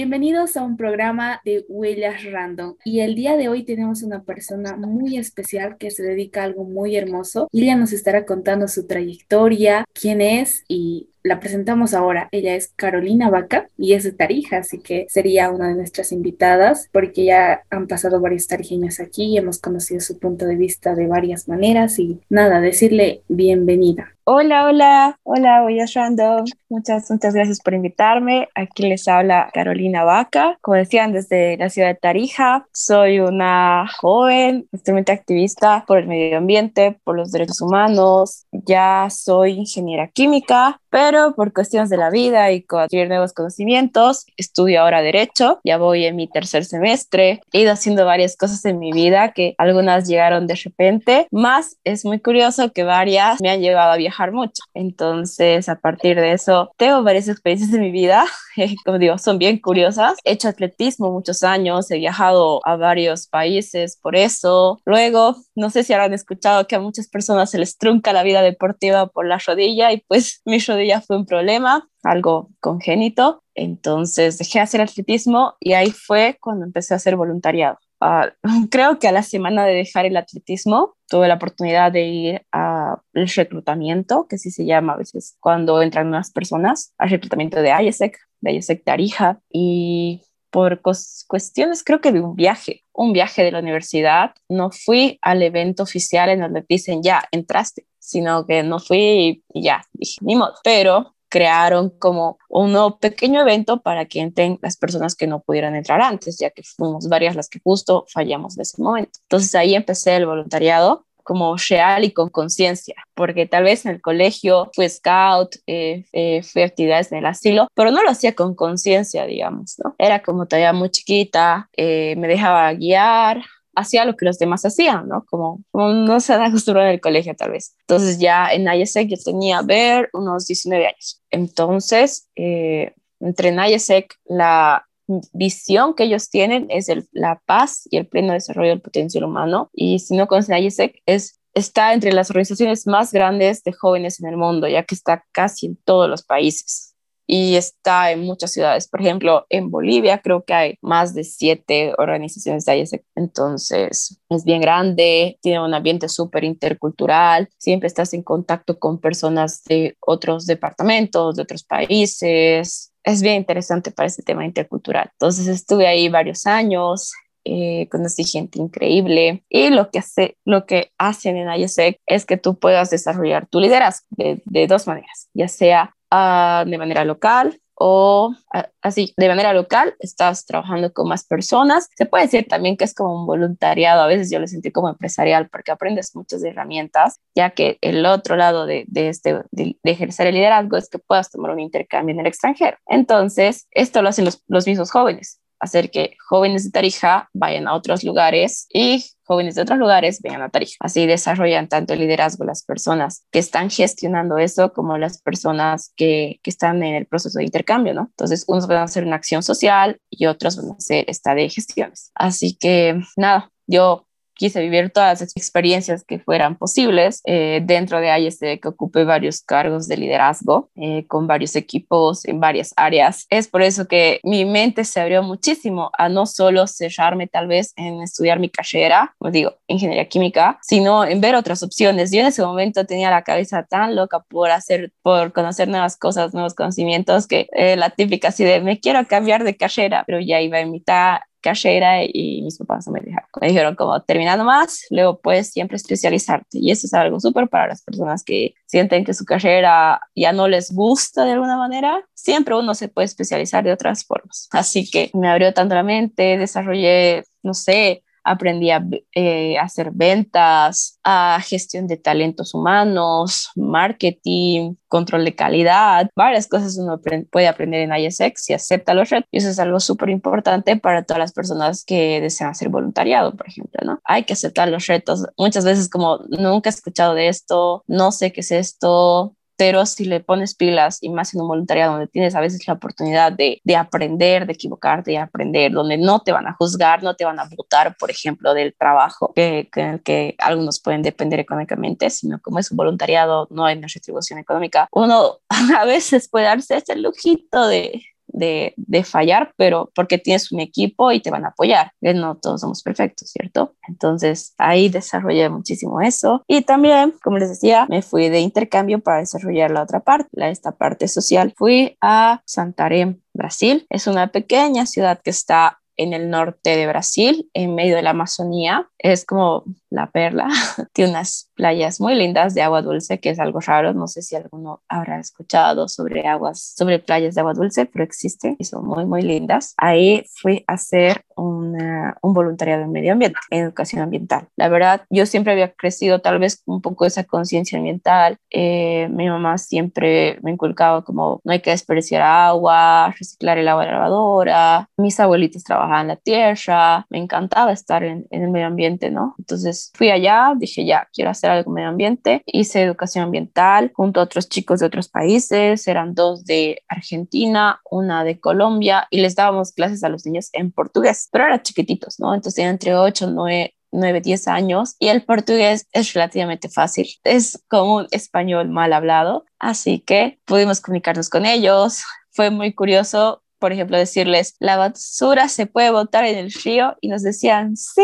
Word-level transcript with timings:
Bienvenidos 0.00 0.56
a 0.56 0.62
un 0.62 0.78
programa 0.78 1.42
de 1.44 1.66
Huellas 1.68 2.24
Random 2.24 2.74
y 2.86 3.00
el 3.00 3.14
día 3.14 3.36
de 3.36 3.50
hoy 3.50 3.64
tenemos 3.64 4.02
una 4.02 4.22
persona 4.22 4.74
muy 4.74 5.18
especial 5.18 5.76
que 5.76 5.90
se 5.90 6.02
dedica 6.02 6.40
a 6.40 6.44
algo 6.44 6.64
muy 6.64 6.96
hermoso 6.96 7.48
ella 7.52 7.76
nos 7.76 7.92
estará 7.92 8.24
contando 8.24 8.66
su 8.66 8.86
trayectoria, 8.86 9.84
quién 9.92 10.22
es 10.22 10.64
y 10.68 11.10
la 11.22 11.38
presentamos 11.38 11.92
ahora. 11.92 12.30
Ella 12.32 12.54
es 12.54 12.72
Carolina 12.76 13.28
Vaca 13.28 13.68
y 13.76 13.92
es 13.92 14.04
de 14.04 14.12
Tarija, 14.12 14.56
así 14.58 14.78
que 14.78 15.04
sería 15.10 15.50
una 15.50 15.68
de 15.68 15.74
nuestras 15.74 16.12
invitadas 16.12 16.88
porque 16.92 17.26
ya 17.26 17.64
han 17.68 17.86
pasado 17.86 18.20
varios 18.20 18.46
tarijeños 18.46 19.00
aquí 19.00 19.24
y 19.24 19.36
hemos 19.36 19.58
conocido 19.58 20.00
su 20.00 20.18
punto 20.18 20.46
de 20.46 20.56
vista 20.56 20.94
de 20.94 21.08
varias 21.08 21.46
maneras 21.46 21.98
y 21.98 22.20
nada, 22.30 22.62
decirle 22.62 23.22
bienvenida. 23.28 24.14
Hola, 24.32 24.66
hola, 24.66 25.18
hola, 25.24 25.62
voy 25.62 25.80
a 25.80 25.86
Random. 25.92 26.44
Muchas, 26.68 27.10
muchas 27.10 27.34
gracias 27.34 27.58
por 27.58 27.74
invitarme. 27.74 28.48
Aquí 28.54 28.88
les 28.88 29.08
habla 29.08 29.50
Carolina 29.52 30.04
Vaca. 30.04 30.56
Como 30.60 30.76
decían, 30.76 31.12
desde 31.12 31.56
la 31.56 31.68
ciudad 31.68 31.88
de 31.88 31.96
Tarija, 31.96 32.64
soy 32.72 33.18
una 33.18 33.88
joven, 33.98 34.68
extremadamente 34.70 35.10
activista 35.10 35.84
por 35.84 35.98
el 35.98 36.06
medio 36.06 36.38
ambiente, 36.38 37.00
por 37.02 37.16
los 37.16 37.32
derechos 37.32 37.60
humanos. 37.60 38.46
Ya 38.52 39.08
soy 39.10 39.54
ingeniera 39.54 40.06
química, 40.06 40.80
pero 40.90 41.34
por 41.34 41.52
cuestiones 41.52 41.90
de 41.90 41.96
la 41.96 42.10
vida 42.10 42.52
y 42.52 42.62
con 42.62 42.82
adquirir 42.82 43.08
nuevos 43.08 43.32
conocimientos, 43.32 44.26
estudio 44.36 44.82
ahora 44.82 45.02
Derecho. 45.02 45.58
Ya 45.64 45.76
voy 45.76 46.04
en 46.04 46.14
mi 46.14 46.28
tercer 46.28 46.64
semestre. 46.64 47.40
He 47.52 47.62
ido 47.62 47.72
haciendo 47.72 48.06
varias 48.06 48.36
cosas 48.36 48.64
en 48.64 48.78
mi 48.78 48.92
vida 48.92 49.32
que 49.32 49.56
algunas 49.58 50.06
llegaron 50.06 50.46
de 50.46 50.54
repente, 50.54 51.26
más 51.32 51.78
es 51.82 52.04
muy 52.04 52.20
curioso 52.20 52.72
que 52.72 52.84
varias 52.84 53.40
me 53.40 53.50
han 53.50 53.60
llevado 53.60 53.92
a 53.92 53.96
viajar 53.96 54.19
mucho. 54.28 54.62
Entonces, 54.74 55.68
a 55.68 55.76
partir 55.76 56.16
de 56.16 56.32
eso, 56.32 56.70
tengo 56.76 57.02
varias 57.02 57.28
experiencias 57.28 57.72
en 57.72 57.80
mi 57.80 57.90
vida, 57.90 58.26
como 58.84 58.98
digo, 58.98 59.18
son 59.18 59.38
bien 59.38 59.58
curiosas. 59.58 60.18
He 60.24 60.32
hecho 60.32 60.48
atletismo 60.48 61.10
muchos 61.10 61.42
años, 61.42 61.90
he 61.90 61.98
viajado 61.98 62.60
a 62.66 62.76
varios 62.76 63.26
países 63.26 63.98
por 64.00 64.16
eso. 64.16 64.80
Luego, 64.84 65.36
no 65.54 65.70
sé 65.70 65.82
si 65.82 65.92
habrán 65.92 66.12
escuchado 66.12 66.66
que 66.66 66.76
a 66.76 66.80
muchas 66.80 67.08
personas 67.08 67.50
se 67.50 67.58
les 67.58 67.78
trunca 67.78 68.12
la 68.12 68.22
vida 68.22 68.42
deportiva 68.42 69.06
por 69.06 69.26
la 69.26 69.38
rodilla 69.38 69.92
y 69.92 70.04
pues 70.06 70.42
mi 70.44 70.58
rodilla 70.58 71.00
fue 71.00 71.16
un 71.16 71.26
problema, 71.26 71.88
algo 72.02 72.50
congénito. 72.60 73.42
Entonces 73.54 74.38
dejé 74.38 74.60
hacer 74.60 74.80
atletismo 74.80 75.54
y 75.60 75.72
ahí 75.72 75.90
fue 75.90 76.38
cuando 76.40 76.64
empecé 76.64 76.94
a 76.94 76.98
hacer 76.98 77.16
voluntariado. 77.16 77.78
Ah, 78.00 78.32
creo 78.70 78.98
que 78.98 79.08
a 79.08 79.12
la 79.12 79.22
semana 79.22 79.64
de 79.64 79.74
dejar 79.74 80.06
el 80.06 80.16
atletismo 80.16 80.96
tuve 81.08 81.28
la 81.28 81.34
oportunidad 81.34 81.92
de 81.92 82.06
ir 82.06 82.46
al 82.50 82.98
reclutamiento, 83.12 84.26
que 84.28 84.38
sí 84.38 84.50
se 84.50 84.64
llama 84.64 84.94
a 84.94 84.96
veces 84.96 85.36
cuando 85.40 85.82
entran 85.82 86.08
nuevas 86.08 86.32
personas, 86.32 86.94
al 86.98 87.10
reclutamiento 87.10 87.60
de 87.60 87.70
IESEC, 87.70 88.18
de 88.40 88.52
IESEC 88.52 88.84
Tarija, 88.84 89.40
y 89.52 90.22
por 90.50 90.80
cuestiones 90.80 91.84
creo 91.84 92.00
que 92.00 92.12
de 92.12 92.20
un 92.20 92.34
viaje, 92.34 92.84
un 92.92 93.12
viaje 93.12 93.44
de 93.44 93.52
la 93.52 93.60
universidad, 93.60 94.34
no 94.48 94.70
fui 94.70 95.18
al 95.22 95.42
evento 95.42 95.82
oficial 95.82 96.28
en 96.30 96.40
donde 96.40 96.64
dicen 96.68 97.02
ya, 97.02 97.22
entraste, 97.30 97.86
sino 97.98 98.46
que 98.46 98.62
no 98.62 98.78
fui 98.78 99.44
y 99.52 99.62
ya, 99.62 99.84
dije, 99.92 100.18
ni 100.22 100.36
modo, 100.36 100.54
pero 100.64 101.14
crearon 101.30 101.90
como 101.90 102.38
un 102.48 102.76
pequeño 102.98 103.40
evento 103.40 103.80
para 103.80 104.04
que 104.04 104.20
entren 104.20 104.58
las 104.60 104.76
personas 104.76 105.14
que 105.14 105.26
no 105.26 105.40
pudieran 105.40 105.74
entrar 105.74 106.02
antes, 106.02 106.38
ya 106.38 106.50
que 106.50 106.62
fuimos 106.62 107.08
varias 107.08 107.36
las 107.36 107.48
que 107.48 107.60
justo 107.62 108.04
fallamos 108.12 108.56
de 108.56 108.64
ese 108.64 108.82
momento. 108.82 109.20
Entonces 109.22 109.54
ahí 109.54 109.74
empecé 109.74 110.16
el 110.16 110.26
voluntariado 110.26 111.06
como 111.22 111.54
real 111.56 112.02
y 112.04 112.10
con 112.10 112.28
conciencia, 112.28 112.96
porque 113.14 113.46
tal 113.46 113.62
vez 113.62 113.86
en 113.86 113.92
el 113.92 114.00
colegio 114.00 114.70
fui 114.74 114.88
scout, 114.88 115.54
eh, 115.66 116.04
eh, 116.12 116.42
fui 116.42 116.62
actividades 116.62 117.12
en 117.12 117.18
el 117.18 117.26
asilo, 117.26 117.68
pero 117.74 117.92
no 117.92 118.02
lo 118.02 118.10
hacía 118.10 118.34
con 118.34 118.54
conciencia, 118.56 119.26
digamos, 119.26 119.76
¿no? 119.84 119.94
Era 119.98 120.22
como 120.22 120.46
todavía 120.46 120.72
muy 120.72 120.90
chiquita, 120.90 121.68
eh, 121.76 122.16
me 122.16 122.26
dejaba 122.26 122.72
guiar, 122.72 123.44
hacía 123.74 124.04
lo 124.04 124.16
que 124.16 124.24
los 124.24 124.38
demás 124.38 124.64
hacían, 124.64 125.08
¿no? 125.08 125.24
Como, 125.26 125.62
como 125.70 125.92
no 125.92 126.20
se 126.20 126.32
han 126.32 126.42
acostumbrado 126.42 126.88
en 126.88 126.94
el 126.94 127.00
colegio 127.00 127.34
tal 127.34 127.52
vez. 127.52 127.74
Entonces 127.80 128.18
ya 128.18 128.52
en 128.52 128.66
IESEC 128.66 129.08
yo 129.08 129.16
tenía, 129.24 129.62
ver, 129.62 130.10
unos 130.12 130.46
19 130.46 130.86
años. 130.86 131.22
Entonces, 131.30 132.28
eh, 132.36 132.94
entre 133.20 133.50
en 133.50 133.58
IESEC, 133.60 134.14
la 134.24 134.86
visión 135.32 135.94
que 135.94 136.04
ellos 136.04 136.30
tienen 136.30 136.66
es 136.68 136.88
la 137.12 137.42
paz 137.44 137.82
y 137.90 137.96
el 137.96 138.06
pleno 138.06 138.32
desarrollo 138.32 138.70
del 138.70 138.80
potencial 138.80 139.24
humano. 139.24 139.70
Y 139.72 139.98
si 139.98 140.16
no 140.16 140.26
conocen 140.26 140.56
IESEC, 140.56 141.02
es 141.06 141.40
está 141.52 141.92
entre 141.94 142.12
las 142.12 142.30
organizaciones 142.30 142.86
más 142.86 143.12
grandes 143.12 143.64
de 143.64 143.72
jóvenes 143.72 144.20
en 144.20 144.28
el 144.28 144.36
mundo, 144.36 144.68
ya 144.68 144.84
que 144.84 144.94
está 144.94 145.24
casi 145.32 145.66
en 145.66 145.76
todos 145.84 146.08
los 146.08 146.22
países 146.22 146.89
y 147.32 147.54
está 147.54 148.10
en 148.10 148.22
muchas 148.22 148.52
ciudades. 148.52 148.88
Por 148.88 149.00
ejemplo, 149.00 149.46
en 149.50 149.70
Bolivia 149.70 150.18
creo 150.18 150.42
que 150.42 150.52
hay 150.52 150.78
más 150.82 151.14
de 151.14 151.22
siete 151.22 151.92
organizaciones 151.96 152.64
de 152.64 152.78
ISEC. 152.78 153.04
Entonces, 153.14 154.20
es 154.28 154.44
bien 154.44 154.60
grande, 154.60 155.38
tiene 155.40 155.64
un 155.64 155.72
ambiente 155.72 156.08
súper 156.08 156.42
intercultural, 156.42 157.48
siempre 157.56 157.86
estás 157.86 158.14
en 158.14 158.24
contacto 158.24 158.80
con 158.80 158.98
personas 158.98 159.62
de 159.62 159.96
otros 160.00 160.44
departamentos, 160.44 161.36
de 161.36 161.42
otros 161.42 161.62
países. 161.62 162.92
Es 163.04 163.22
bien 163.22 163.36
interesante 163.36 163.92
para 163.92 164.08
ese 164.08 164.24
tema 164.24 164.44
intercultural. 164.44 165.08
Entonces, 165.12 165.46
estuve 165.46 165.86
ahí 165.86 166.08
varios 166.08 166.46
años, 166.46 167.12
eh, 167.44 167.86
conocí 167.92 168.24
gente 168.24 168.58
increíble 168.58 169.44
y 169.48 169.70
lo 169.70 169.88
que, 169.92 170.00
hace, 170.00 170.36
lo 170.44 170.66
que 170.66 170.90
hacen 170.98 171.36
en 171.36 171.48
ISEC 171.48 172.00
es 172.06 172.26
que 172.26 172.38
tú 172.38 172.58
puedas 172.58 172.90
desarrollar 172.90 173.46
tu 173.46 173.60
liderazgo 173.60 174.04
de, 174.10 174.42
de 174.46 174.66
dos 174.66 174.88
maneras, 174.88 175.28
ya 175.32 175.46
sea 175.46 175.94
de 176.10 176.78
manera 176.78 177.04
local 177.04 177.60
o 177.82 178.34
así, 178.82 179.14
de 179.16 179.28
manera 179.28 179.54
local, 179.54 179.94
estás 180.00 180.44
trabajando 180.44 180.92
con 180.92 181.08
más 181.08 181.24
personas. 181.24 181.88
Se 181.96 182.04
puede 182.04 182.24
decir 182.24 182.46
también 182.46 182.76
que 182.76 182.84
es 182.84 182.94
como 182.94 183.18
un 183.18 183.26
voluntariado, 183.26 184.02
a 184.02 184.06
veces 184.06 184.30
yo 184.30 184.38
lo 184.38 184.46
sentí 184.46 184.70
como 184.70 184.90
empresarial 184.90 185.48
porque 185.48 185.70
aprendes 185.70 186.14
muchas 186.14 186.44
herramientas, 186.44 187.20
ya 187.34 187.50
que 187.50 187.78
el 187.80 188.04
otro 188.04 188.36
lado 188.36 188.66
de, 188.66 188.84
de 188.86 189.08
este, 189.08 189.40
de, 189.50 189.78
ejercer 189.84 190.26
el 190.26 190.34
liderazgo 190.34 190.76
es 190.76 190.90
que 190.90 190.98
puedas 190.98 191.30
tomar 191.30 191.52
un 191.52 191.60
intercambio 191.60 192.12
en 192.12 192.20
el 192.20 192.26
extranjero. 192.26 192.76
Entonces, 192.86 193.66
esto 193.70 194.02
lo 194.02 194.10
hacen 194.10 194.26
los, 194.26 194.44
los 194.46 194.66
mismos 194.66 194.90
jóvenes 194.90 195.40
hacer 195.60 195.90
que 195.90 196.16
jóvenes 196.26 196.64
de 196.64 196.70
Tarija 196.70 197.28
vayan 197.32 197.68
a 197.68 197.74
otros 197.74 198.02
lugares 198.02 198.66
y 198.72 199.04
jóvenes 199.24 199.54
de 199.54 199.62
otros 199.62 199.78
lugares 199.78 200.20
vengan 200.22 200.42
a 200.42 200.48
Tarija. 200.48 200.76
Así 200.80 201.06
desarrollan 201.06 201.68
tanto 201.68 201.92
el 201.92 202.00
liderazgo 202.00 202.44
las 202.44 202.64
personas 202.64 203.24
que 203.30 203.38
están 203.38 203.70
gestionando 203.70 204.38
eso 204.38 204.72
como 204.72 204.98
las 204.98 205.20
personas 205.22 205.92
que, 205.94 206.40
que 206.42 206.50
están 206.50 206.82
en 206.82 206.94
el 206.96 207.06
proceso 207.06 207.38
de 207.38 207.44
intercambio, 207.44 207.94
¿no? 207.94 208.08
Entonces, 208.10 208.44
unos 208.48 208.66
van 208.66 208.78
a 208.78 208.82
hacer 208.84 209.04
una 209.04 209.16
acción 209.16 209.42
social 209.42 210.00
y 210.10 210.26
otros 210.26 210.56
van 210.56 210.70
a 210.70 210.74
hacer 210.74 211.04
esta 211.08 211.34
de 211.34 211.48
gestiones. 211.48 212.10
Así 212.14 212.56
que, 212.56 213.00
nada, 213.16 213.52
yo 213.66 214.06
quise 214.40 214.62
vivir 214.62 214.88
todas 214.88 215.20
las 215.20 215.36
experiencias 215.36 216.02
que 216.02 216.18
fueran 216.18 216.56
posibles 216.56 217.20
eh, 217.26 217.60
dentro 217.62 218.00
de 218.00 218.18
ISD, 218.20 218.58
que 218.58 218.68
ocupé 218.68 219.04
varios 219.04 219.42
cargos 219.42 219.86
de 219.86 219.98
liderazgo 219.98 220.70
eh, 220.76 221.06
con 221.06 221.26
varios 221.26 221.56
equipos 221.56 222.24
en 222.24 222.40
varias 222.40 222.72
áreas. 222.74 223.26
Es 223.28 223.48
por 223.48 223.60
eso 223.60 223.86
que 223.86 224.18
mi 224.24 224.46
mente 224.46 224.86
se 224.86 224.98
abrió 224.98 225.22
muchísimo 225.22 225.90
a 225.98 226.08
no 226.08 226.24
solo 226.24 226.66
cerrarme 226.66 227.26
tal 227.26 227.48
vez 227.48 227.74
en 227.76 228.00
estudiar 228.00 228.40
mi 228.40 228.48
carrera, 228.48 229.14
como 229.18 229.30
digo, 229.30 229.56
ingeniería 229.66 230.08
química, 230.08 230.58
sino 230.62 231.04
en 231.04 231.20
ver 231.20 231.34
otras 231.34 231.62
opciones. 231.62 232.10
Yo 232.10 232.20
en 232.20 232.26
ese 232.28 232.42
momento 232.42 232.86
tenía 232.86 233.10
la 233.10 233.24
cabeza 233.24 233.64
tan 233.64 233.94
loca 233.94 234.20
por 234.20 234.50
hacer, 234.50 234.90
por 235.02 235.34
conocer 235.34 235.68
nuevas 235.68 235.98
cosas, 235.98 236.32
nuevos 236.32 236.54
conocimientos, 236.54 237.26
que 237.26 237.50
eh, 237.52 237.76
la 237.76 237.90
típica 237.90 238.28
así 238.28 238.44
de 238.44 238.62
me 238.62 238.80
quiero 238.80 239.06
cambiar 239.06 239.44
de 239.44 239.58
carrera, 239.58 240.02
pero 240.06 240.18
ya 240.18 240.40
iba 240.40 240.60
en 240.60 240.70
mitad 240.70 241.18
carrera 241.40 242.04
y 242.04 242.42
mis 242.42 242.58
papás 242.58 242.88
me 242.88 243.00
dejaron. 243.00 243.28
Me 243.40 243.48
dijeron 243.48 243.74
como 243.74 244.00
terminando 244.02 244.44
más, 244.44 244.86
luego 244.90 245.20
puedes 245.20 245.50
siempre 245.50 245.76
especializarte 245.76 246.58
y 246.58 246.70
eso 246.70 246.86
es 246.86 246.94
algo 246.94 247.20
súper 247.20 247.48
para 247.48 247.68
las 247.68 247.82
personas 247.82 248.22
que 248.24 248.54
sienten 248.66 249.04
que 249.04 249.14
su 249.14 249.24
carrera 249.24 250.00
ya 250.14 250.32
no 250.32 250.48
les 250.48 250.72
gusta 250.72 251.24
de 251.24 251.32
alguna 251.32 251.56
manera. 251.56 252.04
Siempre 252.14 252.54
uno 252.54 252.74
se 252.74 252.88
puede 252.88 253.06
especializar 253.06 253.64
de 253.64 253.72
otras 253.72 254.04
formas. 254.04 254.48
Así 254.52 254.88
que 254.90 255.10
me 255.14 255.28
abrió 255.28 255.52
tanto 255.54 255.74
la 255.74 255.82
mente, 255.82 256.38
desarrollé, 256.38 257.24
no 257.42 257.54
sé, 257.54 258.04
aprendí 258.24 258.70
a 258.70 258.84
eh, 259.14 259.58
hacer 259.58 259.90
ventas, 259.92 260.98
a 261.04 261.40
gestión 261.40 261.86
de 261.86 261.96
talentos 261.96 262.54
humanos, 262.54 263.50
marketing, 263.56 264.74
control 264.88 265.24
de 265.24 265.34
calidad, 265.34 266.10
varias 266.16 266.48
cosas 266.48 266.76
uno 266.76 267.00
puede 267.30 267.48
aprender 267.48 267.80
en 267.80 267.94
ISX 267.94 268.50
y 268.50 268.54
acepta 268.54 268.92
los 268.94 269.08
retos. 269.10 269.28
Y 269.30 269.38
eso 269.38 269.48
es 269.48 269.58
algo 269.58 269.80
súper 269.80 270.10
importante 270.10 270.76
para 270.76 271.04
todas 271.04 271.18
las 271.20 271.32
personas 271.32 271.84
que 271.84 272.20
desean 272.20 272.50
hacer 272.50 272.68
voluntariado, 272.68 273.36
por 273.36 273.48
ejemplo, 273.48 273.80
¿no? 273.84 274.00
Hay 274.04 274.24
que 274.24 274.32
aceptar 274.32 274.68
los 274.68 274.86
retos. 274.86 275.24
Muchas 275.38 275.64
veces 275.64 275.88
como 275.88 276.18
nunca 276.28 276.68
he 276.68 276.72
escuchado 276.72 277.14
de 277.14 277.28
esto, 277.28 277.84
no 277.86 278.12
sé 278.12 278.32
qué 278.32 278.40
es 278.40 278.50
esto, 278.50 279.36
pero 279.60 279.84
si 279.84 280.06
le 280.06 280.20
pones 280.20 280.54
pilas 280.54 281.02
y 281.02 281.10
más 281.10 281.34
en 281.34 281.42
un 281.42 281.48
voluntariado 281.48 281.92
donde 281.92 282.06
tienes 282.06 282.34
a 282.34 282.40
veces 282.40 282.66
la 282.66 282.72
oportunidad 282.72 283.30
de, 283.30 283.60
de 283.62 283.76
aprender, 283.76 284.46
de 284.46 284.54
equivocarte 284.54 285.12
y 285.12 285.16
aprender, 285.16 285.70
donde 285.70 285.98
no 285.98 286.20
te 286.20 286.32
van 286.32 286.46
a 286.46 286.54
juzgar, 286.54 287.02
no 287.02 287.14
te 287.14 287.26
van 287.26 287.38
a 287.38 287.44
votar, 287.54 287.94
por 287.98 288.10
ejemplo, 288.10 288.54
del 288.54 288.74
trabajo 288.74 289.34
que, 289.34 289.68
que, 289.70 290.00
que 290.02 290.34
algunos 290.38 290.80
pueden 290.80 291.02
depender 291.02 291.40
económicamente, 291.40 292.08
sino 292.08 292.40
como 292.40 292.58
es 292.58 292.70
un 292.70 292.78
voluntariado, 292.78 293.48
no 293.50 293.66
hay 293.66 293.76
una 293.76 293.88
retribución 293.92 294.38
económica, 294.38 294.88
uno 294.92 295.40
a 295.78 295.84
veces 295.84 296.30
puede 296.30 296.46
darse 296.46 296.78
ese 296.78 296.96
lujito 296.96 297.68
de, 297.68 298.00
de, 298.32 298.74
de, 298.76 299.04
fallar, 299.04 299.52
pero 299.56 299.90
porque 299.94 300.18
tienes 300.18 300.52
un 300.52 300.60
equipo 300.60 301.12
y 301.12 301.20
te 301.20 301.30
van 301.30 301.44
a 301.44 301.48
apoyar. 301.48 301.92
No 302.00 302.36
todos 302.36 302.60
somos 302.60 302.82
perfectos, 302.82 303.30
¿cierto? 303.30 303.74
Entonces 303.88 304.54
ahí 304.58 304.88
desarrollé 304.88 305.48
muchísimo 305.48 306.00
eso. 306.00 306.42
Y 306.46 306.62
también, 306.62 307.14
como 307.22 307.38
les 307.38 307.48
decía, 307.48 307.86
me 307.88 308.02
fui 308.02 308.28
de 308.28 308.40
intercambio 308.40 309.00
para 309.00 309.18
desarrollar 309.18 309.70
la 309.70 309.82
otra 309.82 310.00
parte, 310.00 310.28
la, 310.32 310.48
esta 310.48 310.72
parte 310.72 311.08
social. 311.08 311.54
Fui 311.56 311.96
a 312.00 312.42
Santarém, 312.46 313.20
Brasil. 313.34 313.86
Es 313.90 314.06
una 314.06 314.28
pequeña 314.28 314.86
ciudad 314.86 315.20
que 315.22 315.30
está 315.30 315.80
en 315.96 316.14
el 316.14 316.30
norte 316.30 316.76
de 316.76 316.86
Brasil, 316.86 317.50
en 317.52 317.74
medio 317.74 317.94
de 317.96 318.02
la 318.02 318.10
Amazonía. 318.10 318.88
Es 318.98 319.26
como 319.26 319.64
la 319.90 320.10
perla. 320.10 320.48
Tiene 320.92 321.10
unas 321.10 321.50
playas 321.54 322.00
muy 322.00 322.14
lindas 322.14 322.54
de 322.54 322.62
agua 322.62 322.82
dulce, 322.82 323.20
que 323.20 323.30
es 323.30 323.38
algo 323.38 323.60
raro. 323.60 323.92
No 323.92 324.06
sé 324.06 324.22
si 324.22 324.36
alguno 324.36 324.82
habrá 324.88 325.18
escuchado 325.18 325.88
sobre 325.88 326.26
aguas, 326.26 326.74
sobre 326.76 326.98
playas 326.98 327.34
de 327.34 327.40
agua 327.40 327.54
dulce, 327.54 327.86
pero 327.86 328.04
existen 328.04 328.56
y 328.58 328.64
son 328.64 328.86
muy, 328.86 329.04
muy 329.04 329.22
lindas. 329.22 329.74
Ahí 329.76 330.24
fui 330.40 330.64
a 330.66 330.74
hacer 330.74 331.24
un 331.36 332.34
voluntariado 332.34 332.82
en 332.82 332.92
medio 332.92 333.12
ambiente, 333.12 333.38
en 333.50 333.64
educación 333.64 334.02
ambiental. 334.02 334.48
La 334.56 334.68
verdad, 334.68 335.02
yo 335.10 335.26
siempre 335.26 335.52
había 335.52 335.72
crecido 335.72 336.20
tal 336.20 336.38
vez 336.38 336.62
un 336.66 336.80
poco 336.80 337.06
esa 337.06 337.24
conciencia 337.24 337.78
ambiental. 337.78 338.36
Eh, 338.50 339.08
mi 339.10 339.28
mamá 339.28 339.58
siempre 339.58 340.38
me 340.42 340.52
inculcaba 340.52 341.02
como 341.02 341.40
no 341.44 341.52
hay 341.52 341.60
que 341.60 341.70
desperdiciar 341.70 342.22
agua, 342.22 343.14
reciclar 343.18 343.58
el 343.58 343.68
agua 343.68 343.84
de 343.84 343.90
la 343.90 343.98
lavadora. 343.98 344.88
Mis 344.96 345.18
abuelitos 345.18 345.64
trabajaban 345.64 346.08
la 346.08 346.16
tierra. 346.16 347.06
Me 347.10 347.18
encantaba 347.18 347.72
estar 347.72 348.04
en, 348.04 348.26
en 348.30 348.42
el 348.42 348.50
medio 348.50 348.66
ambiente, 348.66 349.10
¿no? 349.10 349.34
Entonces, 349.38 349.79
fui 349.94 350.10
allá, 350.10 350.54
dije 350.56 350.84
ya, 350.84 351.08
quiero 351.12 351.30
hacer 351.30 351.50
algo 351.50 351.70
medio 351.70 351.88
ambiente, 351.88 352.42
hice 352.46 352.82
educación 352.82 353.24
ambiental 353.24 353.92
junto 353.94 354.20
a 354.20 354.24
otros 354.24 354.48
chicos 354.48 354.80
de 354.80 354.86
otros 354.86 355.08
países, 355.08 355.86
eran 355.88 356.14
dos 356.14 356.44
de 356.44 356.82
Argentina, 356.88 357.80
una 357.90 358.24
de 358.24 358.38
Colombia 358.40 359.06
y 359.10 359.20
les 359.20 359.34
dábamos 359.34 359.72
clases 359.72 360.04
a 360.04 360.08
los 360.08 360.26
niños 360.26 360.50
en 360.52 360.72
portugués, 360.72 361.28
pero 361.32 361.44
eran 361.44 361.62
chiquititos, 361.62 362.18
¿no? 362.18 362.34
Entonces 362.34 362.56
tenían 362.56 362.72
entre 362.72 362.94
8, 362.94 363.30
9, 363.30 363.74
9, 363.92 364.20
10 364.20 364.48
años 364.48 364.96
y 364.98 365.08
el 365.08 365.22
portugués 365.24 365.86
es 365.92 366.12
relativamente 366.12 366.68
fácil. 366.68 367.08
Es 367.24 367.62
como 367.68 367.96
un 367.96 368.06
español 368.10 368.68
mal 368.68 368.92
hablado, 368.92 369.44
así 369.58 370.00
que 370.00 370.38
pudimos 370.44 370.80
comunicarnos 370.80 371.28
con 371.28 371.46
ellos. 371.46 372.02
Fue 372.30 372.50
muy 372.50 372.72
curioso 372.72 373.42
por 373.60 373.72
ejemplo, 373.72 373.96
decirles, 373.96 374.56
la 374.58 374.76
basura 374.76 375.48
se 375.48 375.66
puede 375.66 375.90
botar 375.90 376.24
en 376.24 376.38
el 376.38 376.50
río 376.50 376.96
y 377.00 377.08
nos 377.08 377.22
decían, 377.22 377.76
sí, 377.76 378.02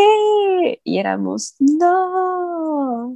y 0.83 0.99
éramos, 0.99 1.55
no, 1.59 2.66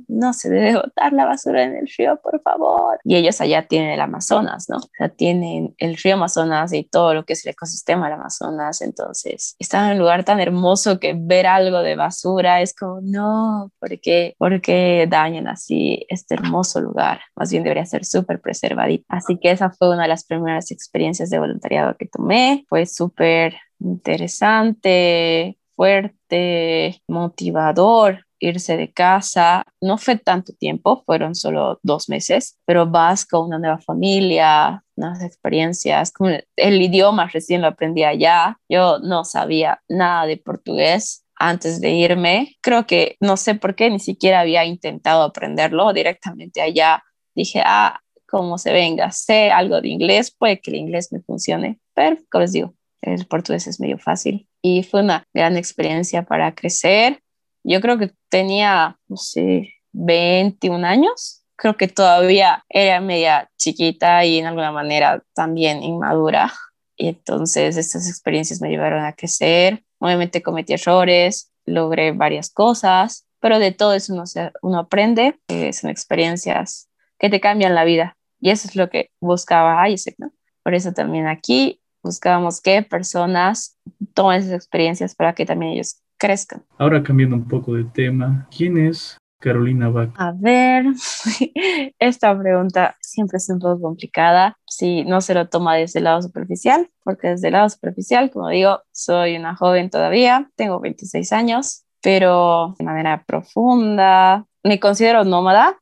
no 0.08 0.34
se 0.34 0.50
debe 0.50 0.76
botar 0.76 1.14
la 1.14 1.26
basura 1.26 1.64
en 1.64 1.76
el 1.76 1.90
río, 1.98 2.20
por 2.22 2.42
favor. 2.42 3.00
Y 3.04 3.16
ellos 3.16 3.42
allá 3.42 3.68
tienen 3.68 3.92
el 3.92 4.02
Amazonas, 4.02 4.68
¿no? 4.70 4.78
O 4.78 4.90
sea, 4.98 5.10
tienen 5.10 5.76
el 5.78 5.98
río 5.98 6.16
Amazonas 6.16 6.74
y 6.74 6.84
todo 6.84 7.14
lo 7.14 7.26
que 7.26 7.34
es 7.34 7.46
el 7.46 7.52
ecosistema 7.52 8.06
del 8.06 8.20
Amazonas, 8.20 8.82
entonces 8.82 9.56
están 9.60 9.86
en 9.86 9.94
un 9.94 10.00
lugar 10.00 10.24
tan 10.24 10.40
hermoso 10.40 11.00
que 11.00 11.16
ver 11.18 11.48
algo 11.48 11.80
de 11.80 11.96
basura 11.96 12.62
es 12.62 12.76
como, 12.76 13.00
no, 13.02 13.72
¿por 13.80 14.00
qué, 14.00 14.36
¿Por 14.38 14.62
qué 14.62 15.08
dañan 15.10 15.48
así 15.48 16.06
este 16.10 16.36
hermoso 16.36 16.82
lugar? 16.82 17.22
Más 17.36 17.52
bien 17.52 17.64
debería 17.64 17.86
ser 17.86 18.06
súper 18.06 18.42
preservadito. 18.42 19.06
Así 19.10 19.38
que 19.38 19.52
esa 19.52 19.72
fue 19.72 19.90
una 19.90 20.04
de 20.04 20.10
las 20.10 20.26
primeras 20.26 20.72
experiencias 20.72 21.30
de 21.30 21.40
voluntariado 21.40 21.96
que 21.98 22.08
tomé 22.08 22.66
fue 22.70 22.86
súper 22.86 23.56
interesante, 23.80 25.58
fuerte, 25.76 27.02
motivador 27.08 28.26
irse 28.42 28.76
de 28.76 28.92
casa. 28.92 29.64
No 29.80 29.98
fue 29.98 30.18
tanto 30.18 30.54
tiempo, 30.54 31.04
fueron 31.06 31.36
solo 31.36 31.80
dos 31.84 32.10
meses, 32.10 32.58
pero 32.66 32.88
vas 32.88 33.26
con 33.26 33.48
una 33.48 33.60
nueva 33.60 33.78
familia, 33.78 34.84
unas 34.96 35.24
experiencias, 35.24 36.12
como 36.12 36.32
el 36.56 36.82
idioma 36.82 37.28
recién 37.28 37.62
lo 37.62 37.68
aprendí 37.68 38.04
allá. 38.04 38.60
Yo 38.68 39.00
no 39.00 39.24
sabía 39.24 39.82
nada 39.88 40.26
de 40.26 40.38
portugués 40.38 41.24
antes 41.36 41.80
de 41.82 41.92
irme. 41.92 42.58
Creo 42.62 42.86
que 42.86 43.16
no 43.20 43.38
sé 43.38 43.56
por 43.56 43.76
qué 43.76 43.90
ni 43.90 44.00
siquiera 44.00 44.42
había 44.42 44.66
intentado 44.66 45.24
aprenderlo 45.24 45.94
directamente 45.94 46.62
allá. 46.62 47.04
Dije, 47.34 47.62
ah, 47.66 48.00
como 48.28 48.58
se 48.58 48.72
venga, 48.72 49.12
sé 49.12 49.52
algo 49.52 49.82
de 49.82 49.90
inglés, 49.90 50.32
puede 50.32 50.60
que 50.62 50.72
el 50.72 50.78
inglés 50.78 51.12
me 51.12 51.22
funcione, 51.22 51.80
pero 51.94 52.18
como 52.32 52.44
les 52.44 52.54
digo, 52.54 52.74
el 53.02 53.26
portugués 53.28 53.68
es 53.68 53.80
medio 53.80 53.98
fácil 53.98 54.48
y 54.62 54.84
fue 54.84 55.02
una 55.02 55.26
gran 55.34 55.58
experiencia 55.58 56.24
para 56.24 56.54
crecer. 56.56 57.22
Yo 57.64 57.82
creo 57.82 57.98
que 57.98 58.12
tenía, 58.30 58.98
no 59.08 59.18
sé, 59.18 59.74
21 59.94 60.86
años, 60.86 61.44
creo 61.56 61.78
que 61.78 61.88
todavía 61.88 62.66
era 62.70 63.00
media 63.02 63.50
chiquita 63.58 64.26
y 64.26 64.40
en 64.40 64.48
alguna 64.48 64.72
manera 64.72 65.24
también 65.34 65.84
inmadura. 65.84 66.52
Y 66.96 67.08
entonces 67.08 67.78
estas 67.78 68.10
experiencias 68.10 68.62
me 68.62 68.70
llevaron 68.70 69.04
a 69.04 69.14
crecer. 69.14 69.84
Obviamente 70.00 70.42
cometí 70.42 70.74
errores, 70.74 71.52
logré 71.66 72.12
varias 72.12 72.50
cosas, 72.50 73.28
pero 73.40 73.60
de 73.60 73.72
todo 73.72 73.94
eso 73.94 74.14
uno, 74.62 74.80
aprende. 74.80 75.40
Eh, 75.48 75.72
son 75.74 75.90
experiencias 75.90 76.90
que 77.20 77.30
te 77.30 77.40
cambian 77.40 77.76
la 77.76 77.84
vida. 77.84 78.18
Y 78.40 78.50
eso 78.50 78.68
es 78.68 78.76
lo 78.76 78.90
que 78.90 79.12
buscaba 79.20 79.88
Isaac, 79.88 80.16
¿no? 80.18 80.32
Por 80.64 80.74
eso 80.74 80.94
también 80.94 81.28
aquí 81.28 81.82
buscábamos 82.04 82.62
que 82.62 82.82
personas 82.82 83.78
tomen 84.16 84.42
esas 84.42 84.54
experiencias 84.54 85.14
para 85.14 85.34
que 85.34 85.46
también 85.46 85.74
ellos 85.74 86.02
crezcan. 86.22 86.64
Ahora 86.78 87.02
cambiando 87.02 87.36
un 87.36 87.48
poco 87.48 87.74
de 87.74 87.84
tema, 87.84 88.48
¿quién 88.56 88.78
es 88.78 89.18
Carolina 89.40 89.90
Bach? 89.90 90.12
A 90.18 90.32
ver, 90.38 90.86
esta 92.00 92.38
pregunta 92.38 92.96
siempre 93.02 93.38
es 93.38 93.50
un 93.50 93.58
poco 93.58 93.82
complicada 93.82 94.56
si 94.68 95.04
no 95.04 95.20
se 95.22 95.34
lo 95.34 95.50
toma 95.50 95.76
desde 95.76 95.98
el 95.98 96.04
lado 96.04 96.22
superficial, 96.22 96.88
porque 97.04 97.30
desde 97.30 97.48
el 97.48 97.54
lado 97.54 97.70
superficial, 97.70 98.30
como 98.30 98.50
digo, 98.50 98.82
soy 98.92 99.36
una 99.36 99.56
joven 99.56 99.90
todavía, 99.90 100.48
tengo 100.56 100.80
26 100.80 101.34
años, 101.34 101.86
pero 102.04 102.76
de 102.78 102.86
manera 102.86 103.24
profunda, 103.26 104.46
me 104.64 104.80
considero 104.80 105.24
nómada. 105.24 105.80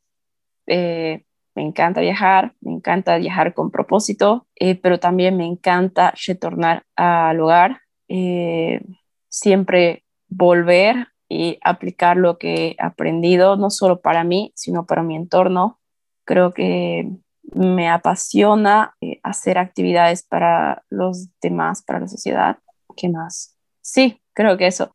Eh, 0.68 1.26
me 1.54 1.64
encanta 1.64 2.00
viajar, 2.00 2.54
me 2.62 2.72
encanta 2.72 3.18
viajar 3.18 3.54
con 3.54 3.72
propósito, 3.72 4.48
eh, 4.56 4.76
pero 4.76 5.02
también 5.02 5.36
me 5.36 5.46
encanta 5.46 6.14
retornar 6.26 6.84
al 6.96 7.42
hogar, 7.42 7.82
eh, 8.08 8.82
siempre 9.28 10.06
volver 10.30 11.08
y 11.28 11.60
aplicar 11.64 12.18
lo 12.18 12.38
que 12.38 12.70
he 12.70 12.76
aprendido, 12.80 13.56
no 13.56 13.70
solo 13.70 14.02
para 14.02 14.24
mí, 14.24 14.52
sino 14.56 14.86
para 14.86 15.04
mi 15.04 15.16
entorno. 15.16 15.80
Creo 16.26 16.54
que 16.54 17.10
me 17.54 17.90
apasiona 17.90 18.96
eh, 19.02 19.20
hacer 19.24 19.58
actividades 19.58 20.24
para 20.24 20.84
los 20.90 21.28
demás, 21.42 21.84
para 21.84 22.00
la 22.00 22.08
sociedad. 22.08 22.58
¿Qué 22.96 23.10
más? 23.10 23.56
Sí, 23.82 24.22
creo 24.34 24.58
que 24.58 24.68
eso. 24.68 24.92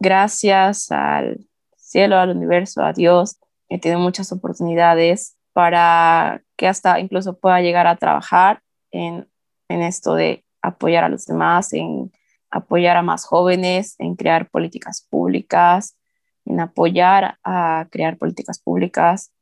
gracias 0.00 0.90
al 0.90 1.48
cielo, 1.76 2.18
al 2.18 2.30
universo, 2.30 2.82
a 2.82 2.92
Dios, 2.92 3.38
he 3.68 3.78
tenido 3.78 4.00
muchas 4.00 4.30
oportunidades 4.32 5.36
para 5.52 6.42
que 6.56 6.68
hasta 6.68 7.00
incluso 7.00 7.38
pueda 7.38 7.60
llegar 7.60 7.86
a 7.86 7.96
trabajar 7.96 8.62
en, 8.90 9.28
en 9.68 9.82
esto 9.82 10.14
de 10.14 10.44
apoyar 10.62 11.04
a 11.04 11.08
los 11.08 11.26
demás, 11.26 11.72
en 11.72 12.12
apoyar 12.50 12.96
a 12.96 13.02
más 13.02 13.24
jóvenes, 13.24 13.94
en 13.98 14.16
crear 14.16 14.48
políticas 14.50 15.06
públicas, 15.08 15.96
en 16.44 16.60
apoyar 16.60 17.38
a 17.44 17.86
crear 17.90 18.16
políticas 18.16 18.60
públicas. 18.60 19.32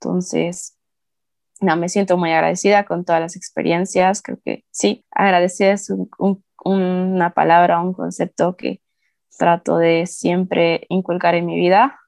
Entonces, 0.00 0.76
no, 1.60 1.76
me 1.76 1.88
siento 1.88 2.16
muy 2.16 2.32
agradecida 2.32 2.84
con 2.84 3.04
todas 3.04 3.20
las 3.20 3.36
experiencias. 3.36 4.22
Creo 4.22 4.38
que 4.44 4.64
sí, 4.70 5.04
agradecida 5.10 5.72
es 5.72 5.92
una 6.64 7.30
palabra, 7.30 7.80
un 7.80 7.92
concepto 7.92 8.56
que 8.56 8.80
trato 9.38 9.78
de 9.78 10.06
siempre 10.06 10.86
inculcar 10.88 11.34
en 11.34 11.46
mi 11.46 11.56
vida 11.56 11.98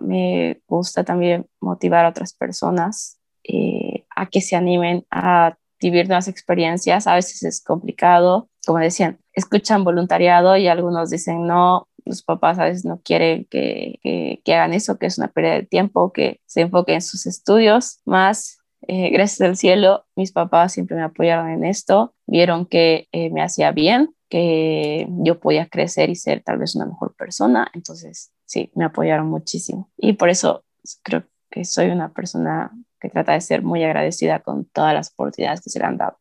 me 0.00 0.60
gusta 0.66 1.04
también 1.04 1.46
motivar 1.60 2.04
a 2.04 2.10
otras 2.10 2.34
personas 2.34 3.18
eh, 3.42 4.04
a 4.14 4.26
que 4.26 4.40
se 4.40 4.56
animen 4.56 5.04
a 5.10 5.56
vivir 5.80 6.06
nuevas 6.06 6.28
experiencias. 6.28 7.06
A 7.06 7.14
veces 7.14 7.42
es 7.42 7.62
complicado, 7.62 8.48
como 8.66 8.78
decían, 8.78 9.18
escuchan 9.34 9.84
voluntariado 9.84 10.56
y 10.56 10.68
algunos 10.68 11.10
dicen 11.10 11.46
no, 11.46 11.88
los 12.04 12.22
papás 12.22 12.58
a 12.58 12.64
veces 12.64 12.84
no 12.84 13.00
quieren 13.02 13.46
que, 13.50 13.98
que, 14.44 14.54
hagan 14.54 14.72
eso, 14.74 14.98
que 14.98 15.06
es 15.06 15.18
una 15.18 15.28
pérdida 15.28 15.54
de 15.54 15.66
tiempo, 15.66 16.12
que 16.12 16.40
se 16.46 16.62
enfoquen 16.62 16.96
en 16.96 17.02
sus 17.02 17.26
estudios, 17.26 18.00
más 18.04 18.58
eh, 18.82 19.10
gracias 19.10 19.40
al 19.40 19.56
cielo, 19.56 20.04
mis 20.14 20.32
papás 20.32 20.72
siempre 20.72 20.96
me 20.96 21.02
apoyaron 21.02 21.48
en 21.48 21.64
esto, 21.64 22.14
vieron 22.26 22.66
que 22.66 23.08
eh, 23.12 23.30
me 23.30 23.42
hacía 23.42 23.72
bien, 23.72 24.14
que 24.28 25.06
yo 25.22 25.40
podía 25.40 25.68
crecer 25.68 26.10
y 26.10 26.16
ser 26.16 26.42
tal 26.42 26.58
vez 26.58 26.74
una 26.74 26.86
mejor 26.86 27.14
persona, 27.14 27.68
entonces 27.72 28.32
sí, 28.44 28.70
me 28.74 28.84
apoyaron 28.84 29.28
muchísimo. 29.28 29.90
Y 29.96 30.14
por 30.14 30.28
eso 30.28 30.64
creo 31.02 31.24
que 31.50 31.64
soy 31.64 31.86
una 31.86 32.12
persona 32.12 32.72
que 33.00 33.08
trata 33.08 33.32
de 33.32 33.40
ser 33.40 33.62
muy 33.62 33.82
agradecida 33.84 34.40
con 34.40 34.64
todas 34.66 34.92
las 34.92 35.12
oportunidades 35.12 35.60
que 35.60 35.70
se 35.70 35.78
le 35.78 35.86
han 35.86 35.96
dado. 35.96 36.18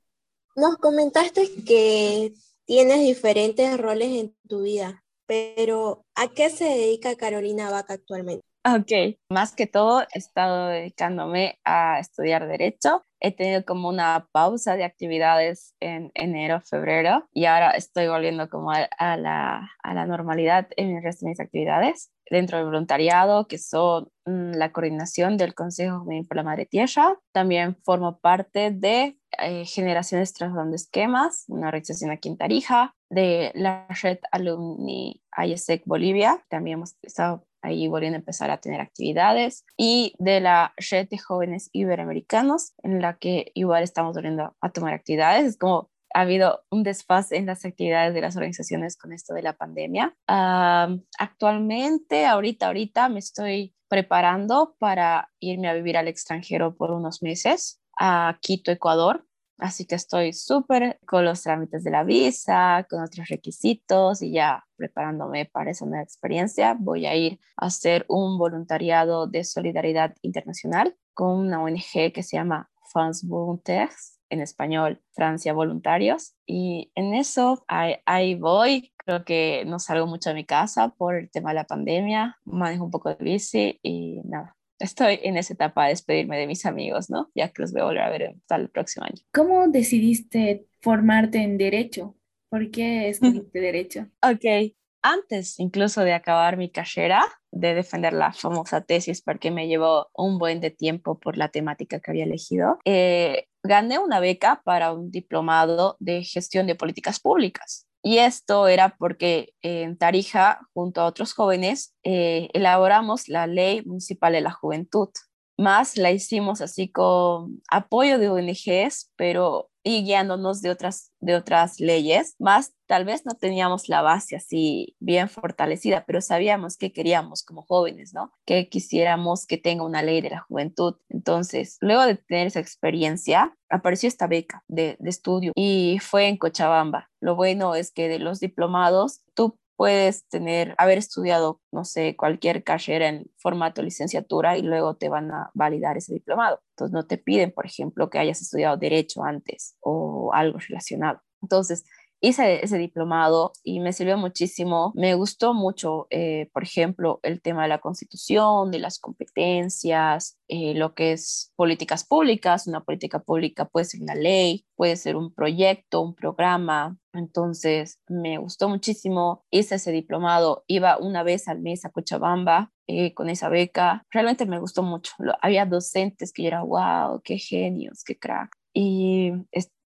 Nos 0.56 0.78
comentaste 0.78 1.50
que 1.66 2.34
tienes 2.66 3.02
diferentes 3.02 3.78
roles 3.78 4.10
en 4.20 4.36
tu 4.48 4.64
vida, 4.64 5.04
pero 5.28 6.06
¿a 6.16 6.30
qué 6.30 6.50
se 6.50 6.66
dedica 6.66 7.16
Carolina 7.16 7.70
Vaca 7.70 7.94
actualmente? 7.94 8.44
Ok, 8.66 9.18
más 9.30 9.54
que 9.54 9.68
todo 9.68 10.04
he 10.04 10.18
estado 10.18 10.68
dedicándome 10.70 11.60
a 11.66 12.00
estudiar 12.00 12.48
derecho. 12.48 13.04
he 13.20 13.34
tenido 13.36 13.66
como 13.66 13.90
una 13.90 14.30
pausa 14.32 14.78
de 14.78 14.86
actividades 14.86 15.76
en 15.82 16.12
enero, 16.14 16.62
febrero 16.62 17.28
y 17.34 17.46
ahora 17.46 17.72
estoy 17.72 18.08
volviendo 18.08 18.50
como 18.50 18.72
a, 18.72 19.18
la, 19.18 19.70
a 19.84 19.94
la, 19.94 20.06
normalidad 20.06 20.70
en 20.78 20.96
el 20.96 21.04
resto 21.04 21.26
de 21.26 21.32
mis 21.32 21.40
actividades 21.42 22.12
dentro 22.34 22.58
del 22.58 22.66
voluntariado, 22.66 23.48
que 23.48 23.60
son 23.60 24.10
mm, 24.26 24.54
la 24.56 24.72
coordinación 24.72 25.38
del 25.38 25.54
Consejo 25.54 26.00
Juvenil 26.00 26.28
por 26.28 26.38
la 26.38 26.44
Madre 26.44 26.66
Tierra. 26.66 27.18
También 27.32 27.78
formo 27.84 28.20
parte 28.20 28.72
de 28.72 29.18
eh, 29.40 29.66
Generaciones 29.66 30.34
Trasladando 30.34 30.76
Esquemas, 30.76 31.46
una 31.48 31.68
organización 31.68 32.12
aquí 32.12 32.30
en 32.30 32.38
Tarija, 32.38 32.96
de 33.10 33.52
la 33.54 33.88
Red 34.02 34.18
Alumni 34.32 35.22
IESEC 35.38 35.84
Bolivia. 35.86 36.44
También 36.50 36.80
hemos 36.80 36.96
estado 37.04 37.46
ahí 37.62 37.88
volviendo 37.88 38.18
a 38.18 38.20
empezar 38.20 38.52
a 38.52 38.58
tener 38.58 38.82
actividades, 38.82 39.64
y 39.78 40.16
de 40.20 40.42
la 40.42 40.74
red 40.92 41.08
de 41.08 41.18
jóvenes 41.18 41.70
iberoamericanos, 41.72 42.74
en 42.84 43.02
la 43.02 43.18
que 43.18 43.52
igual 43.54 43.84
estamos 43.84 44.16
volviendo 44.16 44.54
a 44.60 44.70
tomar 44.70 44.94
actividades. 44.94 45.46
Es 45.46 45.58
como 45.58 45.90
ha 46.14 46.22
habido 46.22 46.64
un 46.70 46.84
desfase 46.84 47.38
en 47.38 47.46
las 47.46 47.66
actividades 47.66 48.14
de 48.14 48.22
las 48.22 48.36
organizaciones 48.36 48.98
con 48.98 49.14
esto 49.14 49.34
de 49.34 49.42
la 49.42 49.54
pandemia. 49.54 50.16
actualmente, 50.28 52.26
ahorita, 52.26 52.68
ahorita 52.68 53.10
me 53.10 53.20
estoy 53.20 53.76
preparando 53.88 54.76
para 54.80 55.32
irme 55.40 55.70
a 55.70 55.74
vivir 55.74 55.98
al 55.98 56.08
extranjero 56.08 56.76
por 56.76 56.92
unos 56.92 57.22
meses 57.22 57.82
a 58.00 58.38
Quito, 58.42 58.72
Ecuador. 58.72 59.26
Así 59.60 59.86
que 59.86 59.96
estoy 59.96 60.34
súper 60.34 61.00
con 61.06 61.26
los 61.26 61.44
trámites 61.44 61.84
de 61.84 61.92
la 61.92 62.04
visa, 62.04 62.86
con 62.90 63.04
otros 63.04 63.28
requisitos 63.30 64.22
y 64.22 64.32
ya 64.34 64.66
preparándome 64.76 65.46
para 65.46 65.72
esa 65.72 65.86
nueva 65.86 66.04
experiencia. 66.04 66.76
Voy 66.78 67.06
a 67.06 67.16
ir 67.16 67.40
a 67.56 67.68
hacer 67.68 68.06
un 68.10 68.38
voluntariado 68.38 69.28
de 69.28 69.44
solidaridad 69.44 70.16
internacional 70.22 70.98
con 71.14 71.38
una 71.38 71.62
ONG 71.64 72.12
que 72.14 72.24
se 72.24 72.38
llama 72.38 72.72
France 72.92 73.26
Volontaires, 73.28 74.20
en 74.34 74.42
español 74.42 75.02
Francia 75.14 75.54
Voluntarios. 75.54 76.36
Y 76.46 76.92
en 76.96 77.14
eso 77.14 77.64
ahí, 77.68 77.96
ahí, 78.06 78.36
voy. 78.36 78.92
Creo 78.98 79.26
que 79.26 79.64
no 79.66 79.80
salgo 79.80 80.08
mucho 80.08 80.30
de 80.30 80.36
mi 80.36 80.46
casa 80.46 80.90
por 80.90 81.16
el 81.16 81.30
tema 81.30 81.52
de 81.52 81.56
la 81.56 81.66
pandemia. 81.66 82.38
Manejo 82.46 82.86
un 82.86 82.92
poco 82.92 83.10
de 83.10 83.24
bici 83.24 83.80
y 83.82 84.22
nada, 84.26 84.56
estoy 84.80 85.20
en 85.24 85.38
esa 85.38 85.54
etapa 85.54 85.86
de 85.86 85.90
despedirme 85.90 86.38
de 86.38 86.48
mis 86.48 86.66
amigos, 86.66 87.10
¿no? 87.10 87.32
Ya 87.36 87.50
que 87.50 87.62
los 87.62 87.72
voy 87.72 87.82
a 87.82 87.86
volver 87.86 88.02
a 88.02 88.10
ver 88.10 88.36
hasta 88.36 88.56
el 88.56 88.70
próximo 88.70 89.06
año. 89.06 89.22
¿Cómo 89.34 89.68
decidiste 89.68 90.68
formarte 90.82 91.40
en 91.40 91.58
Derecho? 91.58 92.16
¿Por 92.50 92.70
qué 92.72 93.10
estudiaste 93.10 93.60
Derecho? 93.60 94.08
Ok, 94.22 94.74
antes 95.02 95.60
incluso 95.60 96.02
de 96.02 96.14
acabar 96.14 96.58
mi 96.58 96.70
carrera, 96.70 97.26
de 97.52 97.76
defender 97.76 98.14
la 98.14 98.34
famosa 98.34 98.82
tesis 98.82 99.22
porque 99.22 99.52
me 99.52 99.68
llevó 99.68 100.10
un 100.14 100.40
buen 100.40 100.60
de 100.60 100.72
tiempo 100.72 101.20
por 101.20 101.38
la 101.38 101.50
temática 101.50 102.00
que 102.00 102.12
había 102.12 102.24
elegido, 102.24 102.80
eh, 102.86 103.48
gané 103.64 103.98
una 104.00 104.20
beca 104.20 104.62
para 104.64 104.94
un 104.94 105.10
diplomado 105.10 105.96
de 106.00 106.24
gestión 106.24 106.68
de 106.68 106.76
políticas 106.76 107.20
públicas. 107.20 107.88
Y 108.02 108.18
esto 108.18 108.68
era 108.68 108.98
porque 108.98 109.54
en 109.62 109.98
Tarija, 109.98 110.60
junto 110.74 111.00
a 111.00 111.06
otros 111.06 111.34
jóvenes, 111.34 111.96
eh, 112.04 112.50
elaboramos 112.54 113.30
la 113.30 113.48
Ley 113.48 113.82
Municipal 113.86 114.34
de 114.34 114.42
la 114.42 114.52
Juventud. 114.52 115.10
Más 115.58 115.98
la 115.98 116.12
hicimos 116.12 116.62
así 116.62 116.90
con 116.90 117.62
apoyo 117.70 118.18
de 118.18 118.30
ONGs, 118.30 119.12
pero 119.16 119.70
y 119.84 120.04
guiándonos 120.04 120.62
de 120.62 120.70
otras, 120.70 121.12
de 121.20 121.36
otras 121.36 121.80
leyes, 121.80 122.36
más 122.40 122.74
tal 122.88 123.04
vez 123.06 123.26
no 123.26 123.36
teníamos 123.36 123.90
la 123.90 124.02
base 124.02 124.36
así 124.36 124.96
bien 125.00 125.28
fortalecida, 125.30 126.06
pero 126.06 126.22
sabíamos 126.22 126.78
que 126.78 126.94
queríamos 126.94 127.44
como 127.44 127.64
jóvenes, 127.64 128.14
¿no? 128.14 128.32
Que 128.46 128.70
quisiéramos 128.70 129.46
que 129.46 129.58
tenga 129.58 129.84
una 129.84 130.02
ley 130.02 130.22
de 130.22 130.30
la 130.30 130.40
juventud. 130.40 130.96
Entonces, 131.10 131.78
luego 131.82 132.06
de 132.06 132.16
tener 132.16 132.48
esa 132.48 132.62
experiencia, 132.62 133.58
apareció 133.70 134.08
esta 134.08 134.28
beca 134.28 134.64
de, 134.68 134.96
de 135.00 135.10
estudio 135.10 135.52
y 135.56 136.00
fue 136.02 136.28
en 136.28 136.38
Cochabamba. 136.38 137.10
Lo 137.20 137.36
bueno 137.36 137.76
es 137.76 137.92
que 137.92 138.08
de 138.08 138.20
los 138.20 138.40
diplomados, 138.40 139.22
tú 139.34 139.60
puedes 139.76 140.28
tener, 140.28 140.76
haber 140.78 140.98
estudiado, 140.98 141.62
no 141.72 141.86
sé, 141.86 142.16
cualquier 142.16 142.64
carrera 142.64 143.08
en 143.08 143.32
formato 143.38 143.82
licenciatura 143.82 144.58
y 144.58 144.62
luego 144.62 144.96
te 144.96 145.10
van 145.10 145.32
a 145.32 145.52
validar 145.54 145.98
ese 145.98 146.14
diplomado. 146.14 146.62
Entonces 146.72 146.94
no 146.94 147.06
te 147.06 147.18
piden, 147.18 147.52
por 147.52 147.66
ejemplo, 147.66 148.10
que 148.10 148.20
hayas 148.20 148.42
estudiado 148.42 148.78
derecho 148.78 149.24
antes 149.24 149.76
o 149.82 150.32
algo 150.34 150.60
relacionado. 150.60 151.22
Entonces, 151.42 151.84
hice 152.24 152.64
ese 152.64 152.78
diplomado 152.78 153.52
y 153.64 153.82
me 153.82 153.92
sirvió 153.92 154.18
muchísimo. 154.18 154.94
Me 154.96 155.14
gustó 155.14 155.54
mucho, 155.54 156.08
eh, 156.10 156.50
por 156.54 156.64
ejemplo, 156.64 157.20
el 157.22 157.42
tema 157.42 157.64
de 157.64 157.68
la 157.68 157.80
constitución, 157.80 158.72
de 158.72 158.80
las 158.80 158.98
competencias, 158.98 160.38
eh, 160.48 160.74
lo 160.74 160.94
que 160.96 161.12
es 161.12 161.52
políticas 161.58 162.06
públicas. 162.06 162.66
Una 162.66 162.82
política 162.82 163.20
pública 163.20 163.66
puede 163.66 163.86
ser 163.86 164.02
una 164.02 164.16
ley, 164.16 164.66
puede 164.78 164.96
ser 164.96 165.18
un 165.18 165.34
proyecto, 165.34 166.02
un 166.02 166.16
programa. 166.16 166.98
Entonces, 167.12 168.00
me 168.08 168.38
gustó 168.38 168.70
muchísimo. 168.70 169.44
Hice 169.52 169.76
ese 169.76 169.92
diplomado, 169.92 170.64
iba 170.68 170.98
una 170.98 171.24
vez 171.24 171.50
al 171.50 171.60
mes 171.60 171.84
a 171.84 171.90
Cochabamba 171.90 172.72
eh, 172.88 173.14
con 173.14 173.30
esa 173.30 173.50
beca. 173.50 174.06
Realmente 174.12 174.46
me 174.46 174.60
gustó 174.60 174.82
mucho. 174.82 175.12
había 175.42 175.66
docentes 175.66 176.32
que 176.32 176.44
yo 176.44 176.48
era, 176.48 176.64
wow, 176.64 177.22
qué 177.22 177.38
genios, 177.38 178.06
qué 178.06 178.18
crack. 178.18 178.56
Y 178.74 179.34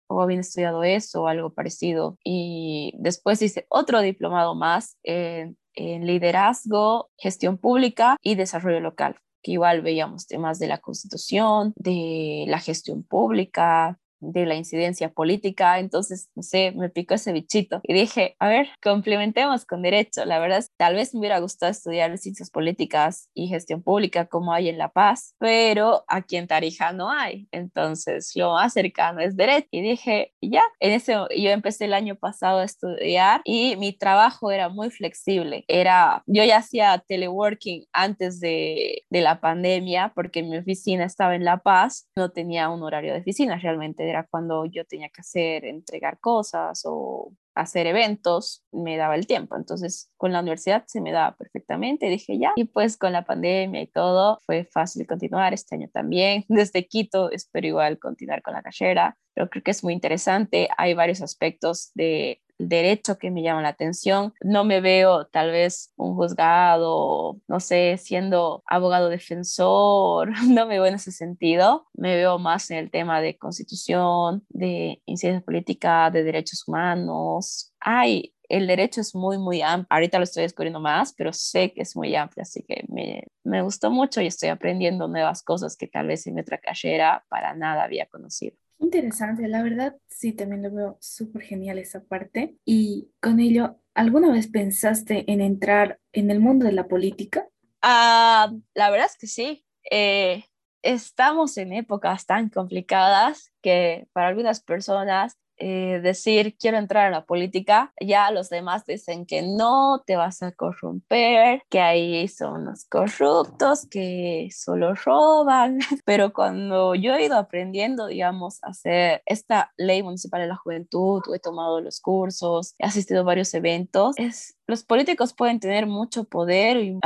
o 0.07 0.21
habían 0.21 0.41
estudiado 0.41 0.83
eso 0.83 1.23
o 1.23 1.27
algo 1.27 1.53
parecido. 1.53 2.17
Y 2.23 2.93
después 2.97 3.41
hice 3.41 3.65
otro 3.69 4.01
diplomado 4.01 4.55
más 4.55 4.97
en, 5.03 5.57
en 5.73 6.05
liderazgo, 6.05 7.09
gestión 7.17 7.57
pública 7.57 8.17
y 8.21 8.35
desarrollo 8.35 8.79
local 8.79 9.15
que 9.43 9.53
igual 9.53 9.81
veíamos 9.81 10.27
temas 10.27 10.59
de 10.59 10.67
la 10.67 10.79
constitución, 10.79 11.71
de 11.77 12.45
la 12.47 12.59
gestión 12.59 13.03
pública, 13.03 13.97
de 14.19 14.45
la 14.45 14.55
incidencia 14.55 15.09
política, 15.09 15.79
entonces, 15.79 16.29
no 16.35 16.43
sé, 16.43 16.71
me 16.71 16.89
picó 16.89 17.15
ese 17.15 17.33
bichito 17.33 17.81
y 17.83 17.93
dije, 17.93 18.35
a 18.39 18.47
ver, 18.47 18.67
complementemos 18.81 19.65
con 19.65 19.81
derecho. 19.81 20.25
La 20.25 20.39
verdad, 20.39 20.63
tal 20.77 20.95
vez 20.95 21.13
me 21.13 21.19
hubiera 21.19 21.39
gustado 21.39 21.71
estudiar 21.71 22.17
ciencias 22.17 22.49
políticas 22.49 23.29
y 23.33 23.47
gestión 23.47 23.83
pública 23.83 24.25
como 24.25 24.53
hay 24.53 24.69
en 24.69 24.77
La 24.77 24.89
Paz, 24.89 25.35
pero 25.39 26.03
aquí 26.07 26.37
en 26.37 26.47
Tarija 26.47 26.93
no 26.93 27.09
hay, 27.11 27.47
entonces 27.51 28.31
lo 28.35 28.53
más 28.53 28.73
cercano 28.73 29.19
es 29.19 29.35
derecho. 29.35 29.67
Y 29.71 29.81
dije, 29.81 30.33
ya, 30.41 30.63
en 30.79 30.93
ese, 30.93 31.13
yo 31.13 31.49
empecé 31.49 31.85
el 31.85 31.93
año 31.93 32.15
pasado 32.15 32.59
a 32.59 32.63
estudiar 32.63 33.41
y 33.43 33.75
mi 33.77 33.93
trabajo 33.93 34.51
era 34.51 34.69
muy 34.69 34.89
flexible. 34.89 35.65
Era, 35.67 36.23
yo 36.25 36.43
ya 36.43 36.57
hacía 36.57 37.03
teleworking 37.07 37.85
antes 37.93 38.39
de, 38.39 39.03
de 39.09 39.21
la 39.21 39.39
pandemia 39.41 40.11
porque 40.15 40.43
mi 40.43 40.57
oficina 40.57 41.05
estaba 41.05 41.35
en 41.35 41.43
La 41.43 41.57
Paz, 41.57 42.09
no 42.15 42.31
tenía 42.31 42.69
un 42.69 42.83
horario 42.83 43.13
de 43.13 43.19
oficina 43.19 43.57
realmente 43.57 44.06
era 44.07 44.25
cuando 44.29 44.65
yo 44.65 44.85
tenía 44.85 45.09
que 45.09 45.21
hacer, 45.21 45.65
entregar 45.65 46.19
cosas 46.19 46.81
o 46.85 47.33
hacer 47.55 47.87
eventos, 47.87 48.63
me 48.71 48.97
daba 48.97 49.15
el 49.15 49.27
tiempo. 49.27 49.55
Entonces, 49.55 50.09
con 50.17 50.31
la 50.31 50.41
universidad 50.41 50.83
se 50.87 51.01
me 51.01 51.11
daba 51.11 51.35
perfectamente. 51.35 52.07
Dije 52.07 52.37
ya. 52.37 52.53
Y 52.55 52.65
pues 52.65 52.97
con 52.97 53.11
la 53.11 53.25
pandemia 53.25 53.81
y 53.81 53.87
todo, 53.87 54.39
fue 54.45 54.65
fácil 54.65 55.05
continuar 55.07 55.53
este 55.53 55.75
año 55.75 55.89
también. 55.91 56.45
Desde 56.49 56.87
Quito, 56.87 57.31
espero 57.31 57.67
igual 57.67 57.99
continuar 57.99 58.41
con 58.41 58.53
la 58.53 58.61
carrera. 58.61 59.17
Creo 59.33 59.49
que 59.49 59.71
es 59.71 59.83
muy 59.83 59.93
interesante. 59.93 60.69
Hay 60.77 60.93
varios 60.93 61.21
aspectos 61.21 61.91
de 61.93 62.41
derecho 62.57 63.17
que 63.17 63.31
me 63.31 63.43
llama 63.43 63.61
la 63.61 63.69
atención. 63.69 64.33
No 64.41 64.63
me 64.63 64.81
veo 64.81 65.25
tal 65.27 65.51
vez 65.51 65.93
un 65.95 66.15
juzgado, 66.15 67.39
no 67.47 67.59
sé, 67.59 67.97
siendo 67.97 68.63
abogado 68.65 69.09
defensor, 69.09 70.31
no 70.47 70.65
me 70.65 70.75
veo 70.75 70.85
en 70.85 70.95
ese 70.95 71.11
sentido. 71.11 71.87
Me 71.93 72.15
veo 72.15 72.39
más 72.39 72.69
en 72.71 72.77
el 72.77 72.91
tema 72.91 73.21
de 73.21 73.37
constitución, 73.37 74.45
de 74.49 75.01
incidencia 75.05 75.45
política, 75.45 76.09
de 76.11 76.23
derechos 76.23 76.67
humanos. 76.67 77.73
Ay, 77.79 78.33
el 78.49 78.67
derecho 78.67 79.01
es 79.01 79.13
muy, 79.15 79.37
muy 79.37 79.61
amplio. 79.61 79.87
Ahorita 79.89 80.17
lo 80.17 80.23
estoy 80.23 80.43
descubriendo 80.43 80.79
más, 80.79 81.13
pero 81.13 81.33
sé 81.33 81.73
que 81.73 81.81
es 81.81 81.95
muy 81.95 82.15
amplio, 82.15 82.43
así 82.43 82.63
que 82.63 82.85
me, 82.87 83.23
me 83.43 83.61
gustó 83.61 83.91
mucho 83.91 84.21
y 84.21 84.27
estoy 84.27 84.49
aprendiendo 84.49 85.07
nuevas 85.07 85.43
cosas 85.43 85.75
que 85.75 85.87
tal 85.87 86.07
vez 86.07 86.25
en 86.27 86.35
mi 86.35 86.41
otra 86.41 86.57
carrera 86.57 87.25
para 87.29 87.53
nada 87.55 87.83
había 87.83 88.05
conocido. 88.07 88.55
Interesante, 88.79 89.47
la 89.47 89.63
verdad 89.63 89.97
sí, 90.07 90.33
también 90.33 90.61
lo 90.61 90.71
veo 90.71 90.97
súper 91.01 91.41
genial 91.41 91.79
esa 91.79 92.03
parte. 92.03 92.57
Y 92.63 93.09
con 93.21 93.39
ello, 93.39 93.79
¿alguna 93.95 94.31
vez 94.31 94.47
pensaste 94.47 95.31
en 95.31 95.41
entrar 95.41 95.99
en 96.13 96.29
el 96.29 96.39
mundo 96.39 96.65
de 96.65 96.73
la 96.73 96.87
política? 96.87 97.47
Ah, 97.81 98.53
la 98.75 98.89
verdad 98.91 99.07
es 99.07 99.17
que 99.17 99.27
sí. 99.27 99.65
Eh, 99.89 100.43
estamos 100.83 101.57
en 101.57 101.73
épocas 101.73 102.25
tan 102.25 102.49
complicadas 102.49 103.51
que 103.61 104.07
para 104.13 104.27
algunas 104.27 104.61
personas 104.61 105.37
eh, 105.57 105.99
decir 106.01 106.55
quiero 106.59 106.77
entrar 106.77 107.07
a 107.07 107.11
la 107.11 107.25
política, 107.25 107.93
ya 107.99 108.31
los 108.31 108.49
demás 108.49 108.85
dicen 108.85 109.25
que 109.25 109.41
no, 109.41 110.03
te 110.05 110.15
vas 110.15 110.43
a 110.43 110.51
corromper, 110.51 111.61
que 111.69 111.79
ahí 111.79 112.27
son 112.27 112.65
los 112.65 112.85
corruptos, 112.85 113.87
que 113.89 114.49
solo 114.51 114.93
roban, 114.93 115.79
pero 116.05 116.33
cuando 116.33 116.95
yo 116.95 117.15
he 117.15 117.25
ido 117.25 117.37
aprendiendo, 117.37 118.07
digamos, 118.07 118.63
a 118.63 118.69
hacer 118.69 119.21
esta 119.25 119.71
ley 119.77 120.03
municipal 120.03 120.41
de 120.41 120.47
la 120.47 120.55
juventud, 120.55 121.21
he 121.33 121.39
tomado 121.39 121.81
los 121.81 121.99
cursos, 122.01 122.75
he 122.77 122.85
asistido 122.85 123.21
a 123.21 123.23
varios 123.23 123.53
eventos, 123.53 124.15
es 124.17 124.56
los 124.67 124.83
políticos 124.83 125.33
pueden 125.33 125.59
tener 125.59 125.87
mucho 125.87 126.25
poder 126.25 126.77
y 126.77 126.99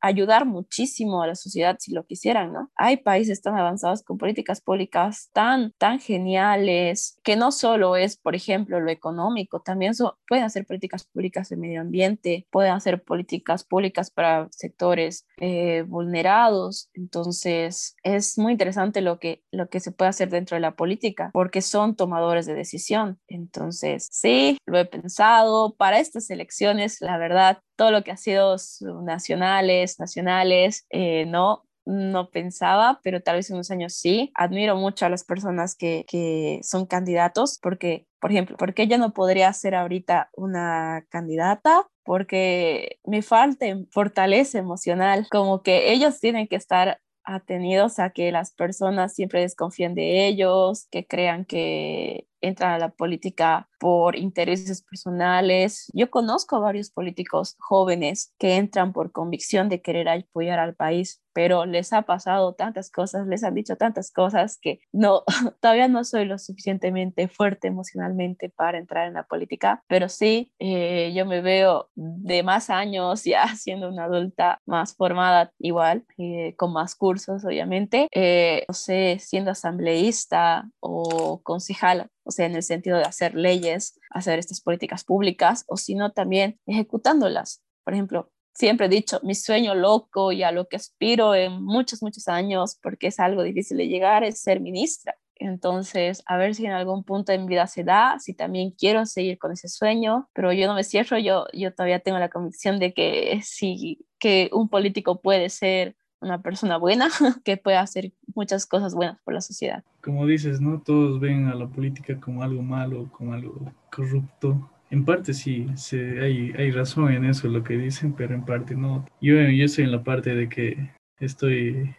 ayudar 0.00 0.44
muchísimo 0.46 1.22
a 1.22 1.26
la 1.26 1.34
sociedad 1.34 1.76
si 1.78 1.92
lo 1.92 2.04
quisieran, 2.06 2.52
¿no? 2.52 2.70
Hay 2.76 2.98
países 2.98 3.42
tan 3.42 3.56
avanzados 3.56 4.02
con 4.02 4.18
políticas 4.18 4.60
públicas 4.60 5.30
tan, 5.32 5.72
tan 5.78 6.00
geniales 6.00 7.18
que 7.22 7.36
no 7.36 7.50
solo 7.50 7.96
es, 7.96 8.16
por 8.16 8.34
ejemplo, 8.34 8.80
lo 8.80 8.90
económico, 8.90 9.60
también 9.60 9.94
pueden 10.28 10.44
hacer 10.44 10.66
políticas 10.66 11.04
públicas 11.04 11.48
de 11.48 11.56
medio 11.56 11.80
ambiente, 11.80 12.46
pueden 12.50 12.72
hacer 12.72 13.02
políticas 13.02 13.64
públicas 13.64 14.10
para 14.10 14.48
sectores 14.50 15.26
eh, 15.38 15.84
vulnerados. 15.86 16.90
Entonces, 16.94 17.96
es 18.02 18.38
muy 18.38 18.52
interesante 18.52 19.00
lo 19.00 19.18
que, 19.18 19.42
lo 19.50 19.68
que 19.68 19.80
se 19.80 19.92
puede 19.92 20.10
hacer 20.10 20.28
dentro 20.28 20.56
de 20.56 20.60
la 20.60 20.76
política 20.76 21.30
porque 21.32 21.62
son 21.62 21.96
tomadores 21.96 22.46
de 22.46 22.54
decisión. 22.54 23.18
Entonces, 23.28 24.08
sí, 24.10 24.58
lo 24.66 24.78
he 24.78 24.84
pensado. 24.84 25.74
Para 25.74 26.00
estas 26.00 26.30
elecciones, 26.30 26.97
la 27.00 27.18
verdad, 27.18 27.60
todo 27.76 27.90
lo 27.90 28.02
que 28.04 28.10
ha 28.10 28.16
sido 28.16 28.56
nacionales, 29.02 29.98
nacionales, 29.98 30.86
eh, 30.90 31.26
no, 31.26 31.64
no 31.84 32.30
pensaba, 32.30 33.00
pero 33.02 33.22
tal 33.22 33.36
vez 33.36 33.48
en 33.48 33.56
unos 33.56 33.70
años 33.70 33.94
sí. 33.94 34.30
Admiro 34.34 34.76
mucho 34.76 35.06
a 35.06 35.08
las 35.08 35.24
personas 35.24 35.74
que, 35.74 36.04
que 36.06 36.60
son 36.62 36.86
candidatos 36.86 37.58
porque, 37.62 38.06
por 38.20 38.30
ejemplo, 38.30 38.56
porque 38.58 38.82
ella 38.82 38.98
no 38.98 39.12
podría 39.12 39.52
ser 39.52 39.74
ahorita 39.74 40.30
una 40.34 41.04
candidata 41.08 41.86
porque 42.04 42.98
me 43.04 43.22
falta 43.22 43.66
fortaleza 43.90 44.58
emocional, 44.58 45.26
como 45.30 45.62
que 45.62 45.92
ellos 45.92 46.20
tienen 46.20 46.48
que 46.48 46.56
estar 46.56 47.00
atenidos 47.28 47.98
a 47.98 48.10
que 48.10 48.32
las 48.32 48.52
personas 48.52 49.14
siempre 49.14 49.42
desconfíen 49.42 49.94
de 49.94 50.26
ellos, 50.26 50.86
que 50.90 51.06
crean 51.06 51.44
que 51.44 52.26
entran 52.40 52.72
a 52.72 52.78
la 52.78 52.90
política 52.90 53.68
por 53.78 54.16
intereses 54.16 54.82
personales. 54.82 55.90
Yo 55.94 56.10
conozco 56.10 56.60
varios 56.60 56.90
políticos 56.90 57.56
jóvenes 57.58 58.34
que 58.38 58.56
entran 58.56 58.92
por 58.92 59.12
convicción 59.12 59.68
de 59.68 59.80
querer 59.80 60.08
apoyar 60.08 60.58
al 60.58 60.74
país, 60.74 61.22
pero 61.32 61.66
les 61.66 61.92
ha 61.92 62.02
pasado 62.02 62.54
tantas 62.54 62.90
cosas, 62.90 63.26
les 63.28 63.44
han 63.44 63.54
dicho 63.54 63.76
tantas 63.76 64.10
cosas 64.10 64.58
que 64.60 64.80
no, 64.92 65.22
todavía 65.60 65.86
no 65.88 66.02
soy 66.04 66.24
lo 66.24 66.38
suficientemente 66.38 67.28
fuerte 67.28 67.68
emocionalmente 67.68 68.48
para 68.48 68.78
entrar 68.78 69.06
en 69.06 69.14
la 69.14 69.22
política, 69.22 69.82
pero 69.86 70.08
sí, 70.08 70.52
eh, 70.58 71.12
yo 71.14 71.26
me 71.26 71.40
veo 71.40 71.90
de 71.94 72.42
más 72.42 72.70
años 72.70 73.22
ya 73.24 73.46
siendo 73.56 73.88
una 73.88 74.04
adulta 74.04 74.60
más 74.66 74.96
formada 74.96 75.52
igual, 75.58 76.04
eh, 76.18 76.54
con 76.56 76.72
más 76.72 76.96
cursos 76.96 77.44
obviamente, 77.44 78.08
eh, 78.12 78.64
no 78.66 78.74
sé, 78.74 79.18
siendo 79.20 79.52
asambleísta 79.52 80.68
o 80.80 81.40
concejal 81.42 82.10
o 82.28 82.30
sea, 82.30 82.44
en 82.44 82.54
el 82.54 82.62
sentido 82.62 82.98
de 82.98 83.04
hacer 83.04 83.34
leyes, 83.34 83.98
hacer 84.10 84.38
estas 84.38 84.60
políticas 84.60 85.02
públicas, 85.02 85.64
o 85.66 85.78
sino 85.78 86.12
también 86.12 86.60
ejecutándolas. 86.66 87.64
Por 87.84 87.94
ejemplo, 87.94 88.30
siempre 88.52 88.86
he 88.86 88.90
dicho, 88.90 89.18
mi 89.22 89.34
sueño 89.34 89.74
loco 89.74 90.30
y 90.30 90.42
a 90.42 90.52
lo 90.52 90.68
que 90.68 90.76
aspiro 90.76 91.34
en 91.34 91.64
muchos, 91.64 92.02
muchos 92.02 92.28
años, 92.28 92.78
porque 92.82 93.06
es 93.06 93.18
algo 93.18 93.42
difícil 93.42 93.78
de 93.78 93.88
llegar, 93.88 94.24
es 94.24 94.42
ser 94.42 94.60
ministra. 94.60 95.16
Entonces, 95.36 96.22
a 96.26 96.36
ver 96.36 96.54
si 96.54 96.66
en 96.66 96.72
algún 96.72 97.02
punto 97.02 97.32
en 97.32 97.46
vida 97.46 97.66
se 97.66 97.82
da, 97.82 98.18
si 98.18 98.34
también 98.34 98.72
quiero 98.72 99.06
seguir 99.06 99.38
con 99.38 99.52
ese 99.52 99.68
sueño, 99.68 100.28
pero 100.34 100.52
yo 100.52 100.66
no 100.66 100.74
me 100.74 100.84
cierro, 100.84 101.16
yo, 101.16 101.46
yo 101.54 101.72
todavía 101.72 102.00
tengo 102.00 102.18
la 102.18 102.28
convicción 102.28 102.78
de 102.78 102.92
que 102.92 103.40
si 103.42 104.04
que 104.18 104.50
un 104.52 104.68
político 104.68 105.22
puede 105.22 105.48
ser 105.48 105.96
una 106.20 106.42
persona 106.42 106.76
buena 106.76 107.08
que 107.44 107.56
puede 107.56 107.76
hacer 107.76 108.12
muchas 108.34 108.66
cosas 108.66 108.94
buenas 108.94 109.18
por 109.22 109.34
la 109.34 109.40
sociedad. 109.40 109.84
Como 110.02 110.26
dices, 110.26 110.60
¿no? 110.60 110.80
Todos 110.80 111.20
ven 111.20 111.46
a 111.46 111.54
la 111.54 111.66
política 111.68 112.18
como 112.20 112.42
algo 112.42 112.62
malo, 112.62 113.08
como 113.12 113.32
algo 113.32 113.72
corrupto. 113.90 114.70
En 114.90 115.04
parte 115.04 115.34
sí, 115.34 115.66
hay, 115.92 116.52
hay 116.56 116.70
razón 116.70 117.12
en 117.12 117.24
eso, 117.26 117.48
lo 117.48 117.62
que 117.62 117.76
dicen, 117.76 118.14
pero 118.14 118.34
en 118.34 118.44
parte 118.44 118.74
no. 118.74 119.04
Yo, 119.20 119.34
yo 119.34 119.64
estoy 119.64 119.84
en 119.84 119.92
la 119.92 120.02
parte 120.02 120.34
de 120.34 120.48
que 120.48 120.90
estoy 121.20 121.94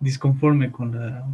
disconforme 0.00 0.70
con 0.70 0.94
la 0.94 1.26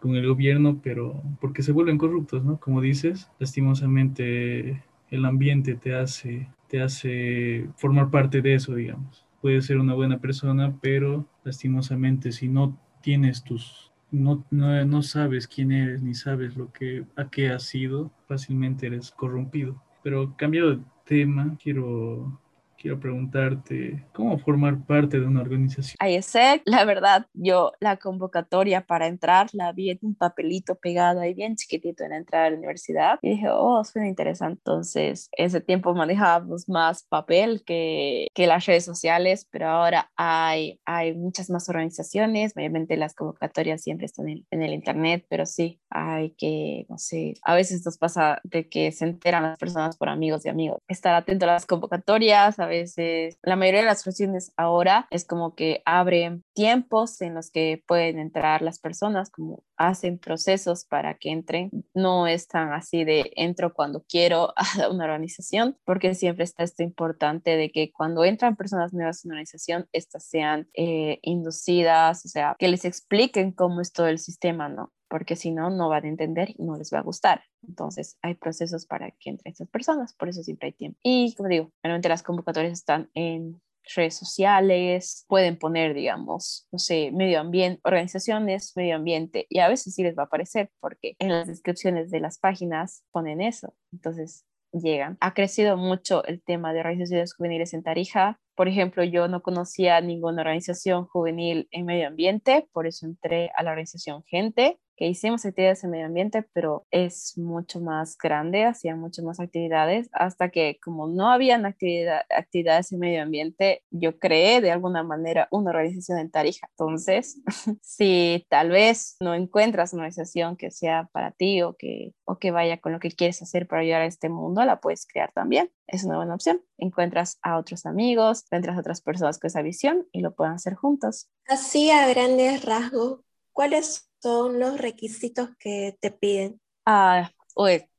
con 0.00 0.14
el 0.14 0.28
gobierno, 0.28 0.80
pero 0.80 1.20
porque 1.40 1.64
se 1.64 1.72
vuelven 1.72 1.98
corruptos, 1.98 2.44
¿no? 2.44 2.60
Como 2.60 2.80
dices, 2.80 3.28
lastimosamente 3.40 4.80
el 5.10 5.24
ambiente 5.24 5.74
te 5.74 5.96
hace, 5.96 6.48
te 6.68 6.80
hace 6.80 7.68
formar 7.76 8.08
parte 8.08 8.40
de 8.40 8.54
eso, 8.54 8.76
digamos 8.76 9.27
puedes 9.40 9.66
ser 9.66 9.78
una 9.78 9.94
buena 9.94 10.18
persona, 10.18 10.76
pero 10.80 11.26
lastimosamente 11.44 12.32
si 12.32 12.48
no 12.48 12.78
tienes 13.02 13.42
tus, 13.44 13.92
no, 14.10 14.44
no, 14.50 14.84
no, 14.84 15.02
sabes 15.02 15.46
quién 15.46 15.72
eres 15.72 16.02
ni 16.02 16.14
sabes 16.14 16.56
lo 16.56 16.72
que, 16.72 17.04
a 17.16 17.28
qué 17.28 17.50
has 17.50 17.64
sido, 17.64 18.10
fácilmente 18.26 18.86
eres 18.86 19.10
corrompido. 19.10 19.82
Pero 20.02 20.34
cambiando 20.36 20.76
de 20.76 20.82
tema, 21.04 21.56
quiero 21.62 22.40
quiero 22.78 22.98
preguntarte, 23.00 24.06
¿cómo 24.12 24.38
formar 24.38 24.84
parte 24.86 25.18
de 25.18 25.26
una 25.26 25.42
organización? 25.42 25.96
Sé, 26.22 26.62
la 26.64 26.84
verdad, 26.84 27.26
yo 27.34 27.72
la 27.80 27.96
convocatoria 27.96 28.86
para 28.86 29.06
entrar 29.06 29.48
la 29.52 29.72
vi 29.72 29.90
en 29.90 29.98
un 30.02 30.14
papelito 30.14 30.76
pegado 30.76 31.20
ahí 31.20 31.34
bien 31.34 31.56
chiquitito 31.56 32.04
en 32.04 32.10
la 32.10 32.18
entrada 32.18 32.46
a 32.46 32.50
la 32.50 32.56
universidad 32.56 33.18
y 33.22 33.30
dije, 33.30 33.48
oh, 33.50 33.82
suena 33.84 34.08
interesante. 34.08 34.60
Entonces, 34.60 35.28
ese 35.32 35.60
tiempo 35.60 35.94
manejábamos 35.94 36.68
más 36.68 37.04
papel 37.04 37.62
que, 37.64 38.28
que 38.34 38.46
las 38.46 38.66
redes 38.66 38.84
sociales, 38.84 39.46
pero 39.50 39.68
ahora 39.68 40.10
hay, 40.16 40.80
hay 40.84 41.14
muchas 41.14 41.50
más 41.50 41.68
organizaciones, 41.68 42.52
obviamente 42.56 42.96
las 42.96 43.14
convocatorias 43.14 43.82
siempre 43.82 44.06
están 44.06 44.28
en, 44.28 44.46
en 44.50 44.62
el 44.62 44.72
internet, 44.72 45.26
pero 45.28 45.46
sí, 45.46 45.80
hay 45.90 46.34
que, 46.36 46.86
no 46.88 46.98
sé, 46.98 47.34
a 47.42 47.54
veces 47.54 47.84
nos 47.84 47.98
pasa 47.98 48.40
de 48.44 48.68
que 48.68 48.92
se 48.92 49.04
enteran 49.04 49.42
las 49.42 49.58
personas 49.58 49.96
por 49.96 50.08
amigos 50.08 50.44
y 50.44 50.48
amigos. 50.48 50.78
Estar 50.88 51.14
atento 51.14 51.46
a 51.46 51.52
las 51.52 51.66
convocatorias, 51.66 52.58
a 52.58 52.67
veces, 52.68 53.38
la 53.42 53.56
mayoría 53.56 53.80
de 53.80 53.86
las 53.86 54.04
funciones 54.04 54.52
ahora 54.56 55.06
es 55.10 55.24
como 55.24 55.54
que 55.54 55.82
abren 55.84 56.44
tiempos 56.54 57.20
en 57.20 57.34
los 57.34 57.50
que 57.50 57.82
pueden 57.86 58.18
entrar 58.18 58.62
las 58.62 58.78
personas, 58.78 59.30
como 59.30 59.64
hacen 59.76 60.18
procesos 60.18 60.84
para 60.84 61.14
que 61.14 61.30
entren. 61.30 61.70
No 61.94 62.26
es 62.26 62.48
tan 62.48 62.72
así 62.72 63.04
de 63.04 63.32
entro 63.36 63.74
cuando 63.74 64.04
quiero 64.08 64.52
a 64.56 64.88
una 64.90 65.04
organización, 65.04 65.76
porque 65.84 66.14
siempre 66.14 66.44
está 66.44 66.64
esto 66.64 66.82
importante 66.82 67.56
de 67.56 67.70
que 67.70 67.90
cuando 67.92 68.24
entran 68.24 68.56
personas 68.56 68.92
nuevas 68.92 69.24
a 69.24 69.28
una 69.28 69.34
organización, 69.34 69.88
estas 69.92 70.24
sean 70.24 70.68
eh, 70.74 71.18
inducidas, 71.22 72.24
o 72.24 72.28
sea, 72.28 72.56
que 72.58 72.68
les 72.68 72.84
expliquen 72.84 73.52
cómo 73.52 73.80
es 73.80 73.92
todo 73.92 74.08
el 74.08 74.18
sistema, 74.18 74.68
¿no? 74.68 74.92
Porque 75.08 75.36
si 75.36 75.50
no, 75.50 75.70
no 75.70 75.88
van 75.88 76.04
a 76.04 76.08
entender 76.08 76.50
y 76.50 76.62
no 76.64 76.76
les 76.76 76.92
va 76.92 76.98
a 76.98 77.02
gustar. 77.02 77.42
Entonces, 77.66 78.18
hay 78.22 78.34
procesos 78.34 78.86
para 78.86 79.10
que 79.10 79.30
entren 79.30 79.52
estas 79.52 79.68
personas, 79.68 80.14
por 80.14 80.28
eso 80.28 80.42
siempre 80.42 80.66
hay 80.68 80.72
tiempo. 80.72 80.98
Y 81.02 81.34
como 81.34 81.48
digo, 81.48 81.72
realmente 81.82 82.08
las 82.08 82.22
convocatorias 82.22 82.72
están 82.72 83.10
en 83.14 83.60
redes 83.94 84.16
sociales, 84.16 85.24
pueden 85.28 85.58
poner, 85.58 85.94
digamos, 85.94 86.66
no 86.70 86.78
sé, 86.78 87.10
medio 87.12 87.40
ambiente, 87.40 87.80
organizaciones, 87.84 88.72
medio 88.76 88.96
ambiente, 88.96 89.46
y 89.48 89.60
a 89.60 89.68
veces 89.68 89.94
sí 89.94 90.02
les 90.02 90.16
va 90.16 90.24
a 90.24 90.26
aparecer 90.26 90.70
porque 90.80 91.16
en 91.18 91.30
las 91.30 91.46
descripciones 91.46 92.10
de 92.10 92.20
las 92.20 92.38
páginas 92.38 93.02
ponen 93.10 93.40
eso. 93.40 93.74
Entonces, 93.92 94.44
llegan. 94.72 95.16
Ha 95.20 95.32
crecido 95.32 95.76
mucho 95.76 96.24
el 96.24 96.42
tema 96.42 96.72
de 96.72 96.80
organizaciones 96.80 97.34
juveniles 97.34 97.72
en 97.72 97.82
Tarija. 97.82 98.38
Por 98.54 98.68
ejemplo, 98.68 99.02
yo 99.02 99.28
no 99.28 99.42
conocía 99.42 100.00
ninguna 100.00 100.42
organización 100.42 101.06
juvenil 101.06 101.68
en 101.70 101.86
medio 101.86 102.08
ambiente, 102.08 102.68
por 102.72 102.86
eso 102.86 103.06
entré 103.06 103.50
a 103.56 103.62
la 103.62 103.70
organización 103.70 104.24
Gente 104.24 104.78
que 104.98 105.06
hicimos 105.06 105.46
actividades 105.46 105.84
en 105.84 105.90
medio 105.90 106.06
ambiente, 106.06 106.42
pero 106.52 106.84
es 106.90 107.38
mucho 107.38 107.80
más 107.80 108.18
grande, 108.18 108.64
hacían 108.64 108.98
muchas 108.98 109.24
más 109.24 109.38
actividades, 109.38 110.10
hasta 110.12 110.50
que 110.50 110.80
como 110.82 111.06
no 111.06 111.30
habían 111.30 111.66
actividad, 111.66 112.22
actividades 112.36 112.90
en 112.90 112.98
medio 112.98 113.22
ambiente, 113.22 113.84
yo 113.90 114.18
creé 114.18 114.60
de 114.60 114.72
alguna 114.72 115.04
manera 115.04 115.46
una 115.52 115.70
organización 115.70 116.18
en 116.18 116.32
Tarija. 116.32 116.68
Entonces, 116.70 117.40
si 117.80 118.44
tal 118.50 118.70
vez 118.70 119.14
no 119.20 119.36
encuentras 119.36 119.92
una 119.92 120.02
organización 120.02 120.56
que 120.56 120.72
sea 120.72 121.08
para 121.12 121.30
ti 121.30 121.62
o 121.62 121.76
que, 121.76 122.12
o 122.24 122.40
que 122.40 122.50
vaya 122.50 122.80
con 122.80 122.90
lo 122.90 122.98
que 122.98 123.12
quieres 123.12 123.40
hacer 123.40 123.68
para 123.68 123.82
ayudar 123.82 124.02
a 124.02 124.06
este 124.06 124.28
mundo, 124.28 124.64
la 124.64 124.80
puedes 124.80 125.06
crear 125.06 125.30
también. 125.32 125.70
Es 125.86 126.02
una 126.02 126.16
buena 126.16 126.34
opción. 126.34 126.60
Encuentras 126.76 127.38
a 127.42 127.56
otros 127.56 127.86
amigos, 127.86 128.42
encuentras 128.46 128.76
a 128.76 128.80
otras 128.80 129.00
personas 129.00 129.38
con 129.38 129.46
esa 129.46 129.62
visión 129.62 130.08
y 130.10 130.22
lo 130.22 130.34
pueden 130.34 130.54
hacer 130.54 130.74
juntos. 130.74 131.30
Así 131.46 131.92
a 131.92 132.08
grandes 132.08 132.64
rasgos, 132.64 133.20
¿cuáles 133.52 134.07
son 134.20 134.58
los 134.58 134.78
requisitos 134.78 135.50
que 135.58 135.96
te 136.00 136.10
piden? 136.10 136.60
Ah, 136.84 137.30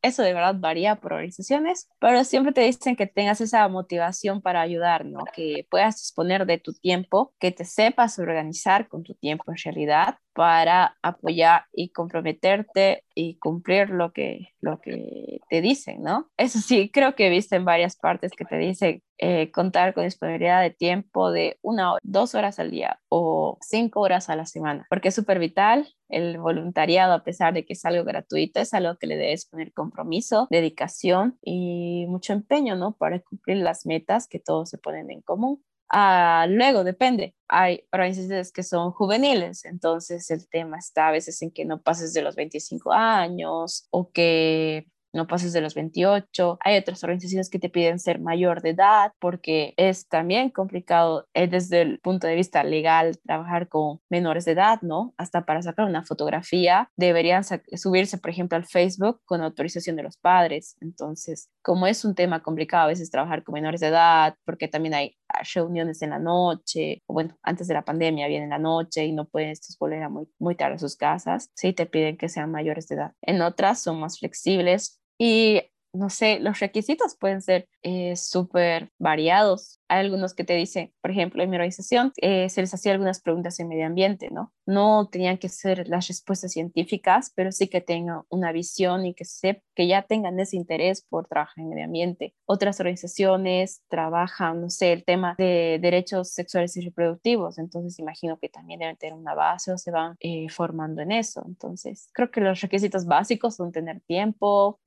eso 0.01 0.23
de 0.23 0.33
verdad 0.33 0.55
varía 0.57 0.95
por 0.95 1.13
organizaciones, 1.13 1.89
pero 1.99 2.23
siempre 2.23 2.53
te 2.53 2.61
dicen 2.61 2.95
que 2.95 3.07
tengas 3.07 3.41
esa 3.41 3.67
motivación 3.67 4.41
para 4.41 4.61
ayudar, 4.61 5.05
¿no? 5.05 5.25
Que 5.33 5.65
puedas 5.69 5.97
disponer 5.97 6.45
de 6.45 6.57
tu 6.57 6.73
tiempo, 6.73 7.33
que 7.39 7.51
te 7.51 7.65
sepas 7.65 8.19
organizar 8.19 8.87
con 8.87 9.03
tu 9.03 9.13
tiempo 9.15 9.45
en 9.47 9.57
realidad 9.63 10.17
para 10.33 10.97
apoyar 11.01 11.65
y 11.73 11.89
comprometerte 11.89 13.03
y 13.13 13.37
cumplir 13.39 13.89
lo 13.89 14.13
que, 14.13 14.53
lo 14.61 14.79
que 14.79 15.41
te 15.49 15.61
dicen, 15.61 16.01
¿no? 16.01 16.29
Eso 16.37 16.59
sí, 16.59 16.89
creo 16.89 17.15
que 17.15 17.27
he 17.27 17.29
visto 17.29 17.55
en 17.55 17.65
varias 17.65 17.97
partes 17.97 18.31
que 18.31 18.45
te 18.45 18.57
dicen 18.57 19.03
eh, 19.17 19.51
contar 19.51 19.93
con 19.93 20.05
disponibilidad 20.05 20.61
de 20.61 20.69
tiempo 20.69 21.31
de 21.31 21.57
una 21.61 21.91
hora, 21.91 21.99
dos 22.03 22.35
horas 22.35 22.57
al 22.57 22.71
día 22.71 23.01
o 23.09 23.57
cinco 23.59 23.99
horas 23.99 24.29
a 24.29 24.37
la 24.37 24.45
semana, 24.45 24.85
porque 24.89 25.09
es 25.09 25.15
súper 25.15 25.39
vital 25.39 25.93
el 26.07 26.37
voluntariado, 26.39 27.13
a 27.13 27.23
pesar 27.23 27.53
de 27.53 27.65
que 27.65 27.73
es 27.73 27.83
algo 27.85 28.03
gratuito, 28.03 28.59
es 28.59 28.73
algo 28.73 28.95
que 28.97 29.07
le 29.07 29.17
debes 29.17 29.45
poner 29.45 29.73
con 29.73 29.88
compromiso, 29.89 30.47
dedicación 30.49 31.37
y 31.41 32.05
mucho 32.07 32.33
empeño, 32.33 32.75
¿no? 32.75 32.95
Para 32.95 33.19
cumplir 33.19 33.57
las 33.57 33.85
metas 33.85 34.27
que 34.27 34.39
todos 34.39 34.69
se 34.69 34.77
ponen 34.77 35.09
en 35.09 35.21
común. 35.21 35.63
Ah, 35.89 36.45
luego, 36.47 36.83
depende. 36.83 37.35
Hay 37.47 37.87
organizaciones 37.91 38.51
que 38.51 38.61
son 38.61 38.91
juveniles, 38.91 39.65
entonces 39.65 40.29
el 40.29 40.47
tema 40.47 40.77
está 40.77 41.07
a 41.07 41.11
veces 41.11 41.41
en 41.41 41.49
que 41.51 41.65
no 41.65 41.81
pases 41.81 42.13
de 42.13 42.21
los 42.21 42.35
25 42.35 42.91
años 42.93 43.87
o 43.89 44.11
que 44.11 44.87
no 45.13 45.27
pases 45.27 45.53
de 45.53 45.61
los 45.61 45.75
28. 45.75 46.57
Hay 46.61 46.77
otras 46.77 47.03
organizaciones 47.03 47.49
que 47.49 47.59
te 47.59 47.69
piden 47.69 47.99
ser 47.99 48.19
mayor 48.19 48.61
de 48.61 48.71
edad 48.71 49.13
porque 49.19 49.73
es 49.77 50.07
también 50.07 50.49
complicado 50.49 51.27
eh, 51.33 51.47
desde 51.47 51.81
el 51.81 51.99
punto 51.99 52.27
de 52.27 52.35
vista 52.35 52.63
legal 52.63 53.17
trabajar 53.25 53.67
con 53.67 53.99
menores 54.09 54.45
de 54.45 54.53
edad, 54.53 54.81
¿no? 54.81 55.13
Hasta 55.17 55.45
para 55.45 55.61
sacar 55.61 55.85
una 55.85 56.03
fotografía 56.03 56.89
deberían 56.95 57.43
subirse, 57.43 58.17
por 58.17 58.29
ejemplo, 58.29 58.57
al 58.57 58.65
Facebook 58.65 59.21
con 59.25 59.41
autorización 59.41 59.95
de 59.95 60.03
los 60.03 60.17
padres. 60.17 60.75
Entonces, 60.81 61.49
como 61.61 61.87
es 61.87 62.05
un 62.05 62.15
tema 62.15 62.41
complicado 62.41 62.85
a 62.85 62.87
veces 62.87 63.11
trabajar 63.11 63.43
con 63.43 63.53
menores 63.53 63.81
de 63.81 63.87
edad, 63.87 64.35
porque 64.45 64.67
también 64.67 64.93
hay 64.93 65.17
reuniones 65.53 66.01
en 66.01 66.11
la 66.11 66.19
noche, 66.19 67.03
bueno, 67.07 67.37
antes 67.43 67.67
de 67.67 67.73
la 67.73 67.83
pandemia 67.83 68.27
vienen 68.27 68.45
en 68.45 68.49
la 68.49 68.59
noche 68.59 69.05
y 69.05 69.11
no 69.11 69.25
pueden 69.25 69.49
estos 69.49 69.77
volver 69.77 70.03
a 70.03 70.09
muy, 70.09 70.27
muy 70.39 70.55
tarde 70.55 70.75
a 70.75 70.79
sus 70.79 70.95
casas, 70.95 71.49
sí 71.53 71.73
te 71.73 71.85
piden 71.85 72.17
que 72.17 72.29
sean 72.29 72.51
mayores 72.51 72.87
de 72.87 72.95
edad. 72.95 73.13
En 73.21 73.41
otras 73.41 73.81
son 73.81 73.99
más 73.99 74.19
flexibles 74.19 74.98
y 75.19 75.63
no 75.93 76.09
sé, 76.09 76.39
los 76.39 76.59
requisitos 76.61 77.15
pueden 77.17 77.41
ser 77.43 77.69
eh, 77.83 78.15
súper 78.15 78.91
variados. 78.99 79.78
Hay 79.89 80.05
algunos 80.05 80.35
que 80.35 80.43
te 80.43 80.53
dicen, 80.53 80.93
por 81.01 81.11
ejemplo, 81.11 81.41
en 81.41 81.49
mi 81.49 81.55
organización 81.55 82.13
eh, 82.21 82.47
se 82.49 82.61
les 82.61 82.73
hacía 82.73 82.91
algunas 82.91 83.21
preguntas 83.21 83.59
en 83.59 83.67
medio 83.67 83.87
ambiente, 83.87 84.29
¿no? 84.31 84.53
No 84.67 85.09
tenían 85.11 85.39
que 85.39 85.49
ser 85.49 85.87
las 85.87 86.07
respuestas 86.07 86.51
científicas, 86.51 87.31
pero 87.35 87.51
sí 87.51 87.67
que 87.67 87.81
tengan 87.81 88.21
una 88.29 88.51
visión 88.51 89.05
y 89.05 89.15
que, 89.15 89.25
se, 89.25 89.63
que 89.75 89.87
ya 89.87 90.03
tengan 90.03 90.39
ese 90.39 90.57
interés 90.57 91.01
por 91.01 91.27
trabajar 91.27 91.59
en 91.59 91.69
medio 91.69 91.85
ambiente. 91.85 92.35
Otras 92.45 92.79
organizaciones 92.79 93.81
trabajan, 93.87 94.61
no 94.61 94.69
sé, 94.69 94.93
el 94.93 95.03
tema 95.03 95.35
de 95.39 95.79
derechos 95.81 96.29
sexuales 96.29 96.77
y 96.77 96.81
reproductivos, 96.81 97.57
entonces 97.57 97.97
imagino 97.99 98.37
que 98.37 98.49
también 98.49 98.79
deben 98.79 98.97
tener 98.97 99.15
una 99.15 99.33
base 99.33 99.71
o 99.71 99.77
se 99.77 99.89
van 99.91 100.15
eh, 100.19 100.49
formando 100.49 101.01
en 101.01 101.11
eso. 101.11 101.43
Entonces, 101.47 102.09
creo 102.13 102.29
que 102.29 102.41
los 102.41 102.61
requisitos 102.61 103.05
básicos 103.05 103.55
son 103.55 103.71
tener 103.71 104.01
tiempo, 104.01 104.79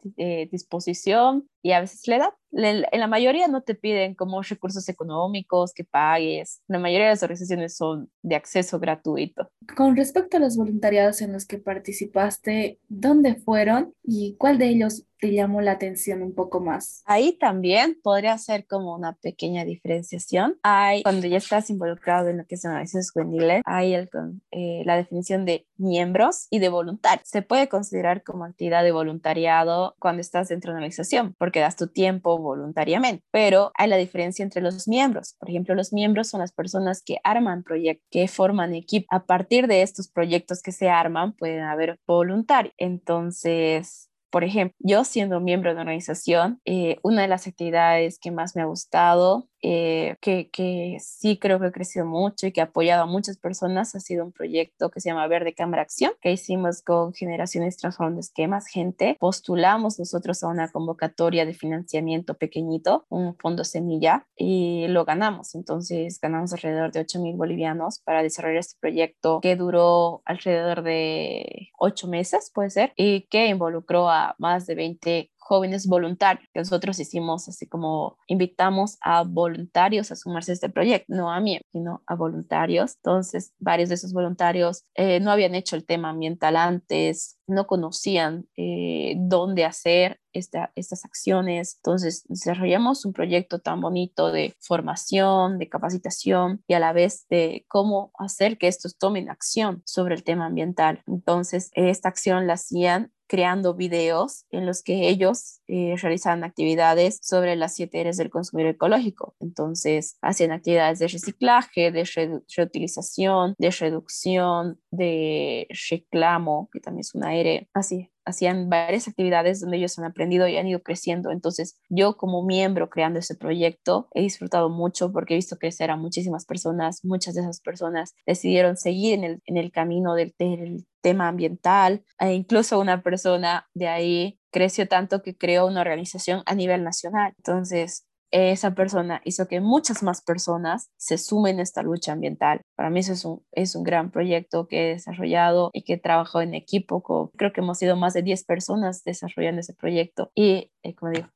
disposición 0.50 1.48
y 1.62 1.72
a 1.72 1.80
veces 1.80 2.06
la 2.08 2.16
edad. 2.16 2.30
En 2.52 3.00
la 3.00 3.06
mayoría 3.06 3.48
no 3.48 3.62
te 3.62 3.74
piden 3.74 4.14
como 4.14 4.42
recursos 4.42 4.86
económicos 4.88 5.72
que 5.72 5.84
pagues. 5.84 6.60
La 6.68 6.78
mayoría 6.78 7.06
de 7.06 7.12
las 7.12 7.22
organizaciones 7.22 7.76
son 7.76 8.10
de 8.22 8.36
acceso 8.36 8.78
gratuito. 8.78 9.50
Con 9.74 9.96
respecto 9.96 10.36
a 10.36 10.40
los 10.40 10.56
voluntariados 10.56 11.22
en 11.22 11.32
los 11.32 11.46
que 11.46 11.58
participaste, 11.58 12.78
¿dónde 12.88 13.36
fueron 13.36 13.94
y 14.02 14.34
cuál 14.36 14.58
de 14.58 14.68
ellos 14.68 15.06
te 15.22 15.30
llamó 15.30 15.60
la 15.60 15.70
atención 15.70 16.20
un 16.20 16.34
poco 16.34 16.58
más? 16.58 17.04
Ahí 17.06 17.38
también 17.38 17.96
podría 18.02 18.36
ser 18.38 18.66
como 18.66 18.92
una 18.92 19.12
pequeña 19.14 19.64
diferenciación. 19.64 20.58
Hay, 20.64 21.04
cuando 21.04 21.28
ya 21.28 21.36
estás 21.36 21.70
involucrado 21.70 22.28
en 22.28 22.38
lo 22.38 22.44
que 22.44 22.56
son 22.56 22.72
organizaciones 22.72 23.12
juveniles, 23.12 23.62
hay 23.64 23.94
el, 23.94 24.10
eh, 24.50 24.82
la 24.84 24.96
definición 24.96 25.44
de 25.44 25.64
miembros 25.76 26.48
y 26.50 26.58
de 26.58 26.68
voluntarios. 26.70 27.28
Se 27.28 27.42
puede 27.42 27.68
considerar 27.68 28.24
como 28.24 28.44
actividad 28.44 28.82
de 28.82 28.90
voluntariado 28.90 29.94
cuando 30.00 30.20
estás 30.20 30.48
dentro 30.48 30.70
de 30.70 30.72
una 30.72 30.78
organización, 30.78 31.36
porque 31.38 31.60
das 31.60 31.76
tu 31.76 31.86
tiempo 31.86 32.36
voluntariamente, 32.38 33.22
pero 33.30 33.70
hay 33.76 33.88
la 33.88 33.98
diferencia 33.98 34.42
entre 34.42 34.60
los 34.60 34.88
miembros. 34.88 35.36
Por 35.38 35.50
ejemplo, 35.50 35.76
los 35.76 35.92
miembros 35.92 36.30
son 36.30 36.40
las 36.40 36.50
personas 36.50 37.00
que 37.00 37.18
arman 37.22 37.62
proyectos, 37.62 38.08
que 38.10 38.26
forman 38.26 38.74
equipo. 38.74 39.06
A 39.10 39.24
partir 39.24 39.68
de 39.68 39.82
estos 39.82 40.08
proyectos 40.08 40.62
que 40.62 40.72
se 40.72 40.90
arman, 40.90 41.32
pueden 41.32 41.62
haber 41.62 42.00
voluntarios. 42.08 42.74
Entonces, 42.76 44.08
por 44.32 44.44
ejemplo, 44.44 44.74
yo 44.80 45.04
siendo 45.04 45.38
miembro 45.40 45.70
de 45.70 45.74
una 45.74 45.82
organización, 45.82 46.60
eh, 46.64 46.98
una 47.02 47.22
de 47.22 47.28
las 47.28 47.46
actividades 47.46 48.18
que 48.18 48.30
más 48.30 48.56
me 48.56 48.62
ha 48.62 48.64
gustado 48.64 49.50
eh, 49.64 50.16
que, 50.20 50.50
que, 50.50 50.96
sí 51.00 51.38
creo 51.38 51.60
que 51.60 51.66
ha 51.66 51.72
crecido 51.72 52.04
mucho 52.04 52.48
y 52.48 52.52
que 52.52 52.60
ha 52.60 52.64
apoyado 52.64 53.04
a 53.04 53.06
muchas 53.06 53.38
personas. 53.38 53.94
Ha 53.94 54.00
sido 54.00 54.24
un 54.24 54.32
proyecto 54.32 54.90
que 54.90 55.00
se 55.00 55.08
llama 55.08 55.28
Verde 55.28 55.54
Cámara 55.54 55.82
Acción, 55.82 56.12
que 56.20 56.32
hicimos 56.32 56.82
con 56.82 57.14
Generaciones 57.14 57.76
Transformando 57.76 58.20
Esquemas, 58.20 58.66
gente. 58.66 59.16
Postulamos 59.20 60.00
nosotros 60.00 60.42
a 60.42 60.48
una 60.48 60.68
convocatoria 60.68 61.46
de 61.46 61.54
financiamiento 61.54 62.34
pequeñito, 62.34 63.06
un 63.08 63.36
fondo 63.36 63.62
semilla, 63.62 64.26
y 64.36 64.88
lo 64.88 65.04
ganamos. 65.04 65.54
Entonces 65.54 66.18
ganamos 66.20 66.52
alrededor 66.52 66.90
de 66.90 67.00
8 67.00 67.20
mil 67.20 67.36
bolivianos 67.36 68.00
para 68.00 68.24
desarrollar 68.24 68.58
este 68.58 68.80
proyecto 68.80 69.40
que 69.40 69.54
duró 69.54 70.22
alrededor 70.24 70.82
de 70.82 71.68
8 71.78 72.08
meses, 72.08 72.50
puede 72.52 72.70
ser, 72.70 72.92
y 72.96 73.22
que 73.28 73.46
involucró 73.46 74.10
a 74.10 74.21
más 74.38 74.66
de 74.66 74.74
20 74.74 75.32
jóvenes 75.42 75.86
voluntarios. 75.86 76.48
Nosotros 76.54 76.98
hicimos 76.98 77.48
así 77.48 77.66
como 77.66 78.16
invitamos 78.26 78.96
a 79.02 79.22
voluntarios 79.24 80.10
a 80.10 80.16
sumarse 80.16 80.52
a 80.52 80.54
este 80.54 80.70
proyecto, 80.70 81.12
no 81.14 81.32
a 81.32 81.40
mí, 81.40 81.60
sino 81.72 82.02
a 82.06 82.14
voluntarios. 82.14 82.94
Entonces, 82.96 83.52
varios 83.58 83.88
de 83.88 83.96
esos 83.96 84.12
voluntarios 84.12 84.84
eh, 84.94 85.20
no 85.20 85.30
habían 85.30 85.54
hecho 85.54 85.76
el 85.76 85.84
tema 85.84 86.10
ambiental 86.10 86.56
antes, 86.56 87.38
no 87.46 87.66
conocían 87.66 88.46
eh, 88.56 89.14
dónde 89.18 89.64
hacer 89.64 90.20
estas 90.32 91.04
acciones. 91.04 91.76
Entonces, 91.76 92.24
desarrollamos 92.28 93.04
un 93.04 93.12
proyecto 93.12 93.58
tan 93.58 93.80
bonito 93.80 94.32
de 94.32 94.54
formación, 94.60 95.58
de 95.58 95.68
capacitación 95.68 96.62
y 96.66 96.74
a 96.74 96.80
la 96.80 96.92
vez 96.92 97.26
de 97.28 97.66
cómo 97.68 98.12
hacer 98.18 98.56
que 98.58 98.68
estos 98.68 98.96
tomen 98.96 99.28
acción 99.28 99.82
sobre 99.84 100.14
el 100.14 100.24
tema 100.24 100.46
ambiental. 100.46 101.02
Entonces, 101.06 101.70
esta 101.74 102.08
acción 102.08 102.46
la 102.46 102.54
hacían 102.54 103.12
creando 103.32 103.72
videos 103.72 104.44
en 104.50 104.66
los 104.66 104.82
que 104.82 105.08
ellos 105.08 105.62
eh, 105.66 105.96
realizaban 105.96 106.44
actividades 106.44 107.18
sobre 107.22 107.56
las 107.56 107.74
siete 107.74 107.98
áreas 107.98 108.18
del 108.18 108.28
consumidor 108.28 108.72
ecológico. 108.72 109.34
Entonces, 109.40 110.18
hacían 110.20 110.52
actividades 110.52 110.98
de 110.98 111.08
reciclaje, 111.08 111.90
de 111.90 112.06
reutilización, 112.54 113.54
de 113.56 113.70
reducción, 113.70 114.78
de 114.90 115.66
reclamo, 115.90 116.68
que 116.70 116.80
también 116.80 117.00
es 117.00 117.14
una 117.14 117.30
área 117.30 117.66
así. 117.72 118.11
Hacían 118.24 118.68
varias 118.68 119.08
actividades 119.08 119.60
donde 119.60 119.78
ellos 119.78 119.98
han 119.98 120.04
aprendido 120.04 120.46
y 120.48 120.56
han 120.56 120.66
ido 120.66 120.82
creciendo. 120.82 121.30
Entonces, 121.30 121.78
yo 121.88 122.16
como 122.16 122.44
miembro 122.44 122.90
creando 122.90 123.18
ese 123.18 123.34
proyecto 123.34 124.08
he 124.14 124.22
disfrutado 124.22 124.68
mucho 124.68 125.12
porque 125.12 125.34
he 125.34 125.36
visto 125.36 125.56
crecer 125.56 125.90
a 125.90 125.96
muchísimas 125.96 126.44
personas. 126.44 127.04
Muchas 127.04 127.34
de 127.34 127.42
esas 127.42 127.60
personas 127.60 128.14
decidieron 128.26 128.76
seguir 128.76 129.14
en 129.14 129.24
el, 129.24 129.42
en 129.46 129.56
el 129.56 129.72
camino 129.72 130.14
del, 130.14 130.34
del 130.38 130.86
tema 131.00 131.28
ambiental. 131.28 132.04
E 132.18 132.32
incluso 132.32 132.80
una 132.80 133.02
persona 133.02 133.68
de 133.74 133.88
ahí 133.88 134.38
creció 134.50 134.86
tanto 134.86 135.22
que 135.22 135.36
creó 135.36 135.66
una 135.66 135.80
organización 135.80 136.42
a 136.46 136.54
nivel 136.54 136.84
nacional. 136.84 137.34
Entonces, 137.38 138.06
esa 138.32 138.74
persona 138.74 139.20
hizo 139.24 139.46
que 139.46 139.60
muchas 139.60 140.02
más 140.02 140.22
personas 140.22 140.90
se 140.96 141.18
sumen 141.18 141.60
a 141.60 141.62
esta 141.62 141.82
lucha 141.82 142.12
ambiental. 142.12 142.62
Para 142.74 142.90
mí 142.90 143.00
eso 143.00 143.12
es 143.12 143.24
un, 143.24 143.44
es 143.52 143.76
un 143.76 143.84
gran 143.84 144.10
proyecto 144.10 144.66
que 144.66 144.90
he 144.90 144.94
desarrollado 144.94 145.70
y 145.72 145.82
que 145.84 145.94
he 145.94 145.98
trabajado 145.98 146.42
en 146.42 146.54
equipo. 146.54 147.02
creo 147.36 147.52
que 147.52 147.60
hemos 147.60 147.78
sido 147.78 147.96
más 147.96 148.14
de 148.14 148.22
10 148.22 148.44
personas 148.44 149.04
desarrollando 149.04 149.60
ese 149.60 149.74
proyecto 149.74 150.30
y, 150.34 150.70
eh, 150.82 150.94
como 150.94 151.12
digo, 151.12 151.28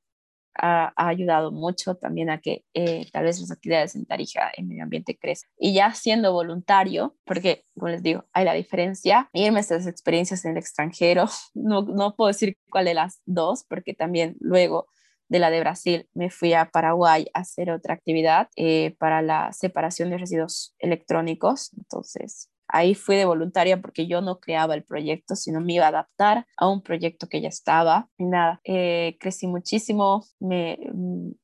ha, 0.58 0.92
ayudado 0.96 1.52
mucho 1.52 1.96
también 1.96 2.30
a 2.30 2.40
que 2.40 2.64
eh, 2.74 3.06
tal 3.12 3.24
vez 3.24 3.40
las 3.40 3.50
actividades 3.50 3.94
en 3.94 4.06
Tarija, 4.06 4.50
en 4.56 4.68
medio 4.68 4.84
ambiente, 4.84 5.18
crezcan. 5.18 5.50
Y 5.58 5.74
ya 5.74 5.92
siendo 5.94 6.32
voluntario, 6.32 7.16
porque, 7.24 7.64
como 7.74 7.88
les 7.88 8.02
digo, 8.02 8.24
hay 8.32 8.44
la 8.44 8.54
diferencia, 8.54 9.28
irme 9.32 9.58
a 9.58 9.60
estas 9.60 9.86
experiencias 9.86 10.44
en 10.44 10.52
el 10.52 10.58
extranjero, 10.58 11.26
no, 11.54 11.82
no 11.82 12.14
puedo 12.16 12.28
decir 12.28 12.56
cuál 12.70 12.86
de 12.86 12.94
las 12.94 13.20
dos, 13.26 13.64
porque 13.68 13.94
también 13.94 14.36
luego 14.40 14.88
de 15.28 15.38
la 15.38 15.50
de 15.50 15.60
Brasil 15.60 16.08
me 16.14 16.30
fui 16.30 16.52
a 16.54 16.70
Paraguay 16.70 17.26
a 17.34 17.40
hacer 17.40 17.70
otra 17.70 17.94
actividad 17.94 18.48
eh, 18.56 18.94
para 18.98 19.22
la 19.22 19.52
separación 19.52 20.10
de 20.10 20.18
residuos 20.18 20.74
electrónicos. 20.78 21.72
Entonces, 21.76 22.50
Ahí 22.68 22.94
fui 22.94 23.16
de 23.16 23.24
voluntaria 23.24 23.80
porque 23.80 24.06
yo 24.06 24.20
no 24.20 24.40
creaba 24.40 24.74
el 24.74 24.84
proyecto, 24.84 25.36
sino 25.36 25.60
me 25.60 25.74
iba 25.74 25.86
a 25.86 25.88
adaptar 25.88 26.46
a 26.56 26.68
un 26.68 26.82
proyecto 26.82 27.28
que 27.28 27.40
ya 27.40 27.48
estaba. 27.48 28.08
Y 28.18 28.24
nada, 28.24 28.60
eh, 28.64 29.16
crecí 29.20 29.46
muchísimo, 29.46 30.24
me, 30.40 30.78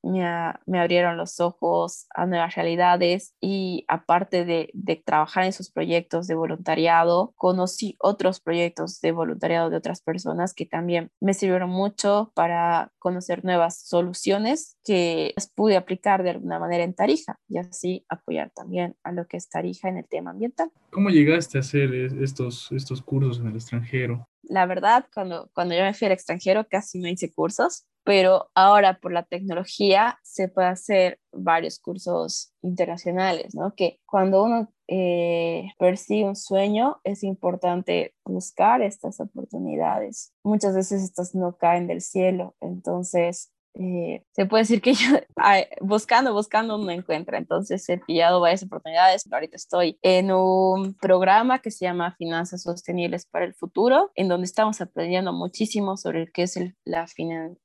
me, 0.03 0.53
me, 0.65 0.79
abrieron 0.79 1.17
los 1.17 1.39
ojos 1.39 2.07
a 2.13 2.25
nuevas 2.25 2.55
realidades 2.55 3.35
y 3.41 3.85
aparte 3.87 4.45
de, 4.45 4.69
de 4.73 4.95
trabajar 4.95 5.45
en 5.45 5.53
sus 5.53 5.71
proyectos 5.71 6.27
de 6.27 6.35
voluntariado, 6.35 7.33
conocí 7.35 7.95
otros 7.99 8.39
proyectos 8.39 8.99
de 9.01 9.11
voluntariado 9.11 9.69
de 9.69 9.77
otras 9.77 10.01
personas 10.01 10.53
que 10.53 10.65
también 10.65 11.11
me 11.19 11.33
sirvieron 11.33 11.69
mucho 11.69 12.31
para 12.35 12.91
conocer 12.99 13.43
nuevas 13.43 13.81
soluciones 13.87 14.77
que 14.83 15.33
las 15.35 15.49
pude 15.49 15.77
aplicar 15.77 16.23
de 16.23 16.31
alguna 16.31 16.59
manera 16.59 16.83
en 16.83 16.93
Tarija 16.93 17.39
y 17.47 17.57
así 17.57 18.05
apoyar 18.09 18.51
también 18.55 18.95
a 19.03 19.11
lo 19.11 19.27
que 19.27 19.37
es 19.37 19.49
Tarija 19.49 19.89
en 19.89 19.97
el 19.97 20.07
tema 20.07 20.31
ambiental. 20.31 20.71
¿Cómo 20.91 21.09
llegaste 21.13 21.57
a 21.57 21.61
hacer 21.61 21.93
estos, 21.93 22.71
estos 22.71 23.01
cursos 23.01 23.39
en 23.39 23.47
el 23.47 23.55
extranjero? 23.55 24.27
la 24.43 24.65
verdad, 24.65 25.05
cuando, 25.13 25.49
cuando 25.53 25.75
yo 25.75 25.81
me 25.81 25.93
fui 25.93 26.05
al 26.07 26.11
extranjero 26.11 26.67
casi 26.67 26.99
no 26.99 27.07
hice 27.07 27.33
cursos, 27.33 27.85
pero 28.03 28.49
ahora 28.53 28.99
por 28.99 29.13
la 29.13 29.23
tecnología 29.23 30.19
se 30.23 30.49
puede 30.49 30.67
hacer 30.67 31.19
varios 31.31 31.79
cursos 31.79 32.53
internacionales, 32.61 33.55
¿no? 33.55 33.73
Que 33.75 34.01
cuando 34.05 34.43
uno 34.43 34.69
eh, 34.89 35.69
persigue 35.79 36.25
un 36.25 36.35
sueño 36.35 36.99
es 37.05 37.23
importante 37.23 38.13
buscar 38.25 38.81
estas 38.81 39.21
oportunidades. 39.21 40.33
Muchas 40.43 40.75
veces 40.75 41.01
estas 41.01 41.33
no 41.33 41.55
caen 41.57 41.87
del 41.87 42.01
cielo, 42.01 42.55
entonces 42.59 43.52
eh, 43.75 44.23
se 44.33 44.45
puede 44.45 44.63
decir 44.63 44.81
que 44.81 44.93
yo 44.93 45.07
buscando, 45.81 46.33
buscando 46.33 46.77
no 46.77 46.91
encuentra. 46.91 47.37
Entonces 47.37 47.87
he 47.89 47.97
pillado 47.97 48.39
varias 48.39 48.63
oportunidades. 48.63 49.31
Ahorita 49.31 49.55
estoy 49.55 49.97
en 50.01 50.31
un 50.31 50.93
programa 50.95 51.59
que 51.59 51.71
se 51.71 51.85
llama 51.85 52.15
Finanzas 52.17 52.63
Sostenibles 52.63 53.25
para 53.25 53.45
el 53.45 53.53
Futuro, 53.53 54.11
en 54.15 54.27
donde 54.27 54.45
estamos 54.45 54.79
aprendiendo 54.81 55.33
muchísimo 55.33 55.97
sobre 55.97 56.31
qué 56.31 56.43
es 56.43 56.57
el, 56.57 56.75
la 56.85 57.05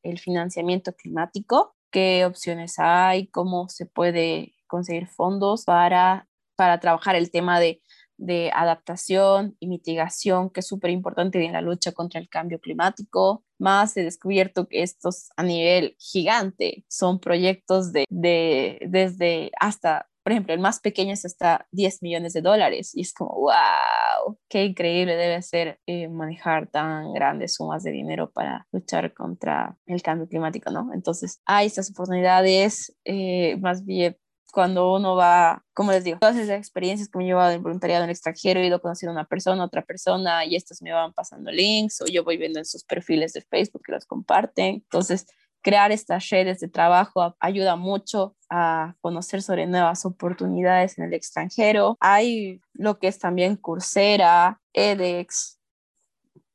el 0.03 0.19
financiamiento 0.19 0.93
climático, 0.93 1.75
qué 1.91 2.25
opciones 2.25 2.75
hay, 2.79 3.29
cómo 3.29 3.69
se 3.69 3.87
puede 3.87 4.55
conseguir 4.67 5.07
fondos 5.07 5.65
para, 5.65 6.29
para 6.57 6.81
trabajar 6.81 7.17
el 7.17 7.31
tema 7.31 7.61
de 7.61 7.83
de 8.19 8.51
adaptación 8.55 9.57
y 9.61 9.69
mitigación, 9.69 10.51
que 10.51 10.61
es 10.61 10.67
súper 10.67 10.91
importante 10.91 11.43
en 11.43 11.53
la 11.53 11.63
lucha 11.63 11.93
contra 11.93 12.21
el 12.21 12.29
cambio 12.29 12.61
climático. 12.61 13.45
Más 13.59 13.97
he 13.97 14.03
descubierto 14.03 14.67
que 14.69 14.83
estos 14.83 15.31
a 15.37 15.43
nivel 15.43 15.97
gigante 15.99 16.85
son 16.89 17.21
proyectos 17.21 17.93
de, 17.93 18.05
de 18.11 18.79
desde 18.89 19.51
hasta, 19.61 20.09
por 20.23 20.33
ejemplo, 20.33 20.53
el 20.53 20.61
más 20.61 20.81
pequeño 20.81 21.13
es 21.13 21.25
hasta 21.25 21.67
10 21.71 22.03
millones 22.03 22.33
de 22.33 22.43
dólares. 22.43 22.91
Y 22.95 23.03
es 23.03 23.15
como, 23.15 23.35
wow, 23.35 24.39
qué 24.49 24.65
increíble 24.65 25.17
debe 25.17 25.41
ser 25.43 25.81
eh, 25.87 26.09
manejar 26.09 26.69
tan 26.69 27.13
grandes 27.13 27.55
sumas 27.55 27.85
de 27.85 27.93
dinero 27.93 28.31
para 28.31 28.67
luchar 28.73 29.15
contra 29.15 29.79
el 29.87 30.03
cambio 30.03 30.29
climático, 30.29 30.71
¿no? 30.71 30.91
Entonces, 30.93 31.41
hay 31.47 31.67
estas 31.69 31.91
oportunidades, 31.91 32.97
eh, 33.05 33.57
más 33.59 33.85
bien 33.85 34.17
cuando 34.59 34.93
uno 34.93 35.15
va, 35.15 35.65
como 35.73 35.93
les 35.93 36.03
digo, 36.03 36.19
todas 36.19 36.35
esas 36.35 36.59
experiencias 36.59 37.09
que 37.09 37.17
me 37.17 37.23
he 37.23 37.29
llevado 37.29 37.53
en 37.53 37.63
voluntariado 37.63 38.03
en 38.03 38.11
el 38.11 38.13
extranjero, 38.13 38.59
he 38.59 38.67
ido 38.67 38.81
conociendo 38.81 39.13
a 39.13 39.21
una 39.21 39.25
persona, 39.25 39.63
otra 39.63 39.83
persona, 39.83 40.45
y 40.45 40.57
estas 40.57 40.83
me 40.83 40.91
van 40.91 41.13
pasando 41.13 41.53
links, 41.53 42.01
o 42.01 42.07
yo 42.07 42.25
voy 42.25 42.39
viendo 42.39 42.59
en 42.59 42.65
sus 42.65 42.83
perfiles 42.83 43.33
de 43.35 43.41
Facebook 43.43 43.83
que 43.87 43.93
los 43.93 44.05
comparten. 44.05 44.75
Entonces, 44.75 45.29
crear 45.63 45.93
estas 45.93 46.29
redes 46.31 46.59
de 46.59 46.67
trabajo 46.67 47.37
ayuda 47.39 47.77
mucho 47.77 48.35
a 48.51 48.97
conocer 49.01 49.43
sobre 49.43 49.69
nuevas 49.69 50.05
oportunidades 50.05 50.99
en 50.99 51.05
el 51.05 51.15
extranjero. 51.15 51.97
Hay 52.01 52.61
lo 52.73 52.99
que 52.99 53.07
es 53.07 53.21
también 53.21 53.55
Coursera, 53.55 54.61
edX, 54.73 55.61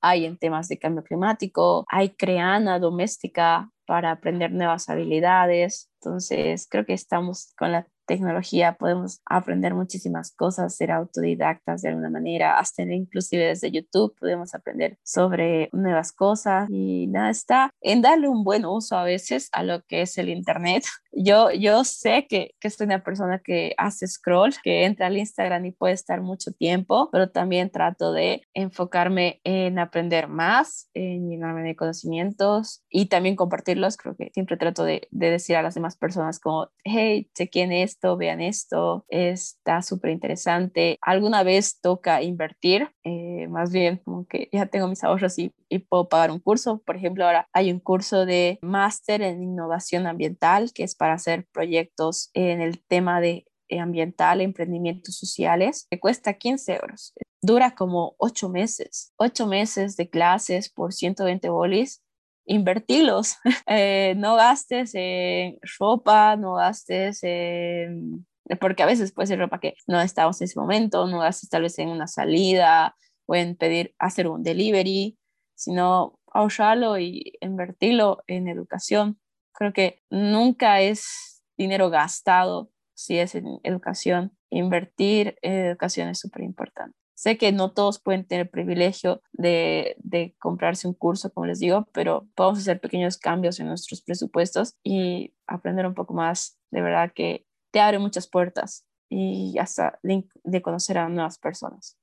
hay 0.01 0.25
en 0.25 0.37
temas 0.37 0.67
de 0.67 0.77
cambio 0.77 1.05
climático, 1.05 1.85
hay 1.87 2.09
Creana 2.09 2.79
doméstica 2.79 3.69
para 3.85 4.11
aprender 4.11 4.51
nuevas 4.51 4.89
habilidades. 4.89 5.89
Entonces, 6.01 6.67
creo 6.69 6.85
que 6.85 6.93
estamos 6.93 7.53
con 7.57 7.71
la 7.71 7.87
tecnología, 8.05 8.75
podemos 8.77 9.21
aprender 9.25 9.73
muchísimas 9.73 10.31
cosas, 10.35 10.75
ser 10.75 10.91
autodidactas 10.91 11.81
de 11.81 11.89
alguna 11.89 12.09
manera, 12.09 12.59
hasta 12.59 12.83
inclusive 12.83 13.47
desde 13.47 13.71
YouTube 13.71 14.15
podemos 14.19 14.53
aprender 14.53 14.97
sobre 15.03 15.69
nuevas 15.71 16.11
cosas 16.11 16.67
y 16.69 17.07
nada, 17.07 17.29
está 17.29 17.71
en 17.81 18.01
darle 18.01 18.27
un 18.27 18.43
buen 18.43 18.65
uso 18.65 18.97
a 18.97 19.03
veces 19.03 19.49
a 19.51 19.63
lo 19.63 19.81
que 19.83 20.01
es 20.01 20.17
el 20.17 20.29
Internet. 20.29 20.83
Yo, 21.15 21.51
yo 21.51 21.83
sé 21.83 22.25
que, 22.27 22.55
que 22.59 22.71
soy 22.71 22.87
una 22.87 23.03
persona 23.03 23.37
que 23.37 23.75
hace 23.77 24.07
scroll, 24.07 24.55
que 24.63 24.85
entra 24.85 25.05
al 25.05 25.17
Instagram 25.19 25.63
y 25.67 25.71
puede 25.71 25.93
estar 25.93 26.21
mucho 26.21 26.51
tiempo, 26.53 27.09
pero 27.11 27.29
también 27.29 27.69
trato 27.69 28.11
de 28.11 28.41
enfocarme 28.55 29.39
en 29.43 29.77
aprender 29.77 30.27
más, 30.27 30.89
en 30.95 31.29
llenarme 31.29 31.61
de 31.61 31.75
conocimientos 31.75 32.83
y 32.89 33.09
también 33.09 33.35
compartirlos. 33.35 33.95
Creo 33.95 34.15
que 34.15 34.31
siempre 34.33 34.57
trato 34.57 34.85
de, 34.85 35.07
de 35.11 35.29
decir 35.29 35.55
a 35.55 35.61
las 35.61 35.75
demás 35.75 35.97
personas 35.97 36.39
como, 36.39 36.69
hey, 36.83 37.29
chequen 37.35 37.71
esto, 37.93 38.17
vean 38.17 38.41
esto, 38.41 39.05
está 39.07 39.81
súper 39.81 40.11
interesante. 40.11 40.97
Alguna 41.01 41.43
vez 41.43 41.79
toca 41.79 42.21
invertir, 42.21 42.89
eh, 43.03 43.47
más 43.49 43.71
bien 43.71 44.01
como 44.03 44.25
que 44.25 44.49
ya 44.51 44.65
tengo 44.65 44.87
mis 44.87 45.03
ahorros 45.03 45.37
y, 45.39 45.51
y, 45.69 45.79
puedo 45.79 46.09
pagar 46.09 46.31
un 46.31 46.39
curso. 46.39 46.81
Por 46.85 46.95
ejemplo, 46.95 47.25
ahora 47.25 47.47
hay 47.53 47.71
un 47.71 47.79
curso 47.79 48.25
de 48.25 48.59
máster 48.61 49.21
en 49.21 49.43
innovación 49.43 50.07
ambiental 50.07 50.71
que 50.73 50.83
es 50.83 50.95
para 50.95 51.13
hacer 51.13 51.47
proyectos 51.51 52.29
en 52.33 52.61
el 52.61 52.83
tema 52.83 53.21
de 53.21 53.45
ambiental, 53.79 54.41
emprendimientos 54.41 55.15
sociales, 55.17 55.87
que 55.89 55.99
cuesta 55.99 56.33
15 56.33 56.73
euros. 56.73 57.13
Dura 57.41 57.75
como 57.75 58.15
8 58.17 58.49
meses, 58.49 59.13
8 59.17 59.47
meses 59.47 59.97
de 59.97 60.09
clases 60.09 60.69
por 60.69 60.93
120 60.93 61.49
bolis 61.49 62.02
invertirlos. 62.45 63.37
Eh, 63.67 64.13
no 64.17 64.35
gastes 64.35 64.91
en 64.95 65.57
ropa, 65.79 66.35
no 66.35 66.55
gastes 66.55 67.23
en... 67.23 68.25
Porque 68.59 68.83
a 68.83 68.85
veces 68.85 69.13
puede 69.13 69.27
ser 69.27 69.39
ropa 69.39 69.59
que 69.59 69.75
no 69.87 70.01
estamos 70.01 70.41
en 70.41 70.45
ese 70.45 70.59
momento, 70.59 71.07
no 71.07 71.19
gastes 71.19 71.49
tal 71.49 71.61
vez 71.63 71.79
en 71.79 71.89
una 71.89 72.07
salida 72.07 72.95
o 73.25 73.35
en 73.35 73.55
pedir, 73.55 73.95
hacer 73.99 74.27
un 74.27 74.43
delivery, 74.43 75.17
sino 75.55 76.19
ahorrarlo 76.27 76.99
y 76.99 77.33
invertirlo 77.41 78.23
en 78.27 78.49
educación. 78.49 79.19
Creo 79.53 79.71
que 79.71 80.01
nunca 80.09 80.81
es 80.81 81.41
dinero 81.57 81.89
gastado 81.89 82.69
si 82.93 83.17
es 83.17 83.35
en 83.35 83.59
educación. 83.63 84.37
Invertir 84.49 85.37
en 85.41 85.53
educación 85.67 86.09
es 86.09 86.19
súper 86.19 86.43
importante. 86.43 86.97
Sé 87.15 87.37
que 87.37 87.51
no 87.51 87.71
todos 87.71 87.99
pueden 87.99 88.25
tener 88.25 88.47
el 88.47 88.49
privilegio 88.49 89.21
de, 89.31 89.95
de, 89.99 90.35
comprarse 90.39 90.87
un 90.87 90.93
curso, 90.93 91.31
como 91.31 91.45
les 91.45 91.59
digo, 91.59 91.87
pero 91.93 92.27
podemos 92.35 92.59
hacer 92.59 92.79
pequeños 92.79 93.17
cambios 93.17 93.59
en 93.59 93.67
nuestros 93.67 94.01
presupuestos 94.01 94.75
y 94.83 95.33
aprender 95.47 95.85
un 95.85 95.93
poco 95.93 96.13
más. 96.13 96.57
De 96.71 96.81
verdad 96.81 97.11
que 97.13 97.45
te 97.71 97.79
abre 97.79 97.99
muchas 97.99 98.27
puertas 98.27 98.85
y 99.09 99.57
hasta 99.59 99.99
de, 100.01 100.25
de 100.43 100.61
conocer 100.61 100.97
a 100.97 101.09
nuevas 101.09 101.37
personas. 101.37 101.97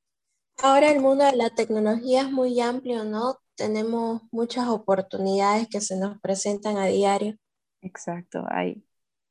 Ahora 0.63 0.91
el 0.91 1.01
mundo 1.01 1.25
de 1.25 1.37
la 1.37 1.51
tecnología 1.51 2.23
es 2.23 2.31
muy 2.31 2.61
amplio, 2.61 3.05
¿no? 3.05 3.39
Tenemos 3.57 4.23
muchas 4.31 4.69
oportunidades 4.69 5.69
que 5.69 5.81
se 5.81 5.99
nos 5.99 6.21
presentan 6.21 6.77
a 6.77 6.87
diario. 6.87 7.37
Exacto, 7.83 8.45
hay 8.49 8.85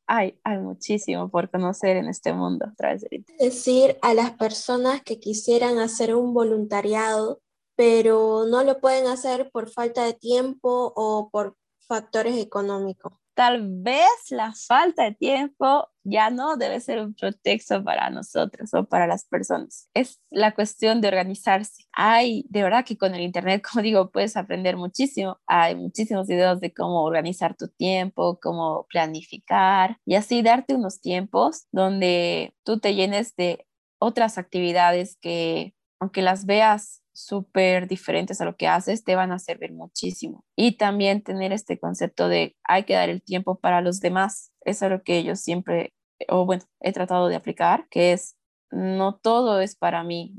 hay, 0.10 0.40
hay 0.44 0.58
muchísimo 0.58 1.30
por 1.30 1.52
conocer 1.52 1.96
en 1.96 2.08
este 2.08 2.34
mundo 2.34 2.66
a 2.66 2.96
Decir 3.40 3.98
a 4.02 4.16
las 4.16 4.32
personas 4.32 5.04
que 5.04 5.20
quisieran 5.20 5.78
hacer 5.78 6.16
un 6.16 6.34
voluntariado, 6.34 7.42
pero 7.76 8.46
no 8.50 8.64
lo 8.64 8.80
pueden 8.80 9.06
hacer 9.06 9.52
por 9.52 9.70
falta 9.70 10.04
de 10.04 10.14
tiempo 10.14 10.92
o 10.96 11.30
por 11.32 11.56
factores 11.88 12.38
económicos 12.38 13.14
tal 13.40 13.70
vez 13.70 14.10
la 14.32 14.52
falta 14.52 15.06
de 15.06 15.14
tiempo 15.14 15.88
ya 16.04 16.30
no 16.30 16.58
debe 16.58 16.82
ser 16.82 17.00
un 17.00 17.14
pretexto 17.14 17.82
para 17.86 18.10
nosotros 18.10 18.74
o 18.74 18.84
para 18.84 19.08
las 19.08 19.24
personas. 19.24 19.88
Es 19.94 20.20
la 20.30 20.54
cuestión 20.54 21.00
de 21.00 21.08
organizarse. 21.08 21.86
Hay, 21.94 22.44
de 22.50 22.64
verdad 22.64 22.84
que 22.84 22.98
con 22.98 23.16
el 23.16 23.22
Internet, 23.22 23.64
como 23.72 23.82
digo, 23.82 24.12
puedes 24.12 24.36
aprender 24.36 24.76
muchísimo. 24.76 25.40
Hay 25.48 25.78
muchísimos 25.78 26.28
videos 26.28 26.60
de 26.60 26.74
cómo 26.74 27.02
organizar 27.02 27.56
tu 27.56 27.70
tiempo, 27.70 28.42
cómo 28.42 28.86
planificar 28.90 30.00
y 30.06 30.16
así 30.16 30.42
darte 30.42 30.76
unos 30.76 31.00
tiempos 31.00 31.66
donde 31.72 32.54
tú 32.66 32.82
te 32.82 32.94
llenes 32.94 33.38
de 33.38 33.66
otras 34.00 34.38
actividades 34.38 35.16
que, 35.22 35.74
aunque 36.02 36.22
las 36.22 36.46
veas 36.46 37.04
súper 37.14 37.88
diferentes 37.88 38.42
a 38.42 38.46
lo 38.46 38.56
que 38.56 38.68
haces, 38.68 39.04
te 39.04 39.16
van 39.16 39.32
a 39.32 39.40
servir 39.40 39.74
muchísimo. 39.74 40.46
Y 40.56 40.78
también 40.78 41.24
tener 41.24 41.52
este 41.52 41.80
concepto 41.80 42.28
de 42.30 42.56
hay 42.64 42.84
que 42.84 42.94
dar 42.94 43.10
el 43.10 43.22
tiempo 43.22 43.60
para 43.60 43.82
los 43.82 44.00
demás. 44.00 44.52
Eso 44.62 44.86
es 44.86 44.92
lo 44.92 45.04
que 45.04 45.24
yo 45.24 45.36
siempre, 45.36 45.94
o 46.28 46.46
bueno, 46.46 46.64
he 46.80 46.92
tratado 46.92 47.28
de 47.28 47.36
aplicar, 47.36 47.88
que 47.90 48.14
es 48.14 48.36
no 48.72 49.16
todo 49.16 49.62
es 49.62 49.76
para 49.76 50.04
mí. 50.04 50.36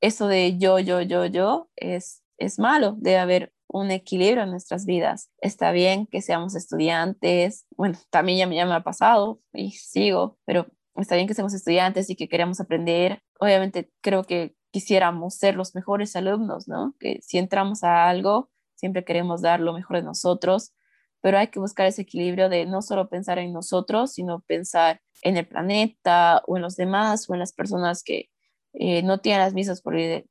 Eso 0.00 0.28
de 0.28 0.58
yo, 0.58 0.78
yo, 0.78 1.00
yo, 1.02 1.26
yo 1.26 1.68
es, 1.76 2.22
es 2.38 2.58
malo. 2.58 2.96
Debe 2.98 3.18
haber 3.18 3.52
un 3.68 3.90
equilibrio 3.90 4.44
en 4.44 4.50
nuestras 4.50 4.86
vidas. 4.86 5.30
Está 5.40 5.72
bien 5.72 6.06
que 6.06 6.22
seamos 6.22 6.54
estudiantes. 6.54 7.66
Bueno, 7.76 7.98
también 8.10 8.38
ya, 8.38 8.54
ya 8.54 8.66
me 8.66 8.74
ha 8.74 8.82
pasado 8.82 9.40
y 9.52 9.72
sigo, 9.72 10.38
pero 10.44 10.66
está 10.96 11.16
bien 11.16 11.26
que 11.26 11.34
seamos 11.34 11.54
estudiantes 11.54 12.08
y 12.10 12.16
que 12.16 12.28
queramos 12.28 12.60
aprender. 12.60 13.20
Obviamente 13.40 13.90
creo 14.00 14.24
que 14.24 14.54
quisiéramos 14.74 15.36
ser 15.36 15.54
los 15.54 15.76
mejores 15.76 16.16
alumnos, 16.16 16.66
¿no? 16.66 16.96
Que 16.98 17.20
si 17.22 17.38
entramos 17.38 17.84
a 17.84 18.08
algo, 18.08 18.50
siempre 18.74 19.04
queremos 19.04 19.40
dar 19.40 19.60
lo 19.60 19.72
mejor 19.72 19.98
de 19.98 20.02
nosotros, 20.02 20.72
pero 21.20 21.38
hay 21.38 21.46
que 21.46 21.60
buscar 21.60 21.86
ese 21.86 22.02
equilibrio 22.02 22.48
de 22.48 22.66
no 22.66 22.82
solo 22.82 23.08
pensar 23.08 23.38
en 23.38 23.52
nosotros, 23.52 24.14
sino 24.14 24.40
pensar 24.40 25.00
en 25.22 25.36
el 25.36 25.46
planeta 25.46 26.42
o 26.48 26.56
en 26.56 26.62
los 26.62 26.74
demás 26.74 27.30
o 27.30 27.34
en 27.34 27.38
las 27.38 27.52
personas 27.52 28.02
que 28.02 28.30
eh, 28.72 29.04
no 29.04 29.20
tienen 29.20 29.42
las 29.42 29.54
mismas 29.54 29.80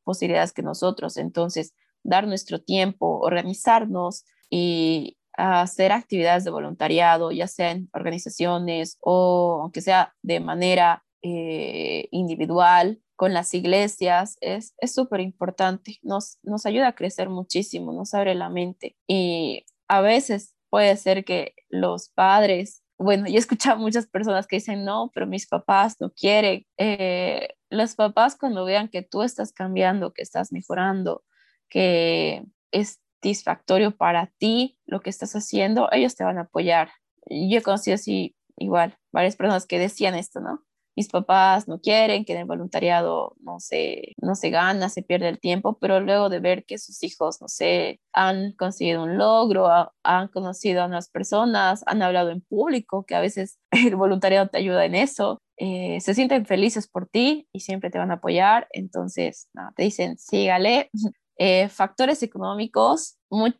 posibilidades 0.03 0.51
que 0.51 0.62
nosotros. 0.62 1.15
Entonces, 1.15 1.73
dar 2.03 2.27
nuestro 2.27 2.62
tiempo, 2.62 3.19
organizarnos 3.21 4.25
y 4.49 5.17
hacer 5.38 5.93
actividades 5.93 6.43
de 6.43 6.51
voluntariado, 6.51 7.32
ya 7.32 7.47
sea 7.47 7.71
en 7.71 7.89
organizaciones 7.93 8.97
o 8.99 9.60
aunque 9.62 9.79
sea 9.79 10.13
de 10.21 10.41
manera 10.41 11.06
eh, 11.23 12.07
individual, 12.12 13.01
con 13.15 13.33
las 13.33 13.53
iglesias, 13.53 14.38
es 14.41 14.73
súper 14.86 15.21
importante. 15.21 15.99
Nos, 16.01 16.39
nos 16.43 16.65
ayuda 16.65 16.89
a 16.89 16.95
crecer 16.95 17.29
muchísimo, 17.29 17.93
nos 17.93 18.13
abre 18.13 18.36
la 18.36 18.49
mente. 18.49 18.97
Y 19.07 19.65
a 19.88 20.01
veces 20.01 20.55
puede 20.69 20.97
ser 20.97 21.23
que 21.23 21.55
los 21.69 22.09
padres, 22.09 22.83
bueno, 22.97 23.27
yo 23.27 23.36
he 23.36 23.38
escuchado 23.38 23.79
muchas 23.79 24.07
personas 24.07 24.47
que 24.47 24.57
dicen, 24.57 24.83
no, 24.83 25.12
pero 25.13 25.27
mis 25.27 25.47
papás 25.47 25.97
no 26.01 26.12
quieren. 26.12 26.65
Eh, 26.77 27.49
los 27.69 27.95
papás 27.95 28.36
cuando 28.36 28.65
vean 28.65 28.89
que 28.89 29.03
tú 29.03 29.21
estás 29.21 29.53
cambiando, 29.53 30.13
que 30.13 30.21
estás 30.21 30.51
mejorando, 30.51 31.23
que 31.69 32.43
es 32.71 32.99
satisfactorio 33.23 33.95
para 33.95 34.27
ti 34.38 34.77
lo 34.86 34.99
que 34.99 35.09
estás 35.09 35.33
haciendo, 35.36 35.89
ellos 35.93 36.15
te 36.15 36.25
van 36.25 36.38
a 36.38 36.41
apoyar. 36.41 36.91
Yo 37.29 37.59
he 37.59 37.62
conocido 37.62 37.95
así 37.95 38.36
igual 38.57 38.97
varias 39.13 39.38
personas 39.38 39.65
que 39.65 39.79
decían 39.79 40.13
esto, 40.13 40.41
¿no? 40.41 40.62
Mis 40.95 41.10
papás 41.10 41.67
no 41.67 41.79
quieren 41.79 42.25
que 42.25 42.34
en 42.34 42.39
el 42.39 42.45
voluntariado 42.45 43.36
no 43.39 43.60
se, 43.60 44.13
no 44.21 44.36
se 44.36 44.49
gana, 44.49 44.89
se 44.89 45.03
pierde 45.03 45.29
el 45.29 45.39
tiempo, 45.39 45.77
pero 45.79 45.99
luego 45.99 46.29
de 46.29 46.39
ver 46.39 46.65
que 46.65 46.77
sus 46.77 47.03
hijos, 47.03 47.41
no 47.41 47.47
sé, 47.47 47.99
han 48.13 48.53
conseguido 48.53 49.03
un 49.03 49.17
logro, 49.17 49.69
han 50.03 50.27
conocido 50.27 50.84
a 50.84 50.86
unas 50.86 51.10
personas, 51.10 51.84
han 51.88 52.01
hablado 52.01 52.29
en 52.29 52.41
público, 52.41 53.06
que 53.06 53.15
a 53.15 53.21
veces 53.21 53.58
el 53.71 53.95
voluntariado 53.95 54.49
te 54.49 54.60
ayuda 54.60 54.86
en 54.86 54.95
eso, 54.95 55.39
eh, 55.58 55.99
se 56.01 56.13
sienten 56.13 56.45
felices 56.45 56.88
por 56.88 57.08
ti 57.08 57.47
y 57.53 57.62
siempre 57.62 57.89
te 57.89 57.97
van 57.97 58.12
a 58.12 58.15
apoyar. 58.15 58.67
Entonces, 58.71 59.49
te 59.75 59.84
dicen, 59.84 60.17
sígale, 60.17 60.89
eh, 61.38 61.69
factores 61.69 62.23
económicos, 62.23 63.17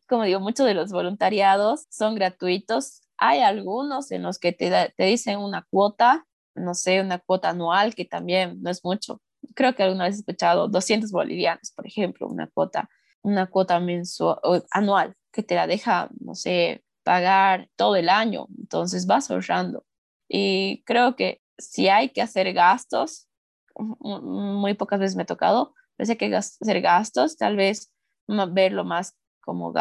como 0.08 0.24
digo, 0.24 0.40
muchos 0.40 0.66
de 0.66 0.74
los 0.74 0.92
voluntariados 0.92 1.86
son 1.90 2.16
gratuitos. 2.16 3.02
Hay 3.18 3.40
algunos 3.40 4.12
en 4.12 4.24
los 4.24 4.40
que 4.40 4.52
te, 4.52 4.70
te 4.96 5.04
dicen 5.06 5.40
una 5.40 5.66
cuota, 5.70 6.26
no 6.56 6.74
sé, 6.74 7.02
una 7.02 7.20
cuota 7.20 7.50
anual, 7.50 7.96
que 7.96 8.06
también 8.06 8.62
no 8.62 8.70
es 8.70 8.84
mucho. 8.84 9.22
Creo 9.56 9.76
que 9.76 9.84
alguna 9.84 10.06
vez 10.06 10.16
he 10.16 10.20
escuchado 10.20 10.68
200 10.68 11.12
bolivianos, 11.12 11.72
por 11.76 11.88
ejemplo, 11.88 12.28
una 12.28 12.48
cuota, 12.48 12.90
una 13.22 13.48
cuota 13.48 13.80
mensual, 13.80 14.38
anual, 14.72 15.16
que 15.32 15.44
te 15.44 15.56
la 15.56 15.68
deja, 15.68 16.10
no 16.20 16.36
sé, 16.36 16.84
pagar 17.04 17.70
todo 17.76 17.96
el 17.96 18.10
año. 18.10 18.48
Entonces 18.58 19.06
vas 19.06 19.30
ahorrando. 19.32 19.86
Y 20.28 20.84
creo 20.86 21.16
que 21.16 21.42
si 21.58 21.90
hay 21.90 22.10
que 22.10 22.22
hacer 22.22 22.54
gastos, 22.54 23.28
muy 23.76 24.74
pocas 24.76 25.00
veces 25.00 25.16
me 25.16 25.24
ha 25.24 25.26
tocado, 25.26 25.74
parece 25.98 26.18
que 26.18 26.34
hacer 26.36 26.82
gastos, 26.82 27.38
tal 27.38 27.56
vez 27.56 27.92
verlo 28.28 28.86
más 28.86 29.16
como 29.44 29.74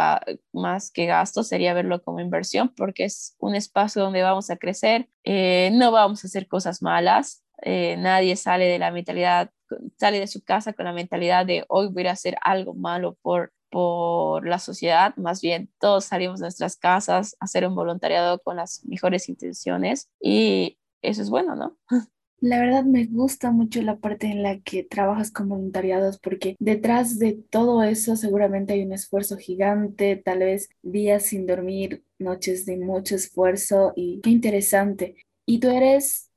más 0.53 0.91
que 0.91 1.07
gastos 1.07 1.49
sería 1.49 1.75
verlo 1.75 2.03
como 2.03 2.21
inversión 2.21 2.73
porque 2.77 3.05
es 3.05 3.37
un 3.39 3.55
espacio 3.55 4.03
donde 4.03 4.23
vamos 4.23 4.51
a 4.51 4.57
crecer, 4.57 5.09
eh, 5.25 5.71
no 5.73 5.93
vamos 5.93 6.25
a 6.25 6.27
hacer 6.27 6.49
cosas 6.49 6.83
malas, 6.83 7.45
eh, 7.63 7.97
nadie 7.99 8.37
sale 8.37 8.67
de 8.67 8.79
la 8.79 8.91
mentalidad, 8.91 9.51
sale 9.99 10.19
de 10.19 10.27
su 10.27 10.43
casa 10.43 10.73
con 10.73 10.85
la 10.85 10.93
mentalidad 10.93 11.47
de 11.47 11.65
hoy 11.69 11.89
voy 11.89 12.07
a 12.07 12.13
hacer 12.13 12.37
algo 12.43 12.75
malo 12.75 13.17
por, 13.23 13.53
por 13.71 14.47
la 14.47 14.59
sociedad, 14.59 15.15
más 15.17 15.41
bien 15.41 15.73
todos 15.79 16.05
salimos 16.07 16.41
de 16.41 16.47
nuestras 16.47 16.77
casas 16.77 17.37
a 17.41 17.45
hacer 17.45 17.67
un 17.67 17.75
voluntariado 17.75 18.41
con 18.41 18.57
las 18.57 18.85
mejores 18.85 19.29
intenciones 19.29 20.11
y 20.21 20.79
eso 21.03 21.23
es 21.23 21.31
bueno, 21.31 21.55
¿no? 21.57 21.77
La 22.43 22.59
verdad 22.59 22.83
me 22.83 23.05
gusta 23.05 23.53
mucho 23.53 23.81
la 23.83 23.99
parte 23.99 24.27
en 24.27 24.43
la 24.43 24.59
que 24.59 24.83
trabajas 24.83 25.31
con 25.31 25.49
voluntariados 25.49 26.19
porque 26.19 26.57
detrás 26.59 27.21
de 27.21 27.35
todo 27.35 27.85
eso 27.85 28.17
seguramente 28.17 28.73
hay 28.73 28.83
un 28.83 28.93
esfuerzo 28.93 29.37
gigante, 29.37 30.17
tal 30.17 30.41
vez 30.41 30.69
días 30.83 31.27
sin 31.27 31.47
dormir, 31.47 32.03
noches 32.19 32.67
de 32.67 32.79
mucho 32.79 33.15
esfuerzo 33.15 33.93
y 33.95 34.21
qué 34.23 34.31
interesante. 34.31 35.15
Y 35.47 35.61
tú 35.61 35.71
eres 35.71 36.33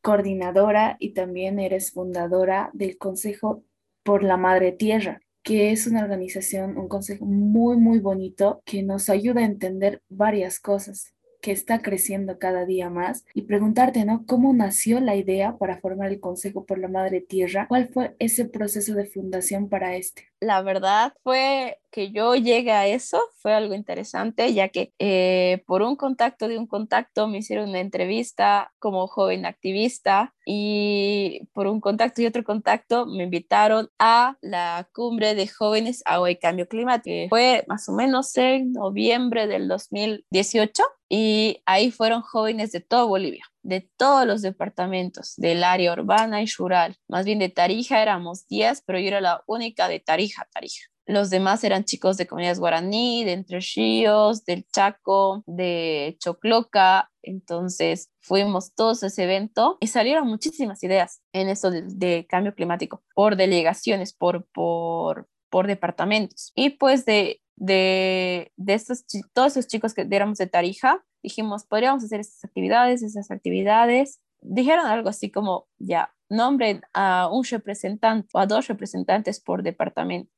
coordinadora 0.00 0.96
y 0.98 1.10
también 1.12 1.60
eres 1.60 1.92
fundadora 1.92 2.70
del 2.72 2.96
Consejo 2.96 3.62
por 4.04 4.22
la 4.22 4.38
Madre 4.38 4.72
Tierra 4.72 5.20
que 5.42 5.72
es 5.72 5.86
una 5.86 6.02
organización, 6.02 6.78
un 6.78 6.88
consejo 6.88 7.26
muy, 7.26 7.76
muy 7.76 7.98
bonito 7.98 8.62
que 8.64 8.82
nos 8.82 9.10
ayuda 9.10 9.40
a 9.40 9.44
entender 9.44 10.00
varias 10.08 10.60
cosas 10.60 11.12
que 11.42 11.52
está 11.52 11.82
creciendo 11.82 12.38
cada 12.38 12.64
día 12.64 12.88
más 12.88 13.26
y 13.34 13.42
preguntarte, 13.42 14.06
¿no? 14.06 14.24
¿Cómo 14.26 14.54
nació 14.54 15.00
la 15.00 15.16
idea 15.16 15.58
para 15.58 15.78
formar 15.80 16.10
el 16.10 16.20
Consejo 16.20 16.64
por 16.64 16.78
la 16.78 16.88
Madre 16.88 17.20
Tierra? 17.20 17.66
¿Cuál 17.68 17.90
fue 17.92 18.16
ese 18.20 18.46
proceso 18.46 18.94
de 18.94 19.06
fundación 19.06 19.68
para 19.68 19.96
este? 19.96 20.28
La 20.40 20.62
verdad 20.62 21.12
fue 21.24 21.81
que 21.92 22.10
yo 22.10 22.34
llegué 22.34 22.72
a 22.72 22.88
eso 22.88 23.20
fue 23.36 23.54
algo 23.54 23.74
interesante, 23.74 24.52
ya 24.54 24.68
que 24.70 24.92
eh, 24.98 25.62
por 25.66 25.82
un 25.82 25.94
contacto 25.94 26.48
de 26.48 26.58
un 26.58 26.66
contacto 26.66 27.28
me 27.28 27.38
hicieron 27.38 27.68
una 27.68 27.80
entrevista 27.80 28.72
como 28.78 29.06
joven 29.06 29.46
activista 29.46 30.34
y 30.46 31.46
por 31.52 31.66
un 31.68 31.80
contacto 31.80 32.22
y 32.22 32.26
otro 32.26 32.42
contacto 32.42 33.06
me 33.06 33.24
invitaron 33.24 33.90
a 33.98 34.36
la 34.40 34.88
cumbre 34.92 35.34
de 35.34 35.46
jóvenes 35.46 36.02
agua 36.06 36.30
y 36.30 36.36
cambio 36.36 36.66
climático. 36.66 37.28
Fue 37.28 37.64
más 37.68 37.88
o 37.88 37.92
menos 37.92 38.36
en 38.36 38.72
noviembre 38.72 39.46
del 39.46 39.68
2018 39.68 40.82
y 41.08 41.62
ahí 41.66 41.90
fueron 41.90 42.22
jóvenes 42.22 42.72
de 42.72 42.80
todo 42.80 43.06
Bolivia 43.06 43.44
de 43.62 43.88
todos 43.96 44.26
los 44.26 44.42
departamentos 44.42 45.34
del 45.36 45.64
área 45.64 45.92
urbana 45.92 46.42
y 46.42 46.46
rural. 46.46 46.96
Más 47.08 47.24
bien 47.24 47.38
de 47.38 47.48
Tarija 47.48 48.02
éramos 48.02 48.46
10, 48.48 48.82
pero 48.84 48.98
yo 48.98 49.06
era 49.06 49.20
la 49.20 49.42
única 49.46 49.88
de 49.88 50.00
Tarija, 50.00 50.48
Tarija. 50.52 50.91
Los 51.06 51.30
demás 51.30 51.64
eran 51.64 51.84
chicos 51.84 52.16
de 52.16 52.26
comunidades 52.26 52.60
guaraní, 52.60 53.24
de 53.24 53.32
Entre 53.32 53.58
Ríos, 53.74 54.44
del 54.44 54.66
Chaco, 54.68 55.42
de 55.46 56.16
Chocloca. 56.20 57.10
Entonces 57.22 58.10
fuimos 58.20 58.74
todos 58.74 59.02
a 59.02 59.08
ese 59.08 59.24
evento 59.24 59.78
y 59.80 59.88
salieron 59.88 60.28
muchísimas 60.28 60.82
ideas 60.82 61.20
en 61.32 61.48
eso 61.48 61.70
de, 61.70 62.26
cambio 62.28 62.54
climático 62.54 63.02
por 63.14 63.36
delegaciones, 63.36 64.12
por, 64.12 64.46
por, 64.52 65.28
por 65.50 65.66
departamentos. 65.66 66.52
Y 66.54 66.70
pues 66.70 67.04
de, 67.04 67.40
de, 67.56 68.52
de 68.56 68.74
estos, 68.74 69.04
todos 69.32 69.52
esos 69.52 69.66
chicos 69.66 69.94
que 69.94 70.06
éramos 70.10 70.38
de 70.38 70.46
Tarija, 70.46 71.04
dijimos, 71.22 71.64
podríamos 71.64 72.04
hacer 72.04 72.20
estas 72.20 72.44
actividades, 72.44 73.02
esas 73.02 73.30
actividades. 73.30 74.20
Dijeron 74.40 74.86
algo 74.86 75.08
así 75.08 75.30
como, 75.30 75.68
ya, 75.78 76.12
nombren 76.28 76.82
a 76.94 77.28
un 77.30 77.44
representante 77.44 78.28
o 78.32 78.38
a 78.38 78.46
dos 78.46 78.66
representantes 78.66 79.40
por 79.40 79.62
departamento. 79.62 80.30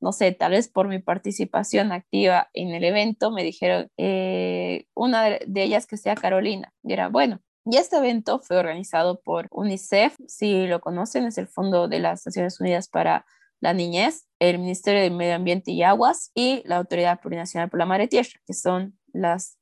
No 0.00 0.12
sé, 0.12 0.32
tal 0.32 0.52
vez 0.52 0.68
por 0.68 0.88
mi 0.88 0.98
participación 1.00 1.92
activa 1.92 2.48
en 2.54 2.70
el 2.70 2.84
evento, 2.84 3.30
me 3.30 3.42
dijeron 3.42 3.90
eh, 3.96 4.86
una 4.94 5.24
de 5.24 5.62
ellas 5.62 5.86
que 5.86 5.96
sea 5.96 6.14
Carolina. 6.14 6.72
Y 6.82 6.92
era, 6.92 7.08
bueno, 7.08 7.40
y 7.64 7.76
este 7.76 7.96
evento 7.96 8.38
fue 8.38 8.56
organizado 8.56 9.20
por 9.20 9.46
UNICEF, 9.50 10.16
si 10.26 10.66
lo 10.66 10.80
conocen, 10.80 11.24
es 11.24 11.36
el 11.36 11.48
Fondo 11.48 11.88
de 11.88 11.98
las 11.98 12.24
Naciones 12.24 12.60
Unidas 12.60 12.88
para 12.88 13.26
la 13.60 13.74
Niñez, 13.74 14.26
el 14.38 14.58
Ministerio 14.58 15.02
de 15.02 15.10
Medio 15.10 15.34
Ambiente 15.34 15.72
y 15.72 15.82
Aguas 15.82 16.30
y 16.34 16.62
la 16.64 16.76
Autoridad 16.76 17.20
Plurinacional 17.20 17.68
por 17.68 17.78
la 17.78 17.86
Madre 17.86 18.08
Tierra, 18.08 18.40
que 18.46 18.54
son 18.54 18.98
las 19.12 19.58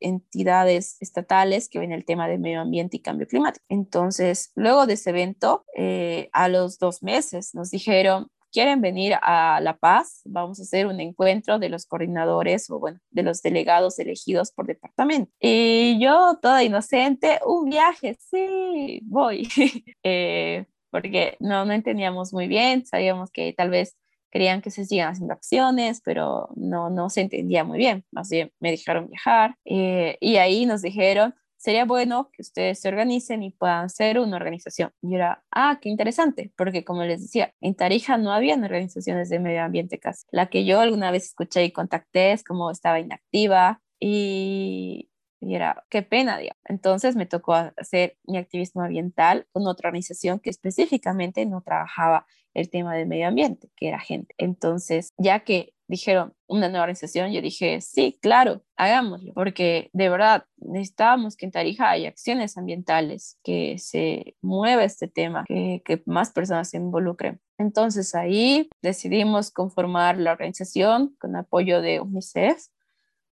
entidades 0.00 0.96
estatales 1.00 1.68
que 1.68 1.78
ven 1.78 1.92
el 1.92 2.04
tema 2.04 2.28
de 2.28 2.38
medio 2.38 2.60
ambiente 2.60 2.98
y 2.98 3.00
cambio 3.00 3.26
climático. 3.26 3.64
Entonces, 3.68 4.52
luego 4.54 4.86
de 4.86 4.94
ese 4.94 5.10
evento, 5.10 5.64
eh, 5.76 6.28
a 6.32 6.48
los 6.48 6.78
dos 6.78 7.02
meses 7.02 7.54
nos 7.54 7.70
dijeron, 7.70 8.28
quieren 8.52 8.80
venir 8.80 9.14
a 9.22 9.60
La 9.60 9.76
Paz, 9.76 10.22
vamos 10.24 10.60
a 10.60 10.62
hacer 10.62 10.86
un 10.86 11.00
encuentro 11.00 11.58
de 11.58 11.68
los 11.68 11.86
coordinadores 11.86 12.70
o, 12.70 12.78
bueno, 12.78 13.00
de 13.10 13.22
los 13.22 13.42
delegados 13.42 13.98
elegidos 13.98 14.52
por 14.52 14.66
departamento. 14.66 15.32
Y 15.40 15.98
yo, 16.00 16.38
toda 16.40 16.62
inocente, 16.62 17.40
un 17.46 17.70
viaje, 17.70 18.16
sí, 18.20 19.00
voy. 19.04 19.48
eh, 20.02 20.66
porque 20.90 21.36
no, 21.40 21.64
no 21.64 21.72
entendíamos 21.72 22.32
muy 22.32 22.46
bien, 22.48 22.84
sabíamos 22.84 23.30
que 23.30 23.54
tal 23.54 23.70
vez 23.70 23.96
querían 24.30 24.62
que 24.62 24.70
se 24.70 24.84
sigan 24.84 25.08
haciendo 25.08 25.34
acciones, 25.34 26.00
pero 26.04 26.48
no, 26.56 26.90
no 26.90 27.10
se 27.10 27.20
entendía 27.20 27.64
muy 27.64 27.78
bien. 27.78 28.04
Bien 28.30 28.52
me 28.60 28.70
dejaron 28.70 29.08
viajar 29.08 29.56
eh, 29.64 30.16
y 30.20 30.36
ahí 30.36 30.66
nos 30.66 30.82
dijeron, 30.82 31.34
sería 31.62 31.84
bueno 31.84 32.28
que 32.32 32.42
ustedes 32.42 32.80
se 32.80 32.88
organicen 32.88 33.44
y 33.44 33.52
puedan 33.52 33.88
ser 33.88 34.18
una 34.18 34.36
organización. 34.36 34.90
Y 35.00 35.14
era, 35.14 35.44
ah, 35.52 35.78
qué 35.80 35.90
interesante, 35.90 36.52
porque 36.56 36.84
como 36.84 37.04
les 37.04 37.22
decía, 37.22 37.54
en 37.60 37.76
Tarija 37.76 38.18
no 38.18 38.32
había 38.32 38.56
organizaciones 38.56 39.28
de 39.28 39.38
medio 39.38 39.62
ambiente 39.62 40.00
casi. 40.00 40.26
La 40.32 40.46
que 40.48 40.64
yo 40.64 40.80
alguna 40.80 41.12
vez 41.12 41.26
escuché 41.26 41.64
y 41.64 41.70
contacté 41.70 42.32
es 42.32 42.42
como 42.42 42.72
estaba 42.72 42.98
inactiva 42.98 43.80
y, 44.00 45.08
y 45.40 45.54
era, 45.54 45.84
qué 45.88 46.02
pena, 46.02 46.36
digamos. 46.36 46.60
Entonces 46.64 47.14
me 47.14 47.26
tocó 47.26 47.54
hacer 47.54 48.18
mi 48.24 48.38
activismo 48.38 48.82
ambiental 48.82 49.46
con 49.52 49.64
otra 49.68 49.88
organización 49.88 50.40
que 50.40 50.50
específicamente 50.50 51.46
no 51.46 51.60
trabajaba 51.62 52.26
el 52.54 52.70
tema 52.70 52.96
del 52.96 53.06
medio 53.06 53.28
ambiente, 53.28 53.70
que 53.76 53.86
era 53.86 54.00
gente. 54.00 54.34
Entonces, 54.36 55.12
ya 55.16 55.40
que 55.40 55.74
dijeron 55.92 56.32
una 56.46 56.70
nueva 56.70 56.84
organización, 56.84 57.32
yo 57.32 57.42
dije, 57.42 57.82
sí, 57.82 58.18
claro, 58.22 58.62
hagámoslo, 58.76 59.34
porque 59.34 59.90
de 59.92 60.08
verdad 60.08 60.46
necesitábamos 60.56 61.36
que 61.36 61.44
en 61.44 61.52
Tarija 61.52 61.90
haya 61.90 62.08
acciones 62.08 62.56
ambientales, 62.56 63.38
que 63.44 63.76
se 63.78 64.36
mueva 64.40 64.84
este 64.84 65.06
tema, 65.06 65.44
que, 65.46 65.82
que 65.84 66.02
más 66.06 66.32
personas 66.32 66.70
se 66.70 66.78
involucren. 66.78 67.40
Entonces 67.58 68.14
ahí 68.14 68.70
decidimos 68.80 69.50
conformar 69.50 70.16
la 70.16 70.32
organización 70.32 71.14
con 71.20 71.36
apoyo 71.36 71.82
de 71.82 72.00
UNICEF. 72.00 72.68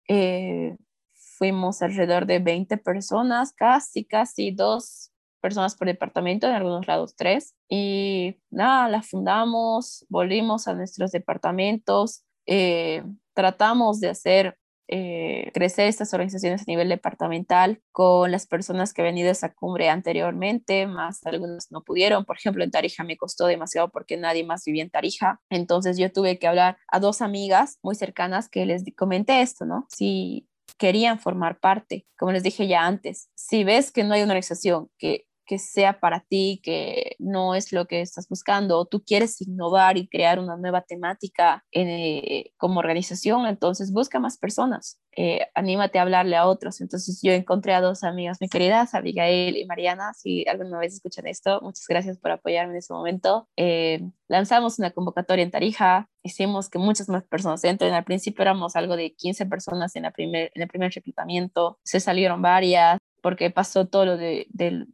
Eh, 0.08 0.76
fuimos 1.14 1.80
alrededor 1.80 2.26
de 2.26 2.38
20 2.38 2.76
personas, 2.76 3.54
casi, 3.54 4.04
casi 4.04 4.50
dos 4.50 5.10
personas 5.42 5.74
por 5.74 5.88
departamento, 5.88 6.46
en 6.46 6.54
algunos 6.54 6.86
lados 6.86 7.16
tres. 7.16 7.54
Y 7.68 8.38
nada, 8.50 8.88
la 8.88 9.02
fundamos, 9.02 10.06
volvimos 10.08 10.68
a 10.68 10.74
nuestros 10.74 11.12
departamentos, 11.12 12.24
eh, 12.46 13.02
tratamos 13.34 14.00
de 14.00 14.08
hacer 14.10 14.58
eh, 14.94 15.50
crecer 15.54 15.86
estas 15.88 16.12
organizaciones 16.12 16.60
a 16.60 16.64
nivel 16.66 16.90
departamental 16.90 17.80
con 17.92 18.30
las 18.30 18.46
personas 18.46 18.92
que 18.92 19.00
han 19.00 19.06
venido 19.06 19.30
a 19.30 19.32
esa 19.32 19.54
cumbre 19.54 19.88
anteriormente, 19.88 20.86
más 20.86 21.24
algunos 21.24 21.70
no 21.70 21.82
pudieron. 21.82 22.26
Por 22.26 22.36
ejemplo, 22.36 22.62
en 22.62 22.70
Tarija 22.70 23.02
me 23.02 23.16
costó 23.16 23.46
demasiado 23.46 23.88
porque 23.90 24.18
nadie 24.18 24.44
más 24.44 24.64
vivía 24.66 24.82
en 24.82 24.90
Tarija. 24.90 25.40
Entonces 25.48 25.96
yo 25.96 26.12
tuve 26.12 26.38
que 26.38 26.46
hablar 26.46 26.76
a 26.88 27.00
dos 27.00 27.22
amigas 27.22 27.78
muy 27.82 27.94
cercanas 27.94 28.50
que 28.50 28.66
les 28.66 28.84
comenté 28.94 29.40
esto, 29.40 29.64
¿no? 29.64 29.86
Si 29.88 30.46
querían 30.76 31.18
formar 31.18 31.58
parte, 31.58 32.06
como 32.18 32.32
les 32.32 32.42
dije 32.42 32.66
ya 32.66 32.84
antes, 32.84 33.30
si 33.34 33.64
ves 33.64 33.92
que 33.92 34.04
no 34.04 34.12
hay 34.14 34.22
una 34.22 34.32
organización 34.32 34.90
que 34.98 35.26
que 35.52 35.58
sea 35.58 36.00
para 36.00 36.20
ti, 36.20 36.62
que 36.64 37.14
no 37.18 37.54
es 37.54 37.74
lo 37.74 37.84
que 37.84 38.00
estás 38.00 38.26
buscando, 38.26 38.78
o 38.78 38.86
tú 38.86 39.04
quieres 39.04 39.38
innovar 39.42 39.98
y 39.98 40.08
crear 40.08 40.38
una 40.38 40.56
nueva 40.56 40.80
temática 40.80 41.62
eh, 41.72 42.52
como 42.56 42.78
organización, 42.80 43.44
entonces 43.44 43.92
busca 43.92 44.18
más 44.18 44.38
personas, 44.38 44.98
eh, 45.14 45.48
anímate 45.54 45.98
a 45.98 46.02
hablarle 46.02 46.36
a 46.36 46.46
otros. 46.46 46.80
Entonces 46.80 47.20
yo 47.22 47.32
encontré 47.32 47.74
a 47.74 47.82
dos 47.82 48.02
amigas 48.02 48.38
muy 48.40 48.48
queridas, 48.48 48.94
Abigail 48.94 49.58
y 49.58 49.66
Mariana, 49.66 50.14
si 50.14 50.48
alguna 50.48 50.78
vez 50.78 50.94
escuchan 50.94 51.26
esto, 51.26 51.60
muchas 51.60 51.84
gracias 51.86 52.16
por 52.16 52.30
apoyarme 52.30 52.72
en 52.72 52.78
ese 52.78 52.94
momento. 52.94 53.46
Eh, 53.58 54.00
lanzamos 54.28 54.78
una 54.78 54.92
convocatoria 54.92 55.42
en 55.42 55.50
Tarija, 55.50 56.08
hicimos 56.22 56.70
que 56.70 56.78
muchas 56.78 57.10
más 57.10 57.24
personas 57.24 57.62
entren. 57.64 57.92
Al 57.92 58.04
principio 58.04 58.40
éramos 58.40 58.74
algo 58.74 58.96
de 58.96 59.12
15 59.12 59.44
personas 59.44 59.94
en, 59.96 60.04
la 60.04 60.12
primer, 60.12 60.50
en 60.54 60.62
el 60.62 60.68
primer 60.68 60.92
reclutamiento, 60.92 61.78
se 61.84 62.00
salieron 62.00 62.40
varias, 62.40 62.96
porque 63.22 63.50
pasó 63.50 63.86
todo 63.86 64.04
lo 64.04 64.16
de, 64.16 64.46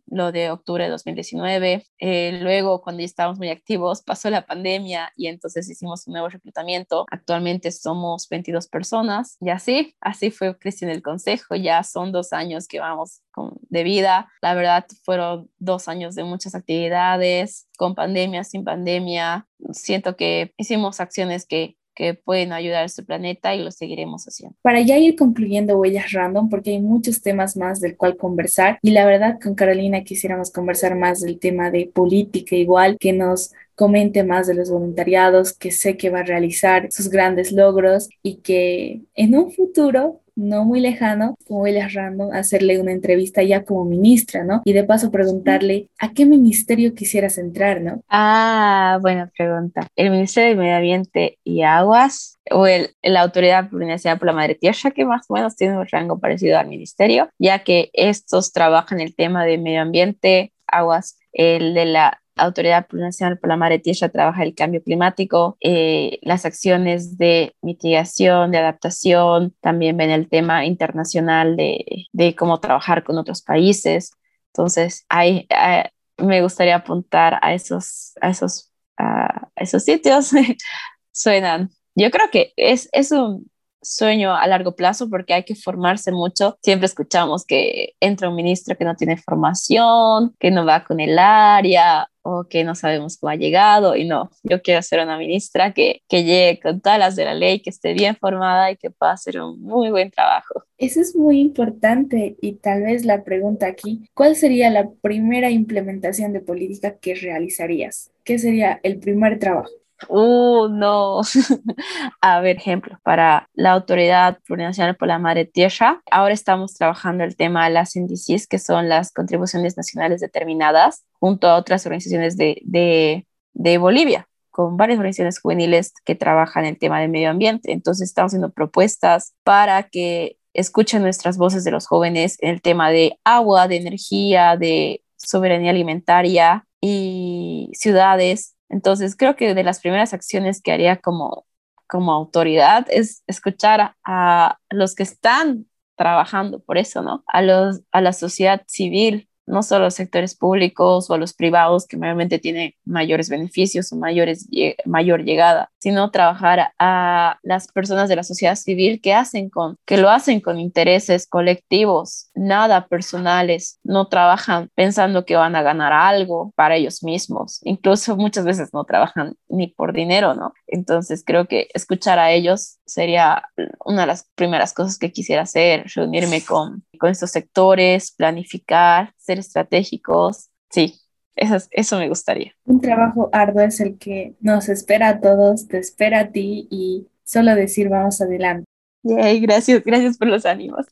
lo 0.06 0.32
de 0.32 0.50
octubre 0.50 0.84
de 0.84 0.90
2019. 0.90 1.86
Eh, 1.98 2.38
luego, 2.40 2.82
cuando 2.82 3.00
ya 3.00 3.06
estábamos 3.06 3.38
muy 3.38 3.48
activos, 3.48 4.02
pasó 4.02 4.30
la 4.30 4.46
pandemia 4.46 5.12
y 5.16 5.26
entonces 5.26 5.68
hicimos 5.68 6.06
un 6.06 6.12
nuevo 6.12 6.28
reclutamiento. 6.28 7.06
Actualmente 7.10 7.72
somos 7.72 8.28
22 8.28 8.68
personas 8.68 9.36
y 9.40 9.50
así, 9.50 9.96
así 10.00 10.30
fue 10.30 10.56
creciendo 10.58 10.94
el 10.94 11.02
consejo. 11.02 11.56
Ya 11.56 11.82
son 11.82 12.12
dos 12.12 12.32
años 12.32 12.68
que 12.68 12.80
vamos 12.80 13.22
de 13.68 13.82
vida. 13.82 14.28
La 14.42 14.54
verdad, 14.54 14.86
fueron 15.04 15.50
dos 15.58 15.88
años 15.88 16.14
de 16.14 16.24
muchas 16.24 16.54
actividades, 16.54 17.68
con 17.76 17.94
pandemia, 17.94 18.44
sin 18.44 18.64
pandemia. 18.64 19.46
Siento 19.72 20.16
que 20.16 20.52
hicimos 20.56 21.00
acciones 21.00 21.46
que 21.46 21.77
que 21.98 22.14
pueden 22.14 22.52
ayudar 22.52 22.84
a 22.84 22.86
este 22.86 23.02
planeta 23.02 23.56
y 23.56 23.64
lo 23.64 23.72
seguiremos 23.72 24.24
haciendo. 24.24 24.56
Para 24.62 24.80
ya 24.82 24.96
ir 24.98 25.16
concluyendo 25.16 25.76
Huellas 25.76 26.12
Random, 26.12 26.48
porque 26.48 26.70
hay 26.70 26.80
muchos 26.80 27.22
temas 27.22 27.56
más 27.56 27.80
del 27.80 27.96
cual 27.96 28.16
conversar 28.16 28.78
y 28.82 28.92
la 28.92 29.04
verdad 29.04 29.40
con 29.42 29.56
Carolina 29.56 30.04
quisiéramos 30.04 30.52
conversar 30.52 30.94
más 30.94 31.20
del 31.22 31.40
tema 31.40 31.72
de 31.72 31.90
política 31.92 32.54
igual, 32.54 32.98
que 33.00 33.12
nos 33.12 33.50
comente 33.74 34.22
más 34.22 34.46
de 34.46 34.54
los 34.54 34.70
voluntariados, 34.70 35.52
que 35.52 35.72
sé 35.72 35.96
que 35.96 36.10
va 36.10 36.20
a 36.20 36.22
realizar 36.22 36.86
sus 36.92 37.10
grandes 37.10 37.50
logros 37.50 38.08
y 38.22 38.36
que 38.42 39.02
en 39.16 39.36
un 39.36 39.50
futuro 39.50 40.20
no 40.38 40.64
muy 40.64 40.80
lejano, 40.80 41.36
como 41.46 41.62
William 41.62 41.90
Random, 41.92 42.32
hacerle 42.32 42.78
una 42.80 42.92
entrevista 42.92 43.42
ya 43.42 43.64
como 43.64 43.84
ministra, 43.84 44.44
¿no? 44.44 44.62
Y 44.64 44.72
de 44.72 44.84
paso 44.84 45.10
preguntarle 45.10 45.88
a 45.98 46.12
qué 46.12 46.26
ministerio 46.26 46.94
quisieras 46.94 47.38
entrar, 47.38 47.80
¿no? 47.80 48.02
Ah, 48.08 48.98
buena 49.02 49.30
pregunta. 49.36 49.88
El 49.96 50.10
Ministerio 50.10 50.50
de 50.50 50.56
Medio 50.56 50.76
Ambiente 50.76 51.38
y 51.42 51.62
Aguas 51.62 52.38
o 52.52 52.68
el, 52.68 52.90
la 53.02 53.22
Autoridad 53.22 53.68
Plurinacional 53.68 54.18
por 54.18 54.26
la 54.26 54.32
Madre 54.32 54.54
Tierra, 54.54 54.92
que 54.92 55.04
más 55.04 55.26
o 55.28 55.34
menos 55.34 55.56
tiene 55.56 55.76
un 55.76 55.86
rango 55.88 56.20
parecido 56.20 56.56
al 56.56 56.68
ministerio, 56.68 57.28
ya 57.38 57.64
que 57.64 57.90
estos 57.92 58.52
trabajan 58.52 59.00
el 59.00 59.16
tema 59.16 59.44
de 59.44 59.58
medio 59.58 59.82
ambiente, 59.82 60.52
aguas, 60.68 61.18
el 61.32 61.74
de 61.74 61.84
la 61.84 62.22
Autoridad 62.38 62.86
Nacional 62.92 63.38
por 63.38 63.48
la 63.48 63.56
Madre 63.56 63.78
Tierra 63.78 64.08
trabaja 64.08 64.42
el 64.42 64.54
cambio 64.54 64.82
climático, 64.82 65.56
eh, 65.60 66.18
las 66.22 66.44
acciones 66.44 67.18
de 67.18 67.54
mitigación, 67.62 68.50
de 68.50 68.58
adaptación, 68.58 69.54
también 69.60 69.96
ven 69.96 70.10
el 70.10 70.28
tema 70.28 70.64
internacional 70.64 71.56
de, 71.56 72.06
de 72.12 72.34
cómo 72.34 72.60
trabajar 72.60 73.04
con 73.04 73.18
otros 73.18 73.42
países. 73.42 74.12
Entonces, 74.52 75.04
hay, 75.08 75.46
eh, 75.50 75.90
me 76.18 76.42
gustaría 76.42 76.76
apuntar 76.76 77.38
a 77.42 77.54
esos, 77.54 78.12
a 78.20 78.30
esos, 78.30 78.72
a 78.96 79.48
esos 79.56 79.84
sitios. 79.84 80.32
Suenan. 81.12 81.70
Yo 81.94 82.10
creo 82.10 82.30
que 82.30 82.52
es, 82.56 82.88
es 82.92 83.10
un, 83.10 83.50
sueño 83.82 84.34
a 84.34 84.46
largo 84.46 84.74
plazo 84.74 85.08
porque 85.08 85.34
hay 85.34 85.44
que 85.44 85.54
formarse 85.54 86.12
mucho. 86.12 86.58
Siempre 86.62 86.86
escuchamos 86.86 87.44
que 87.44 87.94
entra 88.00 88.28
un 88.28 88.36
ministro 88.36 88.76
que 88.76 88.84
no 88.84 88.96
tiene 88.96 89.16
formación, 89.16 90.34
que 90.38 90.50
no 90.50 90.64
va 90.64 90.84
con 90.84 91.00
el 91.00 91.18
área 91.18 92.08
o 92.22 92.44
que 92.44 92.62
no 92.62 92.74
sabemos 92.74 93.16
cómo 93.16 93.30
ha 93.30 93.36
llegado 93.36 93.96
y 93.96 94.04
no, 94.04 94.30
yo 94.42 94.60
quiero 94.60 94.82
ser 94.82 95.00
una 95.00 95.16
ministra 95.16 95.72
que, 95.72 96.02
que 96.08 96.24
llegue 96.24 96.60
con 96.60 96.80
todas 96.80 96.98
las 96.98 97.16
de 97.16 97.24
la 97.24 97.32
ley, 97.32 97.60
que 97.60 97.70
esté 97.70 97.94
bien 97.94 98.16
formada 98.16 98.70
y 98.70 98.76
que 98.76 98.90
pueda 98.90 99.12
hacer 99.12 99.40
un 99.40 99.60
muy 99.62 99.90
buen 99.90 100.10
trabajo. 100.10 100.62
Eso 100.76 101.00
es 101.00 101.16
muy 101.16 101.40
importante 101.40 102.36
y 102.42 102.52
tal 102.54 102.82
vez 102.82 103.06
la 103.06 103.24
pregunta 103.24 103.66
aquí, 103.66 104.04
¿cuál 104.12 104.36
sería 104.36 104.70
la 104.70 104.90
primera 105.00 105.50
implementación 105.50 106.34
de 106.34 106.40
política 106.40 106.98
que 106.98 107.14
realizarías? 107.14 108.10
¿Qué 108.24 108.38
sería 108.38 108.78
el 108.82 108.98
primer 108.98 109.38
trabajo? 109.38 109.70
Uh, 110.06 110.68
no. 110.68 111.22
a 112.20 112.40
ver, 112.40 112.56
ejemplo, 112.56 112.98
para 113.02 113.48
la 113.54 113.72
Autoridad 113.72 114.38
Plurinacional 114.46 114.96
por 114.96 115.08
la 115.08 115.18
Madre 115.18 115.44
Tierra, 115.44 116.00
ahora 116.10 116.34
estamos 116.34 116.74
trabajando 116.74 117.24
el 117.24 117.36
tema 117.36 117.64
de 117.64 117.74
las 117.74 117.96
NDCs, 117.96 118.46
que 118.46 118.58
son 118.58 118.88
las 118.88 119.12
contribuciones 119.12 119.76
nacionales 119.76 120.20
determinadas, 120.20 121.04
junto 121.12 121.48
a 121.48 121.56
otras 121.56 121.84
organizaciones 121.86 122.36
de, 122.36 122.60
de, 122.64 123.26
de 123.54 123.78
Bolivia 123.78 124.28
con 124.50 124.76
varias 124.76 124.98
organizaciones 124.98 125.38
juveniles 125.38 125.92
que 126.04 126.16
trabajan 126.16 126.64
en 126.64 126.70
el 126.70 126.78
tema 126.80 127.00
del 127.00 127.10
medio 127.10 127.30
ambiente. 127.30 127.70
Entonces 127.70 128.08
estamos 128.08 128.30
haciendo 128.30 128.50
propuestas 128.50 129.34
para 129.44 129.84
que 129.84 130.36
escuchen 130.52 131.00
nuestras 131.02 131.38
voces 131.38 131.62
de 131.62 131.70
los 131.70 131.86
jóvenes 131.86 132.36
en 132.40 132.50
el 132.50 132.60
tema 132.60 132.90
de 132.90 133.20
agua, 133.22 133.68
de 133.68 133.76
energía, 133.76 134.56
de 134.56 135.04
soberanía 135.16 135.70
alimentaria 135.70 136.66
y 136.80 137.70
ciudades 137.72 138.56
entonces, 138.68 139.16
creo 139.16 139.36
que 139.36 139.54
de 139.54 139.64
las 139.64 139.80
primeras 139.80 140.12
acciones 140.12 140.60
que 140.62 140.72
haría 140.72 140.96
como, 140.98 141.46
como 141.86 142.12
autoridad 142.12 142.86
es 142.90 143.22
escuchar 143.26 143.94
a, 144.04 144.58
los 144.70 144.94
que 144.94 145.02
están 145.02 145.66
trabajando 145.96 146.60
por 146.60 146.78
eso, 146.78 147.02
¿no? 147.02 147.24
A, 147.26 147.42
los, 147.42 147.80
a 147.92 148.00
la 148.00 148.12
sociedad 148.12 148.62
civil, 148.68 149.27
no 149.48 149.62
solo 149.62 149.84
a 149.84 149.86
los 149.86 149.94
sectores 149.94 150.36
públicos 150.36 151.10
o 151.10 151.14
a 151.14 151.18
los 151.18 151.32
privados 151.32 151.86
que 151.86 151.96
realmente 151.96 152.38
tienen 152.38 152.74
mayores 152.84 153.28
beneficios 153.28 153.92
o 153.92 153.96
mayores, 153.96 154.48
mayor 154.84 155.24
llegada, 155.24 155.70
sino 155.78 156.10
trabajar 156.10 156.72
a 156.78 157.38
las 157.42 157.68
personas 157.68 158.08
de 158.08 158.16
la 158.16 158.22
sociedad 158.22 158.56
civil 158.56 159.00
que, 159.00 159.14
hacen 159.14 159.50
con, 159.50 159.76
que 159.86 159.96
lo 159.96 160.10
hacen 160.10 160.40
con 160.40 160.60
intereses 160.60 161.26
colectivos, 161.26 162.30
nada 162.34 162.86
personales, 162.86 163.80
no 163.82 164.08
trabajan 164.08 164.70
pensando 164.74 165.24
que 165.24 165.36
van 165.36 165.56
a 165.56 165.62
ganar 165.62 165.92
algo 165.92 166.52
para 166.54 166.76
ellos 166.76 167.02
mismos, 167.02 167.60
incluso 167.62 168.16
muchas 168.16 168.44
veces 168.44 168.70
no 168.72 168.84
trabajan 168.84 169.34
ni 169.48 169.68
por 169.68 169.92
dinero, 169.92 170.34
¿no? 170.34 170.52
Entonces 170.66 171.22
creo 171.24 171.46
que 171.46 171.68
escuchar 171.74 172.18
a 172.18 172.32
ellos 172.32 172.78
sería 172.86 173.42
una 173.84 174.02
de 174.02 174.06
las 174.06 174.28
primeras 174.34 174.72
cosas 174.74 174.98
que 174.98 175.12
quisiera 175.12 175.42
hacer, 175.42 175.86
reunirme 175.94 176.44
con, 176.44 176.84
con 176.98 177.10
estos 177.10 177.30
sectores, 177.30 178.12
planificar, 178.12 179.12
ser 179.28 179.38
estratégicos, 179.38 180.48
sí, 180.70 180.94
eso, 181.36 181.56
eso 181.70 181.98
me 181.98 182.08
gustaría. 182.08 182.54
Un 182.64 182.80
trabajo 182.80 183.28
arduo 183.30 183.62
es 183.62 183.78
el 183.80 183.98
que 183.98 184.34
nos 184.40 184.70
espera 184.70 185.08
a 185.08 185.20
todos, 185.20 185.68
te 185.68 185.78
espera 185.78 186.20
a 186.20 186.30
ti 186.30 186.66
y 186.70 187.08
solo 187.24 187.54
decir 187.54 187.90
vamos 187.90 188.22
adelante. 188.22 188.64
gracias, 189.02 189.84
gracias 189.84 190.16
por 190.16 190.28
los 190.28 190.46
ánimos. 190.46 190.86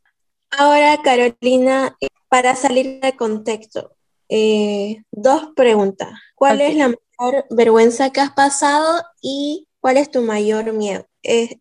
Ahora, 0.50 0.98
Carolina, 1.02 1.96
para 2.28 2.54
salir 2.54 3.00
de 3.00 3.16
contexto, 3.16 3.96
eh, 4.28 5.02
dos 5.10 5.52
preguntas. 5.56 6.10
¿Cuál 6.34 6.60
es 6.60 6.76
la 6.76 6.88
mayor 6.88 7.46
vergüenza 7.48 8.10
que 8.10 8.20
has 8.20 8.32
pasado 8.32 9.02
y 9.22 9.66
cuál 9.80 9.96
es 9.96 10.10
tu 10.10 10.20
mayor 10.20 10.72
miedo? 10.74 11.06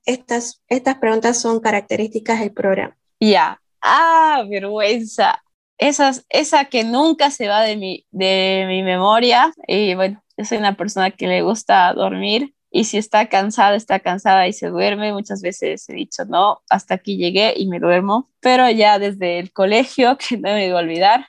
estas, 0.06 0.62
estas 0.68 0.98
preguntas 1.00 1.42
son 1.42 1.60
características 1.60 2.40
del 2.42 2.52
programa. 2.52 2.96
Ya, 3.20 3.60
ah, 3.82 4.44
vergüenza 4.48 5.42
esa 5.78 6.66
que 6.66 6.84
nunca 6.84 7.32
se 7.32 7.48
va 7.48 7.62
de 7.62 7.76
mi, 7.76 8.06
de 8.12 8.66
mi 8.68 8.84
memoria. 8.84 9.54
Y 9.68 9.96
bueno, 9.96 10.24
yo 10.38 10.46
soy 10.46 10.58
una 10.58 10.76
persona 10.76 11.12
que 11.12 11.28
le 11.28 11.42
gusta 11.42 11.94
dormir 11.94 12.54
y 12.76 12.84
si 12.84 12.98
está 12.98 13.30
cansada, 13.30 13.78
está 13.78 14.00
cansada 14.00 14.48
y 14.48 14.54
se 14.54 14.68
duerme. 14.68 15.14
Muchas 15.14 15.42
veces 15.42 15.88
he 15.90 15.94
dicho, 15.94 16.26
no, 16.26 16.62
hasta 16.70 16.96
aquí 16.96 17.16
llegué 17.16 17.54
y 17.56 17.68
me 17.68 17.80
duermo. 17.80 18.30
Pero 18.42 18.70
ya 18.70 19.00
desde 19.00 19.40
el 19.40 19.54
colegio, 19.54 20.18
que 20.30 20.36
no 20.38 20.50
me 20.50 20.70
voy 20.70 20.78
a 20.78 20.84
olvidar, 20.84 21.28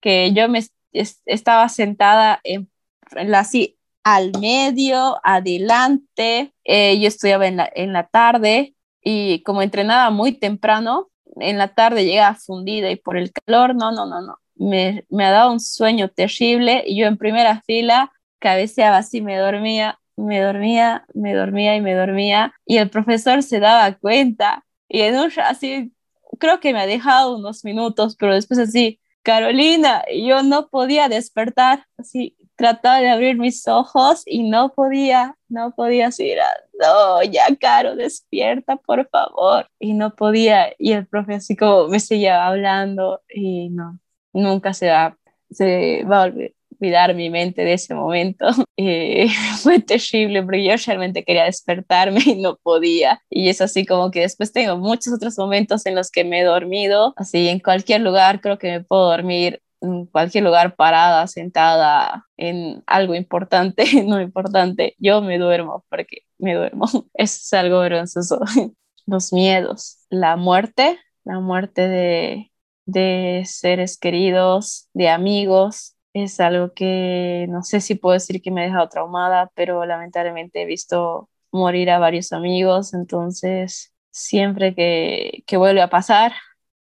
que 0.00 0.32
yo 0.34 0.48
me 0.48 0.62
estaba 0.92 1.70
sentada 1.70 2.40
en, 2.44 2.70
la, 3.12 3.40
así 3.40 3.78
al 4.04 4.32
medio, 4.38 5.18
adelante. 5.24 6.52
Eh, 6.64 7.00
yo 7.00 7.08
estudiaba 7.08 7.46
en 7.46 7.56
la, 7.56 7.70
en 7.74 7.94
la 7.94 8.06
tarde 8.06 8.74
y 9.02 9.42
como 9.44 9.62
entrenaba 9.62 10.10
muy 10.10 10.32
temprano, 10.32 11.08
en 11.40 11.58
la 11.58 11.68
tarde 11.74 12.04
llega 12.04 12.34
fundida 12.34 12.90
y 12.90 12.96
por 12.96 13.16
el 13.16 13.32
calor, 13.32 13.74
no, 13.74 13.92
no, 13.92 14.06
no, 14.06 14.20
no. 14.22 14.38
me, 14.56 15.04
me 15.10 15.24
ha 15.24 15.30
dado 15.30 15.52
un 15.52 15.60
sueño 15.60 16.08
terrible 16.08 16.84
y 16.86 16.98
yo 16.98 17.06
en 17.06 17.16
primera 17.18 17.62
fila 17.62 18.12
cabeceaba 18.38 18.98
así, 18.98 19.20
me 19.20 19.36
dormía, 19.36 19.98
me 20.16 20.40
dormía, 20.40 21.06
me 21.14 21.34
dormía 21.34 21.76
y 21.76 21.80
me 21.80 21.94
dormía 21.94 22.54
y 22.66 22.78
el 22.78 22.90
profesor 22.90 23.42
se 23.42 23.60
daba 23.60 23.94
cuenta 23.94 24.64
y 24.88 25.02
en 25.02 25.16
un 25.18 25.30
así 25.44 25.92
creo 26.38 26.60
que 26.60 26.72
me 26.72 26.80
ha 26.80 26.86
dejado 26.86 27.36
unos 27.36 27.64
minutos, 27.64 28.16
pero 28.18 28.34
después 28.34 28.58
así, 28.60 29.00
Carolina, 29.22 30.02
yo 30.14 30.42
no 30.42 30.68
podía 30.68 31.08
despertar, 31.08 31.86
así 31.98 32.36
trataba 32.58 33.00
de 33.00 33.08
abrir 33.08 33.38
mis 33.38 33.66
ojos 33.68 34.22
y 34.26 34.42
no 34.50 34.74
podía, 34.74 35.36
no 35.48 35.72
podía 35.76 36.06
decir, 36.06 36.38
no, 36.78 37.22
ya 37.22 37.46
Caro, 37.58 37.94
despierta, 37.94 38.76
por 38.76 39.08
favor. 39.08 39.68
Y 39.78 39.94
no 39.94 40.14
podía, 40.14 40.74
y 40.76 40.92
el 40.92 41.06
profe 41.06 41.34
así 41.34 41.56
como 41.56 41.86
me 41.88 42.00
seguía 42.00 42.46
hablando 42.46 43.22
y 43.32 43.70
no, 43.70 44.00
nunca 44.32 44.74
se 44.74 44.90
va, 44.90 45.16
se 45.50 46.04
va 46.04 46.24
a 46.24 46.24
olvidar 46.24 47.14
mi 47.14 47.30
mente 47.30 47.64
de 47.64 47.74
ese 47.74 47.94
momento. 47.94 48.46
Eh, 48.80 49.26
fue 49.60 49.80
terrible 49.80 50.40
porque 50.44 50.62
yo 50.62 50.72
realmente 50.86 51.24
quería 51.24 51.44
despertarme 51.44 52.20
y 52.24 52.36
no 52.40 52.56
podía. 52.62 53.20
Y 53.28 53.48
es 53.48 53.60
así 53.60 53.84
como 53.84 54.12
que 54.12 54.20
después 54.20 54.52
tengo 54.52 54.76
muchos 54.76 55.12
otros 55.12 55.36
momentos 55.36 55.84
en 55.86 55.96
los 55.96 56.12
que 56.12 56.22
me 56.22 56.40
he 56.40 56.44
dormido, 56.44 57.12
así 57.16 57.48
en 57.48 57.58
cualquier 57.58 58.02
lugar 58.02 58.40
creo 58.40 58.56
que 58.56 58.70
me 58.70 58.80
puedo 58.84 59.10
dormir 59.10 59.60
en 59.80 60.06
cualquier 60.06 60.44
lugar 60.44 60.76
parada, 60.76 61.26
sentada 61.26 62.26
en 62.36 62.82
algo 62.86 63.14
importante, 63.14 63.84
no 64.04 64.20
importante, 64.20 64.94
yo 64.98 65.22
me 65.22 65.38
duermo 65.38 65.84
porque 65.88 66.22
me 66.38 66.54
duermo. 66.54 66.86
Es 67.14 67.52
algo 67.52 67.80
vergonzoso. 67.80 68.40
Los 69.06 69.32
miedos, 69.32 70.04
la 70.10 70.36
muerte, 70.36 70.98
la 71.24 71.40
muerte 71.40 71.88
de, 71.88 72.52
de 72.84 73.42
seres 73.46 73.98
queridos, 73.98 74.88
de 74.92 75.08
amigos, 75.08 75.96
es 76.12 76.40
algo 76.40 76.72
que 76.74 77.46
no 77.48 77.62
sé 77.62 77.80
si 77.80 77.94
puedo 77.94 78.14
decir 78.14 78.42
que 78.42 78.50
me 78.50 78.62
ha 78.62 78.64
dejado 78.64 78.88
traumada, 78.88 79.50
pero 79.54 79.84
lamentablemente 79.86 80.62
he 80.62 80.66
visto 80.66 81.28
morir 81.52 81.90
a 81.90 81.98
varios 81.98 82.32
amigos, 82.32 82.94
entonces 82.94 83.94
siempre 84.10 84.74
que, 84.74 85.42
que 85.46 85.56
vuelve 85.56 85.82
a 85.82 85.90
pasar, 85.90 86.32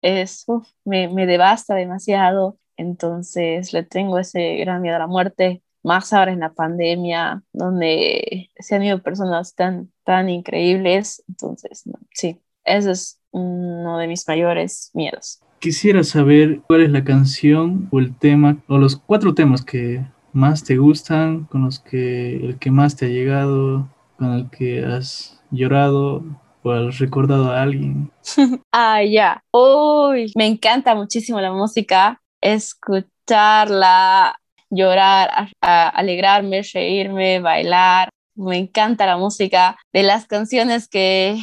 es, 0.03 0.47
me, 0.85 1.09
me 1.09 1.27
devasta 1.27 1.75
demasiado, 1.75 2.59
entonces 2.81 3.73
le 3.73 3.83
tengo 3.83 4.19
ese 4.19 4.57
gran 4.57 4.83
miedo 4.83 4.97
a 4.97 5.01
la 5.01 5.07
muerte, 5.07 5.63
más 5.83 6.13
ahora 6.13 6.33
en 6.33 6.41
la 6.41 6.53
pandemia, 6.53 7.43
donde 7.53 8.51
se 8.59 8.75
han 8.75 8.83
ido 8.83 9.03
personas 9.03 9.55
tan, 9.55 9.91
tan 10.05 10.29
increíbles, 10.29 11.23
entonces 11.29 11.85
sí, 12.13 12.41
ese 12.65 12.91
es 12.91 13.19
uno 13.31 13.99
de 13.99 14.09
mis 14.09 14.27
mayores 14.27 14.91
miedos. 14.95 15.41
Quisiera 15.59 16.05
saber 16.05 16.61
cuál 16.67 16.83
es 16.83 16.91
la 16.91 17.05
canción 17.05 17.89
o 17.93 17.99
el 17.99 18.17
tema 18.17 18.59
o 18.67 18.79
los 18.79 18.97
cuatro 18.97 19.35
temas 19.35 19.63
que 19.63 20.05
más 20.33 20.65
te 20.65 20.77
gustan, 20.77 21.45
con 21.45 21.65
los 21.65 21.81
que 21.81 22.37
el 22.37 22.59
que 22.59 22.71
más 22.71 22.97
te 22.97 23.07
ha 23.07 23.09
llegado, 23.09 23.89
con 24.17 24.33
el 24.33 24.51
que 24.51 24.85
has 24.85 25.41
llorado 25.51 26.25
o 26.63 26.71
has 26.71 26.99
recordado 26.99 27.51
a 27.51 27.63
alguien. 27.63 28.11
ah, 28.73 29.03
ya. 29.03 29.43
Uy, 29.53 30.33
me 30.37 30.47
encanta 30.47 30.95
muchísimo 30.95 31.41
la 31.41 31.53
música, 31.53 32.21
escucharla, 32.41 34.37
llorar, 34.71 35.51
alegrarme, 35.61 36.63
reírme, 36.63 37.41
bailar. 37.41 38.09
Me 38.35 38.57
encanta 38.59 39.07
la 39.07 39.17
música. 39.17 39.77
De 39.93 40.03
las 40.03 40.27
canciones 40.27 40.89
que 40.89 41.39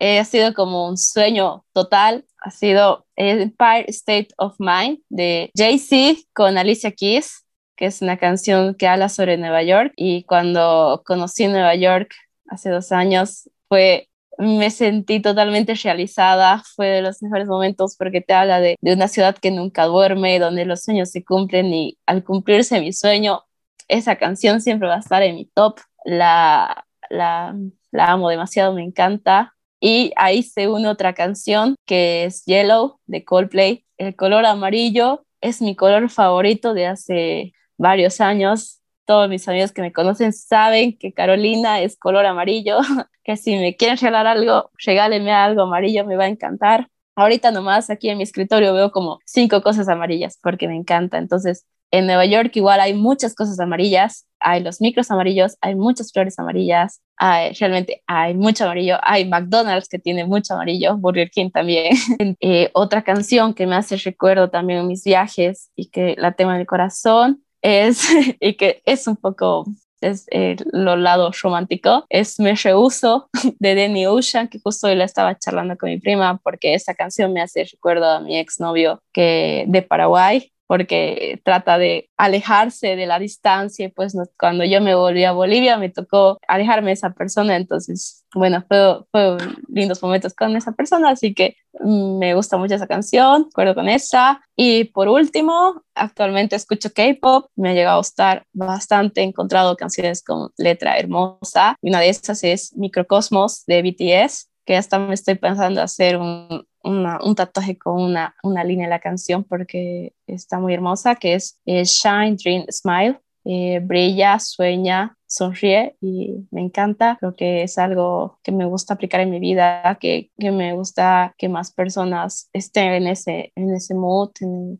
ha 0.00 0.24
sido 0.24 0.54
como 0.54 0.88
un 0.88 0.96
sueño 0.98 1.64
total 1.72 2.24
ha 2.38 2.50
sido 2.50 3.06
Empire 3.16 3.86
State 3.88 4.28
of 4.36 4.54
Mind 4.58 5.00
de 5.08 5.50
Jay-Z 5.56 6.20
con 6.32 6.58
Alicia 6.58 6.92
Keys, 6.92 7.44
que 7.76 7.86
es 7.86 8.02
una 8.02 8.18
canción 8.18 8.74
que 8.74 8.86
habla 8.86 9.08
sobre 9.08 9.36
Nueva 9.36 9.62
York. 9.62 9.92
Y 9.96 10.22
cuando 10.24 11.02
conocí 11.04 11.48
Nueva 11.48 11.74
York 11.74 12.14
hace 12.48 12.70
dos 12.70 12.92
años, 12.92 13.50
fue 13.68 14.08
me 14.38 14.70
sentí 14.70 15.20
totalmente 15.20 15.74
realizada, 15.74 16.62
fue 16.74 16.88
de 16.88 17.02
los 17.02 17.22
mejores 17.22 17.46
momentos 17.46 17.96
porque 17.98 18.20
te 18.20 18.34
habla 18.34 18.60
de, 18.60 18.76
de, 18.80 18.92
una 18.92 19.08
ciudad 19.08 19.36
que 19.36 19.50
nunca 19.50 19.84
duerme, 19.84 20.38
donde 20.38 20.64
los 20.64 20.82
sueños 20.82 21.10
se 21.10 21.24
cumplen 21.24 21.72
y 21.72 21.98
al 22.06 22.24
cumplirse 22.24 22.80
mi 22.80 22.92
sueño, 22.92 23.42
esa 23.88 24.16
canción 24.16 24.60
siempre 24.60 24.88
va 24.88 24.96
a 24.96 25.00
estar 25.00 25.22
en 25.22 25.36
mi 25.36 25.46
top, 25.46 25.80
la, 26.04 26.86
la, 27.10 27.54
la 27.90 28.12
amo 28.12 28.28
demasiado, 28.28 28.74
me 28.74 28.82
encanta. 28.82 29.54
Y 29.80 30.12
ahí 30.16 30.42
se 30.42 30.68
une 30.68 30.88
otra 30.88 31.14
canción 31.14 31.76
que 31.84 32.24
es 32.24 32.44
Yellow 32.46 32.98
de 33.06 33.24
Coldplay. 33.24 33.84
El 33.98 34.16
color 34.16 34.46
amarillo 34.46 35.26
es 35.40 35.60
mi 35.60 35.76
color 35.76 36.08
favorito 36.10 36.74
de 36.74 36.86
hace 36.86 37.52
varios 37.76 38.20
años. 38.20 38.80
Todos 39.06 39.28
mis 39.28 39.46
amigos 39.48 39.72
que 39.72 39.82
me 39.82 39.92
conocen 39.92 40.32
saben 40.32 40.98
que 40.98 41.12
Carolina 41.14 41.80
es 41.80 41.96
color 41.96 42.26
amarillo, 42.26 42.78
que 43.24 43.36
si 43.36 43.56
me 43.56 43.76
quieren 43.76 43.96
regalar 43.96 44.26
algo, 44.26 44.70
regálenme 44.84 45.32
algo 45.32 45.62
amarillo, 45.62 46.04
me 46.04 46.16
va 46.16 46.24
a 46.24 46.28
encantar. 46.28 46.88
Ahorita 47.14 47.50
nomás 47.50 47.88
aquí 47.88 48.10
en 48.10 48.18
mi 48.18 48.24
escritorio 48.24 48.74
veo 48.74 48.90
como 48.92 49.20
cinco 49.24 49.62
cosas 49.62 49.88
amarillas 49.88 50.38
porque 50.42 50.68
me 50.68 50.76
encanta. 50.76 51.18
Entonces, 51.18 51.64
en 51.90 52.06
Nueva 52.06 52.26
York 52.26 52.50
igual 52.56 52.80
hay 52.80 52.94
muchas 52.94 53.34
cosas 53.34 53.58
amarillas, 53.60 54.26
hay 54.40 54.62
los 54.62 54.80
micros 54.80 55.10
amarillos, 55.10 55.56
hay 55.60 55.76
muchas 55.76 56.12
flores 56.12 56.38
amarillas, 56.38 57.00
hay, 57.16 57.52
realmente 57.54 58.02
hay 58.06 58.34
mucho 58.34 58.64
amarillo, 58.64 58.96
hay 59.02 59.24
McDonald's 59.24 59.88
que 59.88 59.98
tiene 59.98 60.24
mucho 60.26 60.54
amarillo, 60.54 60.96
Burger 60.96 61.30
King 61.30 61.50
también. 61.50 61.96
Eh, 62.40 62.70
otra 62.74 63.02
canción 63.02 63.54
que 63.54 63.66
me 63.66 63.76
hace 63.76 63.96
recuerdo 63.96 64.50
también 64.50 64.80
en 64.80 64.88
mis 64.88 65.04
viajes 65.04 65.70
y 65.74 65.88
que 65.90 66.16
la 66.18 66.32
tengo 66.32 66.52
en 66.52 66.60
el 66.60 66.66
corazón 66.66 67.45
es, 67.66 68.06
y 68.40 68.54
que 68.54 68.82
es 68.84 69.06
un 69.06 69.16
poco 69.16 69.66
es 70.00 70.26
el 70.28 70.58
lo 70.72 70.94
lado 70.94 71.30
romántico, 71.42 72.04
es 72.10 72.38
Me 72.38 72.54
Rehuso 72.54 73.28
de 73.58 73.74
Danny 73.74 74.06
Ocean, 74.06 74.48
que 74.48 74.60
justo 74.60 74.86
hoy 74.86 74.94
la 74.94 75.04
estaba 75.04 75.36
charlando 75.38 75.76
con 75.76 75.88
mi 75.88 75.98
prima 75.98 76.38
porque 76.44 76.74
esa 76.74 76.94
canción 76.94 77.32
me 77.32 77.40
hace 77.40 77.64
recuerdo 77.64 78.06
a 78.06 78.20
mi 78.20 78.38
exnovio 78.38 79.02
que 79.12 79.64
de 79.66 79.82
Paraguay, 79.82 80.52
porque 80.66 81.40
trata 81.44 81.78
de 81.78 82.10
alejarse 82.16 82.96
de 82.96 83.06
la 83.06 83.18
distancia 83.18 83.90
pues 83.94 84.14
cuando 84.38 84.64
yo 84.64 84.80
me 84.80 84.94
volví 84.94 85.24
a 85.24 85.32
Bolivia 85.32 85.78
me 85.78 85.90
tocó 85.90 86.38
alejarme 86.48 86.88
de 86.88 86.94
esa 86.94 87.10
persona, 87.10 87.56
entonces 87.56 88.26
bueno, 88.36 88.62
fue, 88.68 89.00
fue 89.10 89.38
lindos 89.68 90.02
momentos 90.02 90.34
con 90.34 90.54
esa 90.56 90.72
persona, 90.72 91.10
así 91.10 91.34
que 91.34 91.56
mm, 91.80 92.18
me 92.18 92.34
gusta 92.34 92.58
mucho 92.58 92.74
esa 92.74 92.86
canción, 92.86 93.46
acuerdo 93.50 93.74
con 93.74 93.88
esa. 93.88 94.42
Y 94.54 94.84
por 94.84 95.08
último, 95.08 95.82
actualmente 95.94 96.54
escucho 96.54 96.92
K-pop, 96.92 97.46
me 97.56 97.70
ha 97.70 97.72
llegado 97.72 97.94
a 97.94 97.98
gustar 97.98 98.44
bastante, 98.52 99.22
he 99.22 99.24
encontrado 99.24 99.76
canciones 99.76 100.22
con 100.22 100.50
letra 100.58 100.98
hermosa, 100.98 101.76
y 101.80 101.88
una 101.88 102.00
de 102.00 102.10
esas 102.10 102.44
es 102.44 102.76
Microcosmos 102.76 103.64
de 103.66 103.82
BTS, 103.82 104.50
que 104.66 104.76
hasta 104.76 104.98
me 104.98 105.14
estoy 105.14 105.36
pensando 105.36 105.80
hacer 105.80 106.18
un, 106.18 106.66
un 106.86 107.34
tatuaje 107.34 107.76
con 107.76 108.00
una, 108.00 108.34
una 108.42 108.64
línea 108.64 108.86
de 108.86 108.90
la 108.90 109.00
canción 109.00 109.44
porque 109.44 110.14
está 110.26 110.58
muy 110.58 110.74
hermosa, 110.74 111.16
que 111.16 111.34
es 111.34 111.60
eh, 111.66 111.84
Shine, 111.84 112.36
Dream, 112.36 112.66
Smile. 112.70 113.20
Eh, 113.48 113.78
brilla, 113.80 114.40
sueña, 114.40 115.16
sonríe 115.24 115.96
y 116.00 116.48
me 116.50 116.62
encanta. 116.62 117.16
Creo 117.20 117.36
que 117.36 117.62
es 117.62 117.78
algo 117.78 118.40
que 118.42 118.50
me 118.50 118.64
gusta 118.64 118.94
aplicar 118.94 119.20
en 119.20 119.30
mi 119.30 119.38
vida, 119.38 119.96
que, 120.00 120.32
que 120.36 120.50
me 120.50 120.72
gusta 120.72 121.32
que 121.38 121.48
más 121.48 121.70
personas 121.70 122.50
estén 122.52 122.92
en 122.94 123.06
ese, 123.06 123.52
en 123.54 123.72
ese 123.72 123.94
mood, 123.94 124.30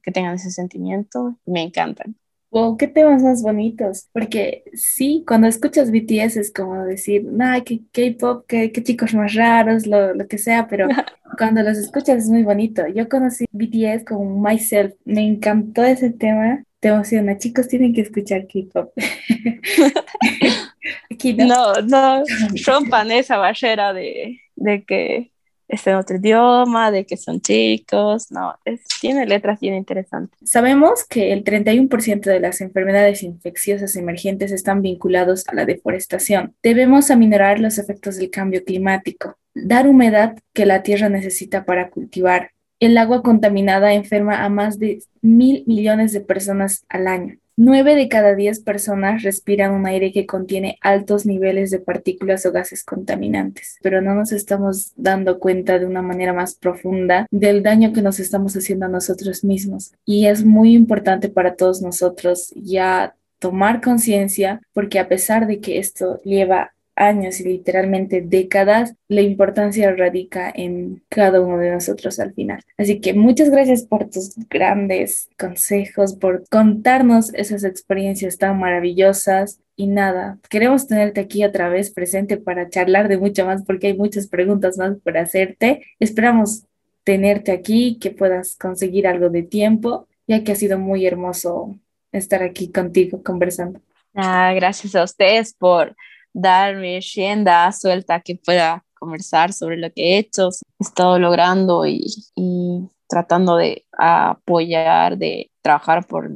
que 0.02 0.10
tengan 0.10 0.34
ese 0.34 0.50
sentimiento. 0.50 1.36
Me 1.46 1.62
encantan. 1.62 2.16
Wow, 2.50 2.76
qué 2.76 2.88
temas 2.88 3.22
más 3.22 3.42
bonitos, 3.42 4.08
porque 4.12 4.64
sí, 4.72 5.24
cuando 5.26 5.46
escuchas 5.46 5.90
BTS 5.90 6.36
es 6.36 6.52
como 6.52 6.84
decir, 6.84 7.28
ay, 7.38 7.62
qué 7.62 7.82
K-pop, 7.92 8.46
qué, 8.48 8.72
qué, 8.72 8.82
chicos 8.82 9.14
más 9.14 9.34
raros, 9.34 9.86
lo, 9.86 10.14
lo 10.14 10.26
que 10.26 10.38
sea, 10.38 10.66
pero 10.66 10.88
cuando 11.36 11.62
los 11.62 11.78
escuchas 11.78 12.24
es 12.24 12.28
muy 12.28 12.42
bonito. 12.42 12.86
Yo 12.88 13.08
conocí 13.08 13.46
BTS 13.50 14.04
como 14.04 14.40
Myself, 14.40 14.94
me 15.04 15.26
encantó 15.26 15.84
ese 15.84 16.10
tema, 16.10 16.64
te 16.80 16.88
emociona, 16.88 17.38
chicos 17.38 17.68
tienen 17.68 17.94
que 17.94 18.02
escuchar 18.02 18.46
K-pop. 18.46 18.92
no, 21.36 21.74
no, 21.82 22.22
rompan 22.66 23.10
esa 23.10 23.36
barrera 23.36 23.92
de, 23.92 24.40
de 24.56 24.84
que 24.84 25.32
es 25.68 25.86
en 25.86 25.96
otro 25.96 26.16
idioma, 26.16 26.90
de 26.90 27.04
que 27.04 27.16
son 27.16 27.40
chicos, 27.40 28.30
no, 28.30 28.54
tiene 29.00 29.26
letras 29.26 29.60
bien 29.60 29.74
interesantes. 29.74 30.38
Sabemos 30.48 31.04
que 31.04 31.32
el 31.32 31.44
31% 31.44 32.20
de 32.20 32.40
las 32.40 32.60
enfermedades 32.60 33.22
infecciosas 33.22 33.96
emergentes 33.96 34.52
están 34.52 34.82
vinculados 34.82 35.46
a 35.48 35.54
la 35.54 35.64
deforestación. 35.64 36.54
Debemos 36.62 37.10
aminorar 37.10 37.58
los 37.58 37.78
efectos 37.78 38.16
del 38.16 38.30
cambio 38.30 38.64
climático, 38.64 39.38
dar 39.54 39.88
humedad 39.88 40.36
que 40.52 40.66
la 40.66 40.82
tierra 40.82 41.08
necesita 41.08 41.64
para 41.64 41.90
cultivar. 41.90 42.50
El 42.78 42.98
agua 42.98 43.22
contaminada 43.22 43.94
enferma 43.94 44.44
a 44.44 44.48
más 44.48 44.78
de 44.78 45.02
mil 45.22 45.64
millones 45.66 46.12
de 46.12 46.20
personas 46.20 46.84
al 46.88 47.06
año. 47.06 47.38
Nueve 47.58 47.94
de 47.94 48.08
cada 48.08 48.34
diez 48.34 48.60
personas 48.60 49.22
respiran 49.22 49.72
un 49.72 49.86
aire 49.86 50.12
que 50.12 50.26
contiene 50.26 50.76
altos 50.82 51.24
niveles 51.24 51.70
de 51.70 51.78
partículas 51.78 52.44
o 52.44 52.52
gases 52.52 52.84
contaminantes, 52.84 53.78
pero 53.80 54.02
no 54.02 54.14
nos 54.14 54.30
estamos 54.32 54.92
dando 54.96 55.38
cuenta 55.38 55.78
de 55.78 55.86
una 55.86 56.02
manera 56.02 56.34
más 56.34 56.54
profunda 56.54 57.26
del 57.30 57.62
daño 57.62 57.94
que 57.94 58.02
nos 58.02 58.20
estamos 58.20 58.54
haciendo 58.58 58.84
a 58.84 58.90
nosotros 58.90 59.42
mismos. 59.42 59.94
Y 60.04 60.26
es 60.26 60.44
muy 60.44 60.74
importante 60.74 61.30
para 61.30 61.54
todos 61.54 61.80
nosotros 61.80 62.52
ya 62.54 63.16
tomar 63.38 63.80
conciencia, 63.80 64.60
porque 64.74 64.98
a 64.98 65.08
pesar 65.08 65.46
de 65.46 65.60
que 65.60 65.78
esto 65.78 66.20
lleva 66.24 66.74
años 66.96 67.40
y 67.40 67.44
literalmente 67.44 68.22
décadas, 68.22 68.94
la 69.08 69.20
importancia 69.20 69.94
radica 69.94 70.50
en 70.54 71.02
cada 71.08 71.40
uno 71.40 71.58
de 71.58 71.70
nosotros 71.70 72.18
al 72.18 72.32
final. 72.34 72.62
Así 72.78 73.00
que 73.00 73.14
muchas 73.14 73.50
gracias 73.50 73.82
por 73.82 74.10
tus 74.10 74.34
grandes 74.48 75.28
consejos, 75.38 76.14
por 76.14 76.48
contarnos 76.48 77.32
esas 77.34 77.64
experiencias 77.64 78.38
tan 78.38 78.58
maravillosas. 78.58 79.60
Y 79.76 79.86
nada, 79.86 80.38
queremos 80.48 80.88
tenerte 80.88 81.20
aquí 81.20 81.44
otra 81.44 81.68
vez 81.68 81.90
presente 81.90 82.38
para 82.38 82.70
charlar 82.70 83.08
de 83.08 83.18
mucho 83.18 83.44
más 83.44 83.62
porque 83.64 83.88
hay 83.88 83.96
muchas 83.96 84.26
preguntas 84.26 84.78
más 84.78 84.96
por 85.04 85.18
hacerte. 85.18 85.84
Esperamos 86.00 86.64
tenerte 87.04 87.52
aquí, 87.52 87.98
que 88.00 88.10
puedas 88.10 88.56
conseguir 88.56 89.06
algo 89.06 89.28
de 89.28 89.42
tiempo, 89.44 90.08
ya 90.26 90.42
que 90.42 90.52
ha 90.52 90.56
sido 90.56 90.78
muy 90.78 91.06
hermoso 91.06 91.78
estar 92.10 92.42
aquí 92.42 92.72
contigo 92.72 93.22
conversando. 93.22 93.80
Ah, 94.14 94.52
gracias 94.54 94.96
a 94.96 95.04
ustedes 95.04 95.52
por 95.52 95.94
darme 96.36 97.00
rienda 97.00 97.72
suelta 97.72 98.20
que 98.20 98.36
pueda 98.36 98.84
conversar 98.98 99.52
sobre 99.52 99.78
lo 99.78 99.90
que 99.90 100.02
he 100.02 100.18
hecho, 100.18 100.50
he 100.78 100.84
estado 100.84 101.18
logrando 101.18 101.86
y, 101.86 102.04
y 102.34 102.88
tratando 103.08 103.56
de 103.56 103.86
apoyar, 103.96 105.16
de 105.16 105.50
trabajar 105.62 106.06
por, 106.06 106.30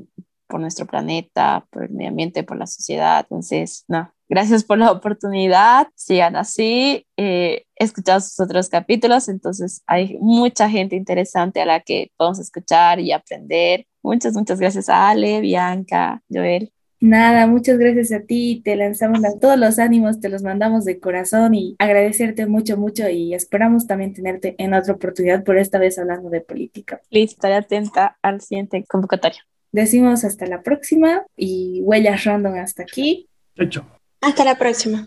por 0.46 0.60
nuestro 0.60 0.86
planeta, 0.86 1.66
por 1.70 1.84
el 1.84 1.90
medio 1.90 2.10
ambiente, 2.10 2.42
por 2.42 2.56
la 2.56 2.66
sociedad. 2.66 3.26
Entonces, 3.28 3.84
no, 3.88 4.10
gracias 4.28 4.64
por 4.64 4.78
la 4.78 4.90
oportunidad, 4.90 5.88
sigan 5.94 6.36
así. 6.36 7.06
Eh, 7.18 7.64
he 7.76 7.84
escuchado 7.84 8.20
sus 8.20 8.40
otros 8.40 8.70
capítulos, 8.70 9.28
entonces 9.28 9.82
hay 9.86 10.16
mucha 10.20 10.70
gente 10.70 10.96
interesante 10.96 11.60
a 11.60 11.66
la 11.66 11.80
que 11.80 12.10
podemos 12.16 12.38
escuchar 12.38 13.00
y 13.00 13.12
aprender. 13.12 13.86
Muchas, 14.02 14.34
muchas 14.34 14.58
gracias 14.60 14.88
a 14.88 15.10
Ale, 15.10 15.40
Bianca, 15.40 16.22
Joel. 16.30 16.72
Nada, 17.00 17.46
muchas 17.46 17.78
gracias 17.78 18.12
a 18.12 18.20
ti, 18.20 18.60
te 18.62 18.76
lanzamos 18.76 19.20
todos 19.40 19.58
los 19.58 19.78
ánimos, 19.78 20.20
te 20.20 20.28
los 20.28 20.42
mandamos 20.42 20.84
de 20.84 21.00
corazón 21.00 21.54
y 21.54 21.74
agradecerte 21.78 22.46
mucho, 22.46 22.76
mucho 22.76 23.08
y 23.08 23.32
esperamos 23.32 23.86
también 23.86 24.12
tenerte 24.12 24.54
en 24.58 24.74
otra 24.74 24.92
oportunidad, 24.92 25.42
por 25.42 25.56
esta 25.56 25.78
vez 25.78 25.98
hablando 25.98 26.28
de 26.28 26.42
política. 26.42 27.00
Listo, 27.08 27.36
estaré 27.36 27.54
atenta 27.54 28.18
al 28.20 28.42
siguiente 28.42 28.84
convocatorio. 28.86 29.40
Decimos 29.72 30.24
hasta 30.24 30.44
la 30.46 30.62
próxima 30.62 31.24
y 31.36 31.80
huellas 31.82 32.24
random 32.24 32.56
hasta 32.56 32.82
aquí. 32.82 33.28
Hecho. 33.56 33.86
Hasta 34.20 34.44
la 34.44 34.56
próxima. 34.56 35.06